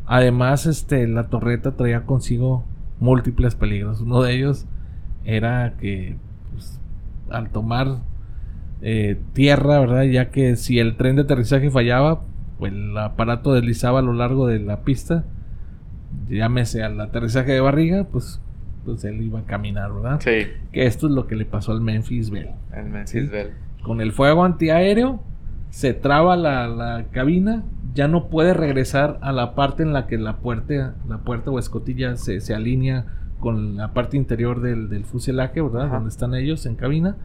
[0.05, 2.67] Además, este, la torreta traía consigo
[3.01, 4.03] múltiples peligros.
[4.03, 4.67] Uno de ellos
[5.25, 6.17] era que
[7.31, 7.99] al tomar
[8.81, 10.03] eh, tierra, ¿verdad?
[10.05, 12.23] Ya que si el tren de aterrizaje fallaba,
[12.59, 15.25] pues el aparato deslizaba a lo largo de la pista
[16.29, 18.41] llámese al aterrizaje de barriga, pues,
[18.85, 20.21] pues él iba a caminar, ¿verdad?
[20.21, 20.49] Sí.
[20.73, 22.51] Que esto es lo que le pasó al Memphis Bell.
[22.73, 23.51] Al Memphis Bell.
[23.83, 25.23] Con el fuego antiaéreo,
[25.71, 30.37] se traba la, cabina, ya no puede regresar a la parte en la que la
[30.37, 33.07] puerta, la puerta o escotilla se, se alinea
[33.43, 35.91] con la parte interior del, fuselaje, ¿verdad?
[35.91, 37.17] Donde están ellos en cabina.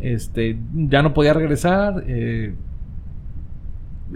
[0.00, 2.02] Este, ya no podía regresar.
[2.08, 2.56] Eh,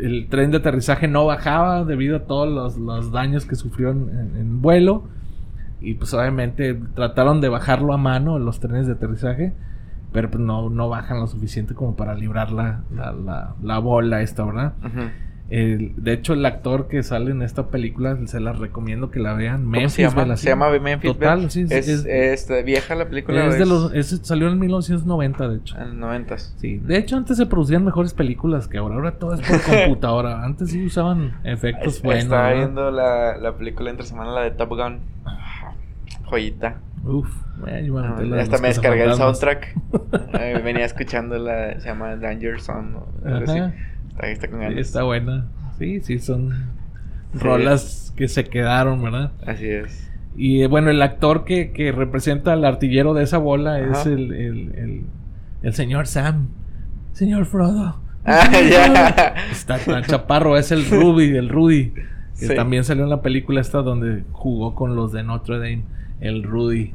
[0.01, 5.05] el tren de aterrizaje no bajaba debido a todos los, daños que sufrió en, vuelo.
[5.81, 9.53] Y pues obviamente trataron de bajarlo a mano los trenes de aterrizaje.
[10.12, 12.82] Pero pues no, no bajan lo suficiente como para librar la,
[13.62, 14.73] la, bola esta, ¿verdad?
[15.52, 19.68] De hecho, el actor que sale en esta película, se la recomiendo que la vean.
[19.68, 20.36] Memphis se llama?
[20.36, 23.46] se llama Memphis Total, Sí, es, es, vieja la película.
[23.48, 23.92] Es de los,
[24.22, 25.78] salió en 1990, de hecho.
[25.78, 26.38] En 90.
[26.38, 26.78] Sí.
[26.78, 28.94] De hecho, antes se producían mejores películas que ahora.
[28.94, 30.42] Ahora todo es por computadora.
[30.42, 32.24] Antes sí usaban efectos buenos.
[32.24, 35.00] Estaba viendo la, la película entre semana, la de Top Gun.
[36.24, 36.76] Joyita.
[37.04, 39.74] Uf, bueno, ah, hasta me descargué el soundtrack.
[40.64, 41.78] venía escuchando la.
[41.80, 42.96] Se llama Danger Zone.
[44.23, 45.49] Está, buena.
[45.78, 46.53] Sí, sí, son
[47.35, 49.32] rolas que se quedaron, ¿verdad?
[49.44, 50.11] Así es.
[50.36, 55.05] Y bueno, el actor que, que representa al artillero de esa bola es el, el,
[55.62, 56.49] el, señor Sam.
[57.12, 58.01] Señor Frodo.
[58.24, 59.35] Ah, ya.
[59.51, 61.93] Está, chaparro, es el Ruby, el Rudy.
[62.39, 65.82] Que también salió en la película esta donde jugó con los de Notre Dame,
[66.20, 66.94] el Rudy.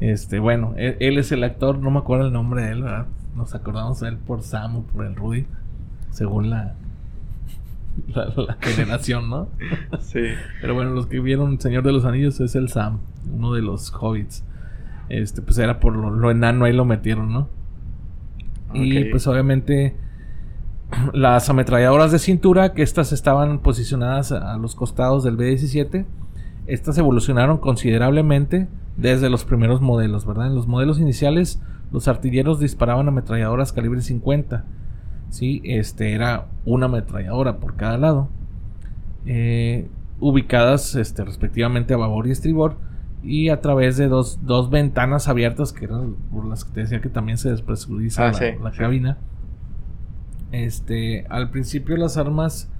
[0.00, 3.06] Este, bueno, él, él, es el actor, no me acuerdo el nombre de él, ¿verdad?
[3.36, 5.46] Nos acordamos de él por Sam o por el Rudy
[6.14, 6.74] según la,
[8.14, 9.48] la, generación, ¿no?
[10.00, 10.20] Sí.
[10.60, 13.00] Pero bueno, los que vieron Señor de los Anillos es el Sam,
[13.32, 14.44] uno de los hobbits.
[15.08, 17.48] Este, pues era por lo, enano ahí lo metieron, ¿no?
[18.72, 19.96] Y pues obviamente
[21.12, 26.06] las ametralladoras de cintura, que estas estaban posicionadas a los costados del B-17,
[26.66, 30.46] estas evolucionaron considerablemente desde los primeros modelos, ¿verdad?
[30.46, 31.60] En los modelos iniciales,
[31.92, 34.64] los artilleros disparaban ametralladoras calibre 50
[35.34, 35.60] ¿sí?
[35.64, 38.28] Este era una ametralladora por cada lado,
[39.26, 39.88] eh,
[40.20, 42.76] ubicadas este, respectivamente a babor y estribor,
[43.24, 44.38] y a través de dos,
[44.70, 48.32] ventanas abiertas, que eran por las que te decía que también se despresuriza ah,
[48.62, 49.18] la, cabina.
[50.52, 52.70] Este, al principio las armas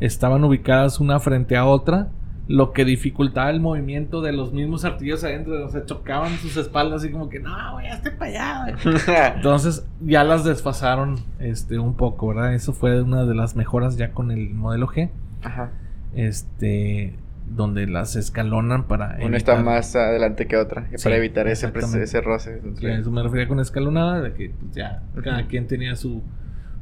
[0.00, 2.08] estaban ubicadas una frente a otra
[2.50, 7.00] lo que dificultaba el movimiento de los mismos artilleros adentro, o sea, chocaban sus espaldas
[7.00, 9.32] así como que, no, güey, esté para allá.
[9.36, 12.52] Entonces ya las desfasaron este, un poco, ¿verdad?
[12.52, 15.10] Eso fue una de las mejoras ya con el modelo G.
[15.42, 15.70] Ajá.
[16.12, 17.14] Este,
[17.46, 19.16] donde las escalonan para...
[19.22, 21.72] Una está más adelante que otra, para evitar ese,
[22.02, 22.60] ese roce.
[22.80, 26.20] eso me refería con escalonada, de que pues, ya cada quien tenía su,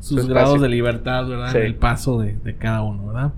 [0.01, 1.55] sus grados de libertad, ¿verdad?
[1.57, 3.33] el paso de, de cada uno, ¿verdad?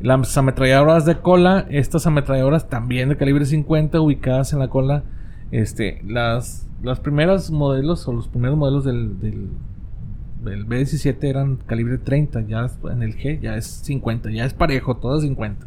[0.00, 5.04] Las ametralladoras de cola, estas ametralladoras también de calibre 50 ubicadas en la cola,
[5.50, 9.50] este, las, las primeras modelos o los primeros modelos del, del,
[10.66, 15.20] B17 eran calibre 30, ya en el G ya es 50, ya es parejo, todo
[15.20, 15.66] 50.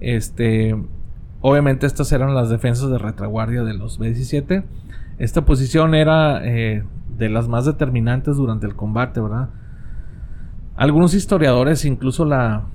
[0.00, 0.76] Este,
[1.40, 4.64] obviamente estas eran las defensas de retaguardia de los B17.
[5.18, 6.84] Esta posición era eh,
[7.16, 9.50] de las más determinantes durante el combate, ¿verdad?
[10.74, 12.66] Algunos historiadores incluso la,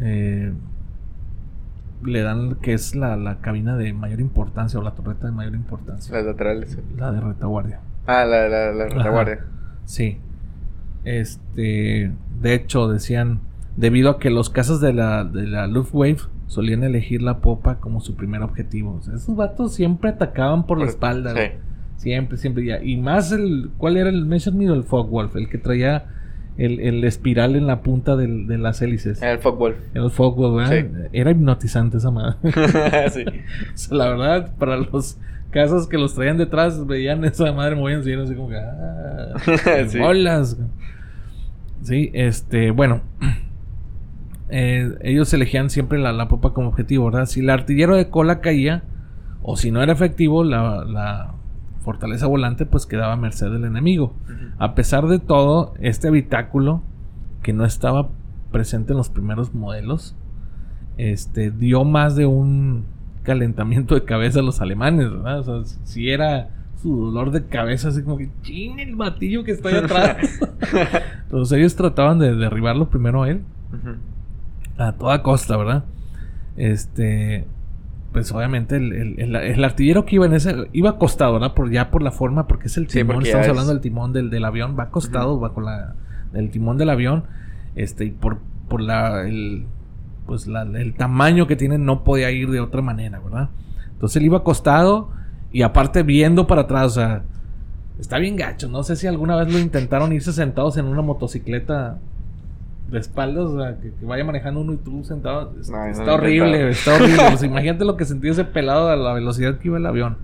[0.00, 0.52] eh,
[2.04, 6.14] le dan que es la, cabina de mayor importancia o la torreta de mayor importancia.
[6.14, 6.78] Las laterales.
[6.96, 7.80] La de retaguardia.
[8.06, 9.44] Ah, la, la, la retaguardia.
[9.84, 10.18] Sí.
[11.04, 13.40] Este, de hecho, decían,
[13.76, 18.00] debido a que los cazas de la, de la Luftwaffe solían elegir la popa como
[18.00, 19.00] su primer objetivo.
[19.00, 21.34] esos vatos siempre atacaban por, la espalda.
[21.96, 22.64] Siempre, siempre.
[22.64, 22.82] Ya.
[22.82, 23.70] Y más el.
[23.78, 25.36] ¿Cuál era el Messerschmitt o el Fogwolf?
[25.36, 26.06] El que traía
[26.56, 29.20] el, el espiral en la punta del, de las hélices.
[29.22, 29.76] El Fogwolf.
[29.94, 31.08] El Fogwolf, ¿verdad?
[31.12, 32.36] Era hipnotizante esa madre.
[33.10, 33.24] sí.
[33.90, 35.18] la verdad, para los
[35.50, 38.56] casos que los traían detrás, veían esa madre moviéndose y así como que.
[38.56, 39.34] ¡Ah!
[39.88, 39.98] sí.
[39.98, 40.56] ¡Bolas!
[41.82, 42.70] Sí, este.
[42.70, 43.02] Bueno.
[44.50, 47.24] Eh, ellos elegían siempre la, la, popa como objetivo, ¿verdad?
[47.24, 48.84] Si el artillero de cola caía,
[49.42, 51.33] o si no era efectivo, la, la
[51.84, 54.14] fortaleza volante pues quedaba a merced del enemigo.
[54.58, 56.82] A pesar de todo, este habitáculo,
[57.42, 58.08] que no estaba
[58.50, 60.16] presente en los primeros modelos,
[60.96, 62.84] este, dio más de un
[63.22, 65.40] calentamiento de cabeza a los alemanes, ¿verdad?
[65.40, 66.50] O sea, si era
[66.82, 68.78] su dolor de cabeza, así como que, ¡chin!
[68.78, 70.16] El batillo que está ahí atrás.
[71.24, 73.42] Entonces ellos trataban de derribarlo primero a él
[74.78, 75.84] a toda costa, ¿verdad?
[76.56, 77.46] Este,
[78.14, 81.52] pues obviamente el, artillero que iba en ese, iba acostado, ¿verdad?
[81.52, 84.76] Por, ya por la forma, porque es el timón, estamos hablando del timón del, avión,
[84.78, 85.96] va acostado, va con la,
[86.32, 87.24] el timón del avión,
[87.74, 88.38] este, y por,
[88.68, 89.66] por la, el,
[90.26, 93.48] pues el tamaño que tiene no podía ir de otra manera, ¿verdad?
[93.90, 95.10] Entonces él iba acostado
[95.50, 97.22] y aparte viendo para atrás, o sea,
[97.98, 101.98] está bien gacho, no sé si alguna vez lo intentaron irse sentados en una motocicleta
[102.94, 105.52] de espaldas, o sea, que, vaya manejando uno y tú sentado.
[105.60, 109.76] está, horrible, está horrible, imagínate lo que sentía ese pelado a la velocidad que iba
[109.76, 110.16] el avión.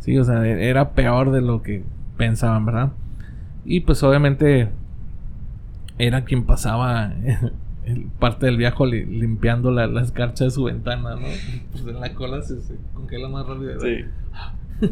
[0.00, 1.82] Sí, o sea, e, era peor de lo que
[2.18, 2.92] pensaban, ¿verdad?
[3.64, 4.68] Y pues obviamente
[5.98, 7.14] era quien pasaba
[8.18, 11.26] parte del viaje limpiando la, la, escarcha de su ventana, ¿no?
[11.72, 12.58] Pues en la cola se,
[12.92, 13.80] congela más rápido.
[13.80, 14.04] Sí.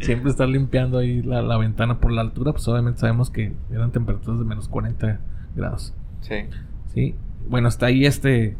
[0.00, 3.92] Siempre estar limpiando ahí la, la, ventana por la altura, pues obviamente sabemos que eran
[3.92, 5.20] temperaturas de menos 40
[5.54, 5.94] grados.
[6.20, 6.46] Sí.
[6.94, 7.14] Sí.
[7.48, 8.56] Bueno, hasta ahí este.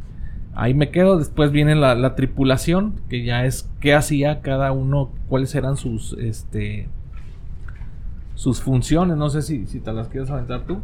[0.54, 1.18] Ahí me quedo.
[1.18, 6.88] Después viene la, tripulación, que ya es qué hacía cada uno, cuáles eran sus este
[8.34, 9.16] sus funciones.
[9.16, 10.80] No sé si, si te las quieres aventar tú.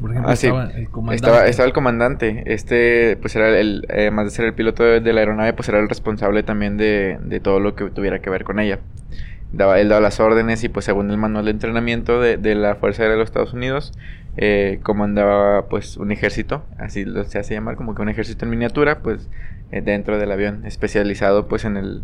[0.00, 1.50] Por ejemplo, ah, estaba el comandante.
[1.50, 2.42] Estaba, el comandante.
[2.46, 5.88] Este, pues era el, además de ser el piloto de, la aeronave, pues era el
[5.88, 8.80] responsable también de, de todo lo que tuviera que ver con ella
[9.52, 13.02] daba, él daba las órdenes y pues según el manual de entrenamiento de, la Fuerza
[13.02, 13.92] Aérea de los Estados Unidos,
[14.36, 18.50] eh, comandaba pues un ejército, así lo se hace llamar, como que un ejército en
[18.50, 19.28] miniatura, pues
[19.70, 22.02] eh, dentro del avión, especializado pues en el,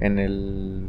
[0.00, 0.84] en el,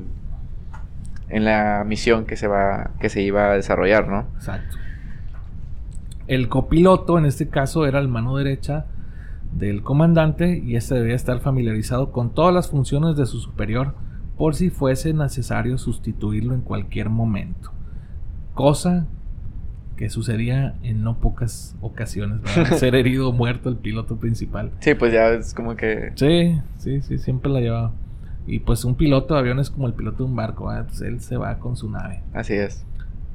[1.30, 4.28] en la misión que se va, que se iba a desarrollar, ¿no?
[4.36, 4.78] Exacto.
[6.28, 8.86] El copiloto en este caso era el mano derecha
[9.52, 13.95] del comandante y este debía estar familiarizado con todas las funciones de su superior
[14.41, 17.72] por si fuese necesario sustituirlo en cualquier momento.
[18.55, 19.05] Cosa
[19.95, 22.39] que sucedía en no pocas ocasiones,
[22.80, 24.72] Ser herido o muerto el piloto principal.
[24.80, 26.11] Sí, pues ya es como que...
[26.15, 27.91] Sí, sí, sí, siempre la llevaba.
[28.47, 31.38] Y pues un piloto de avión es como el piloto de un barco, él se
[31.38, 32.23] va con su nave.
[32.34, 32.84] Así es.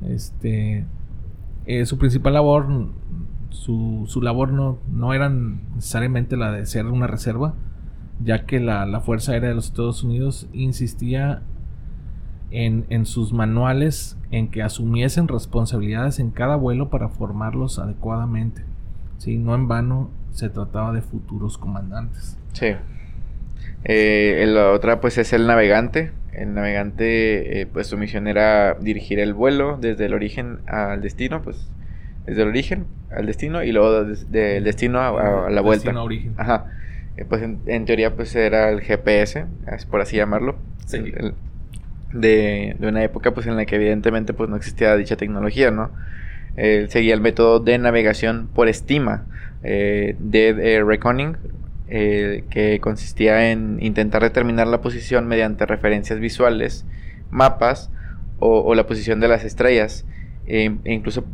[0.09, 0.87] Este...
[1.67, 2.67] Eh, su principal labor,
[3.51, 7.55] su, su labor no, no era necesariamente la de ser una reserva,
[8.23, 11.43] ya que la, Fuerza Aérea de los Estados Unidos insistía
[12.51, 18.63] en, sus manuales en que asumiesen responsabilidades en cada vuelo para formarlos adecuadamente.
[19.19, 19.37] ¿sí?
[19.37, 22.39] No en vano se trataba de futuros comandantes.
[22.53, 22.75] Sí.
[23.85, 26.13] Eh, la otra pues es el navegante.
[26.33, 31.43] El navegante eh, pues su misión era dirigir el vuelo desde el origen al destino,
[31.43, 31.71] pues
[32.27, 35.85] desde el origen al destino y luego del destino a, la vuelta.
[35.85, 36.35] Destino a origen.
[36.37, 36.67] Ajá.
[37.17, 39.47] Eh, pues en, teoría pues era el GPS,
[39.91, 40.57] por así llamarlo,
[42.13, 45.91] de, una época pues en la que evidentemente pues no existía dicha tecnología, ¿no?
[46.57, 49.27] Él seguía el método de navegación por estima,
[49.63, 51.37] eh, de reckoning,
[51.89, 56.85] eh, que consistía en intentar determinar la posición mediante referencias visuales,
[57.31, 57.91] mapas
[58.39, 60.05] o, la posición de las estrellas,
[60.47, 61.25] e incluso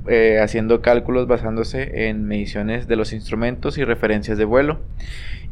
[0.41, 4.81] haciendo cálculos basándose en mediciones de los instrumentos y referencias de vuelo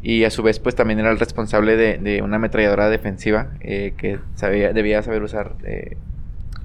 [0.02, 4.18] y a su vez pues también era el responsable de, una ametralladora defensiva eh, que
[4.34, 5.96] sabía, debía saber usar eh,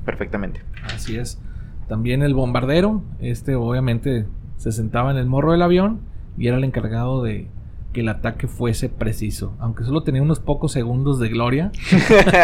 [0.06, 0.62] perfectamente.
[0.84, 1.40] Así es.
[1.88, 4.26] También el bombardero, este obviamente
[4.58, 6.00] se sentaba en el morro del avión
[6.38, 7.48] y era el encargado de
[7.94, 11.72] que el ataque fuese preciso, aunque solo tenía unos pocos segundos de gloria,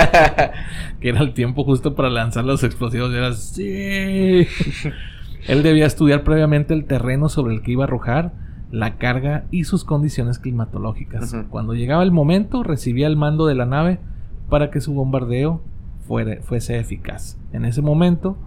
[1.02, 4.48] que era el tiempo justo para lanzar los explosivos, y era sí.
[5.48, 8.32] Él debía estudiar previamente el terreno sobre el que iba a arrojar
[8.72, 11.36] la carga y sus condiciones climatológicas.
[11.50, 14.00] Cuando llegaba el momento, recibía el mando de la nave
[14.50, 15.62] para que su bombardeo
[16.08, 17.38] fuese eficaz.
[17.54, 18.38] En ese momento,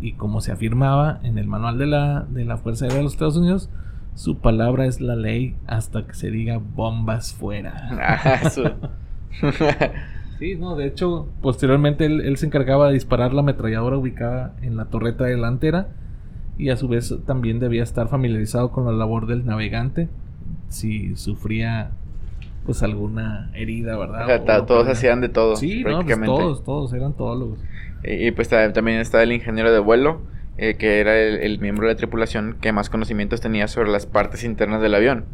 [0.00, 3.12] y como se afirmaba en el manual de la, de la Fuerza Aérea de los
[3.12, 3.70] Estados Unidos,
[4.14, 7.88] su palabra es la ley hasta que se diga bombas fuera.
[7.92, 8.50] Ah,
[10.38, 14.86] Sí, no, de hecho, posteriormente él, se encargaba de disparar la ametralladora ubicada en la
[14.86, 15.88] torreta delantera
[16.58, 20.08] y a su vez también debía estar familiarizado con la labor del navegante
[20.68, 21.90] si sufría
[22.64, 24.64] pues alguna herida, ¿verdad?
[24.66, 25.54] todos hacían de todo.
[25.54, 27.60] Sí, no, pues todos, todos eran todólogos.
[28.02, 30.20] Y, y pues también está el ingeniero de vuelo,
[30.58, 34.42] eh, que era el, miembro de la tripulación que más conocimientos tenía sobre las partes
[34.42, 35.26] internas del avión.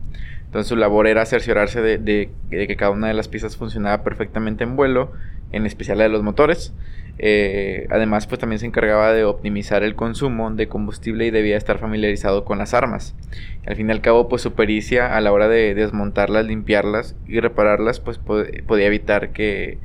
[0.45, 4.75] Entonces su labor era cerciorarse de, que cada una de las piezas funcionaba perfectamente en
[4.75, 5.13] vuelo,
[5.53, 6.75] en especial la de los motores.
[7.19, 11.79] Eh, además, pues también se encargaba de optimizar el consumo de combustible y debía estar
[11.79, 13.15] familiarizado con las armas.
[13.67, 17.41] Al fin y al cabo, pues su pericia a la hora de desmontarlas, limpiarlas y
[17.41, 19.79] repararlas, pues podía evitar que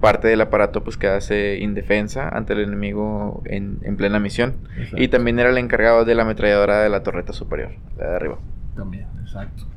[0.00, 4.56] parte del aparato pues quedase indefensa ante el enemigo en, plena misión.
[4.96, 8.38] Y también era el encargado de la ametralladora de la torreta superior, la de arriba.
[8.74, 9.72] También, exacto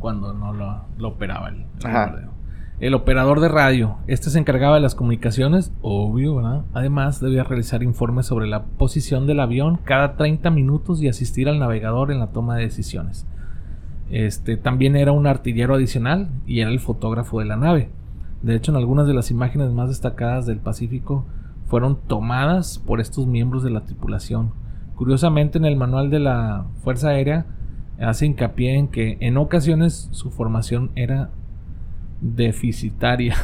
[0.00, 2.29] cuando no lo, operaba el, el,
[2.94, 3.98] operador de radio.
[4.06, 6.64] Este se encargaba de las comunicaciones, obvio, ¿verdad?
[6.72, 11.58] Además, debía realizar informes sobre la posición del avión cada 30 minutos y asistir al
[11.58, 13.26] navegador en la toma de decisiones.
[14.10, 17.90] Este también era un artillero adicional y era el fotógrafo de la nave.
[18.42, 21.26] De hecho, en algunas de las imágenes más destacadas del Pacífico
[21.66, 24.52] fueron tomadas por estos miembros de la tripulación.
[24.96, 27.44] Curiosamente, en el manual de la Fuerza Aérea
[28.00, 31.30] hace hincapié en que en ocasiones su formación era
[32.20, 33.36] deficitaria.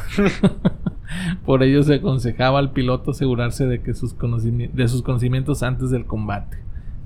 [1.45, 6.05] Por ello se aconsejaba al piloto asegurarse de que sus de sus conocimientos antes del
[6.05, 6.57] combate.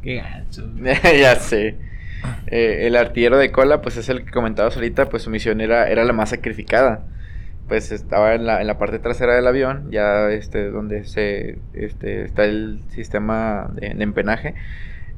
[0.02, 0.70] Qué gacho.
[1.20, 1.78] ya sé.
[2.48, 5.90] Eh, el artillero de cola, pues es el que comentabas ahorita, pues su misión era,
[5.90, 7.06] era la más sacrificada.
[7.68, 12.26] Pues estaba en la, en la parte trasera del avión, ya este, donde se este,
[12.26, 14.56] está el sistema de empenaje.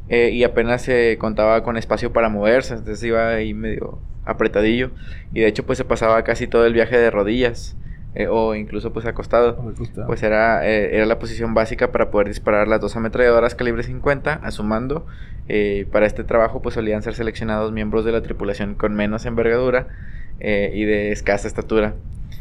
[0.09, 4.91] Eh, y apenas se contaba con espacio para moverse, entonces iba ahí medio apretadillo
[5.33, 7.75] y de hecho pues se pasaba casi todo el viaje de rodillas
[8.15, 9.73] eh, o incluso pues acostado.
[10.05, 14.33] Pues era, eh, era la posición básica para poder disparar las dos ametralladoras calibre 50
[14.33, 15.05] a su mando.
[15.91, 19.87] para este trabajo pues solían ser seleccionados miembros de la tripulación con menos envergadura
[20.39, 21.95] y de escasa estatura.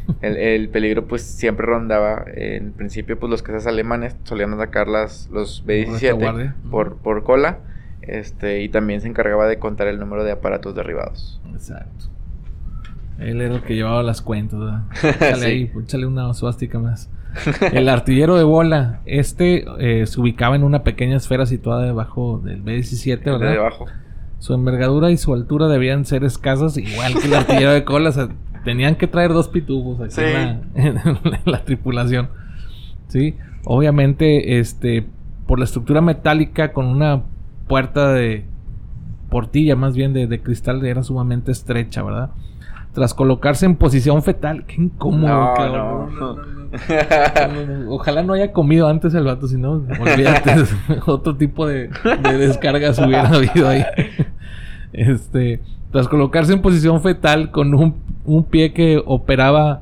[0.21, 2.25] El, peligro pues siempre rondaba.
[2.27, 7.59] En principio pues los cazas alemanes solían atacar las, los B-17 por, por cola.
[8.07, 11.41] Este, y también se encargaba de contar el número de aparatos derribados.
[11.53, 12.05] Exacto.
[13.19, 14.59] Él era el que llevaba las cuentas,
[15.03, 17.09] Échale ahí, échale una suástica más.
[17.71, 22.61] El artillero de bola, este eh, se ubicaba en una pequeña esfera situada debajo del
[22.61, 23.51] B-17, ¿verdad?
[23.51, 23.87] debajo.
[24.37, 28.11] Su envergadura y su altura debían ser escasas, igual que el artillero de cola.
[28.63, 30.21] tenían que traer dos pitubos aquí
[30.75, 30.99] en,
[31.45, 32.29] la, tripulación.
[33.07, 35.07] Sí, obviamente, este,
[35.47, 37.23] por la estructura metálica con una
[37.73, 38.45] puerta de
[39.31, 42.29] portilla, más bien de, cristal, era sumamente estrecha, ¿verdad?
[42.93, 46.07] Tras colocarse en posición fetal, qué incómodo,
[47.89, 50.53] Ojalá no haya comido antes el vato, si no, olvídate,
[51.07, 51.89] otro tipo de,
[52.21, 53.83] de descargas hubiera habido ahí.
[54.91, 57.95] Este, tras colocarse en posición fetal con un,
[58.25, 59.81] un pie que operaba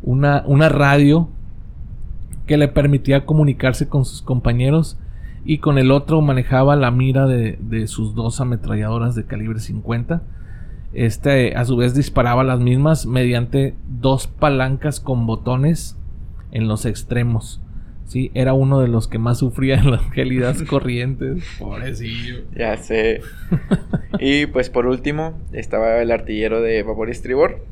[0.00, 1.28] una, una, radio
[2.46, 4.96] que le permitía comunicarse con sus compañeros
[5.46, 10.22] y con el otro manejaba la mira de, de sus dos ametralladoras de calibre 50.
[10.92, 15.96] Este a su vez disparaba las mismas mediante dos palancas con botones
[16.50, 17.60] en los extremos.
[18.06, 21.44] Sí, era uno de los que más sufría en las gélidas corrientes.
[21.58, 22.44] Pobrecillo.
[22.56, 23.20] Ya sé.
[24.18, 27.64] y pues por último estaba el artillero de vapor y estribor.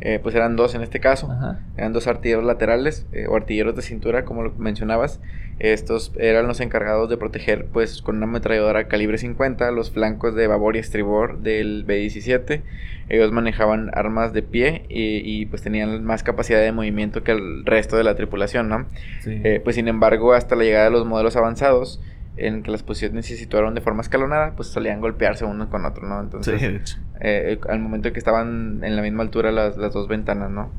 [0.00, 1.28] Eh, pues eran dos en este caso.
[1.76, 5.20] Eran dos artilleros laterales eh, o artilleros de cintura, como lo mencionabas.
[5.58, 10.46] Estos eran los encargados de proteger, pues, con una ametralladora calibre 50 los flancos de
[10.46, 12.62] babor y estribor del B-17.
[13.10, 17.96] Ellos manejaban armas de pie y, pues tenían más capacidad de movimiento que el resto
[17.96, 18.86] de la tripulación, ¿no?
[19.26, 22.00] Eh, pues sin embargo, hasta la llegada de los modelos avanzados,
[22.46, 26.06] en que las posiciones se situaron de forma escalonada, pues solían golpearse uno con otro,
[26.08, 26.20] ¿no?
[26.20, 30.70] Entonces, eh, al momento que estaban en la misma altura las, las, dos ventanas, ¿no?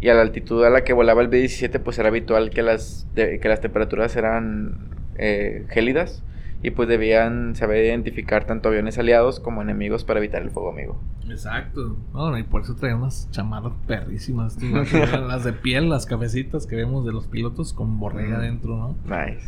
[0.00, 3.06] Y a la altitud a la que volaba el B-17, pues era habitual que las,
[3.14, 6.22] que las temperaturas eran eh, gélidas
[6.62, 11.00] y pues debían saber identificar tanto aviones aliados como enemigos para evitar el fuego amigo.
[11.28, 11.96] Exacto.
[12.12, 14.60] Bueno, y por eso traían unas chamarras perrísimas.
[14.62, 18.96] las de piel, las cabecitas que vemos de los pilotos con borrega adentro, ¿no?
[19.04, 19.46] Nice.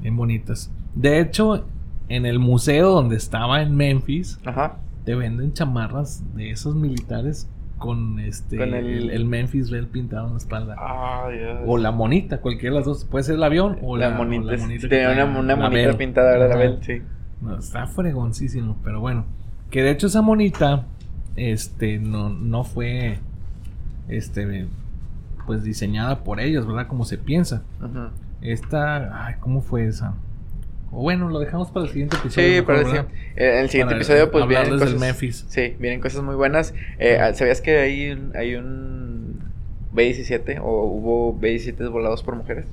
[0.00, 0.72] Bien bonitas.
[0.96, 1.66] De hecho,
[2.08, 4.40] en el museo donde estaba en Memphis,
[5.04, 7.48] te venden chamarras de esos militares
[7.78, 10.76] con este el, Memphis Red pintado en la espalda.
[11.66, 13.04] O la monita, cualquiera de las dos.
[13.04, 14.54] Puede ser el avión o la, monita.
[15.12, 17.02] una, monita pintada verdad sí.
[17.42, 19.26] No, está fregoncísimo, pero bueno.
[19.70, 20.86] Que de hecho esa monita,
[21.36, 23.18] este, no, no fue,
[24.08, 24.66] este,
[25.44, 26.86] pues diseñada por ellos, ¿verdad?
[26.86, 27.62] Como se piensa.
[28.40, 30.14] Esta, ay, ¿cómo fue esa?
[30.98, 32.56] O bueno, lo dejamos para el siguiente episodio.
[32.56, 33.06] Sí, para el,
[33.36, 34.92] en el siguiente episodio, pues vienen cosas.
[34.92, 35.44] Del Memphis.
[35.46, 36.72] Sí, vienen cosas muy buenas.
[36.98, 39.40] Eh, ¿Sabías que hay, hay un
[39.92, 42.64] B-17 o hubo B-17 volados por mujeres?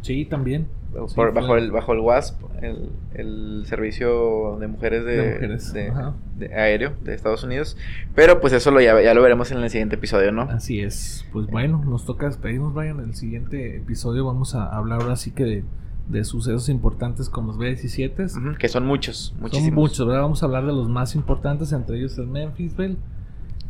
[0.00, 0.66] Sí, también.
[1.14, 5.92] bajo, el, bajo el WASP, el, el servicio de mujeres de,
[6.38, 7.76] de, aéreo de Estados Unidos.
[8.14, 10.44] Pero pues eso lo ya, ya, lo veremos en el siguiente episodio, ¿no?
[10.44, 11.26] Así es.
[11.34, 12.98] Pues bueno, nos toca despedirnos, Brian.
[13.00, 15.64] En el siguiente episodio vamos a hablar ahora sí que de
[16.08, 18.56] de sucesos importantes como los B-17.
[18.56, 19.66] que son muchos, muchísimos.
[19.66, 20.22] Son muchos, ¿verdad?
[20.22, 22.96] Vamos a hablar de los más importantes, entre ellos el Memphisville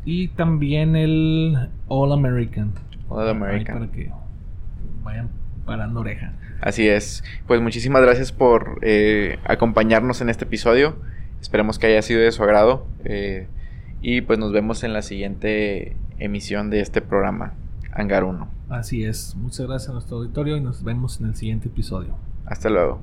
[0.05, 2.73] y también el All American.
[3.09, 3.79] All American.
[3.79, 4.11] para que
[5.03, 5.31] vayan
[5.67, 6.33] parando oreja.
[6.61, 7.25] Así es.
[7.47, 10.97] Pues muchísimas gracias por eh, acompañarnos en este episodio.
[11.41, 12.87] Esperemos que haya sido de su agrado.
[13.05, 13.49] Eh,
[14.01, 17.55] y pues nos vemos en la siguiente emisión de este programa,
[17.93, 18.49] Hangar 1.
[18.69, 19.35] Así es.
[19.37, 22.15] Muchas gracias a nuestro auditorio y nos vemos en el siguiente episodio.
[22.49, 23.03] Hasta luego.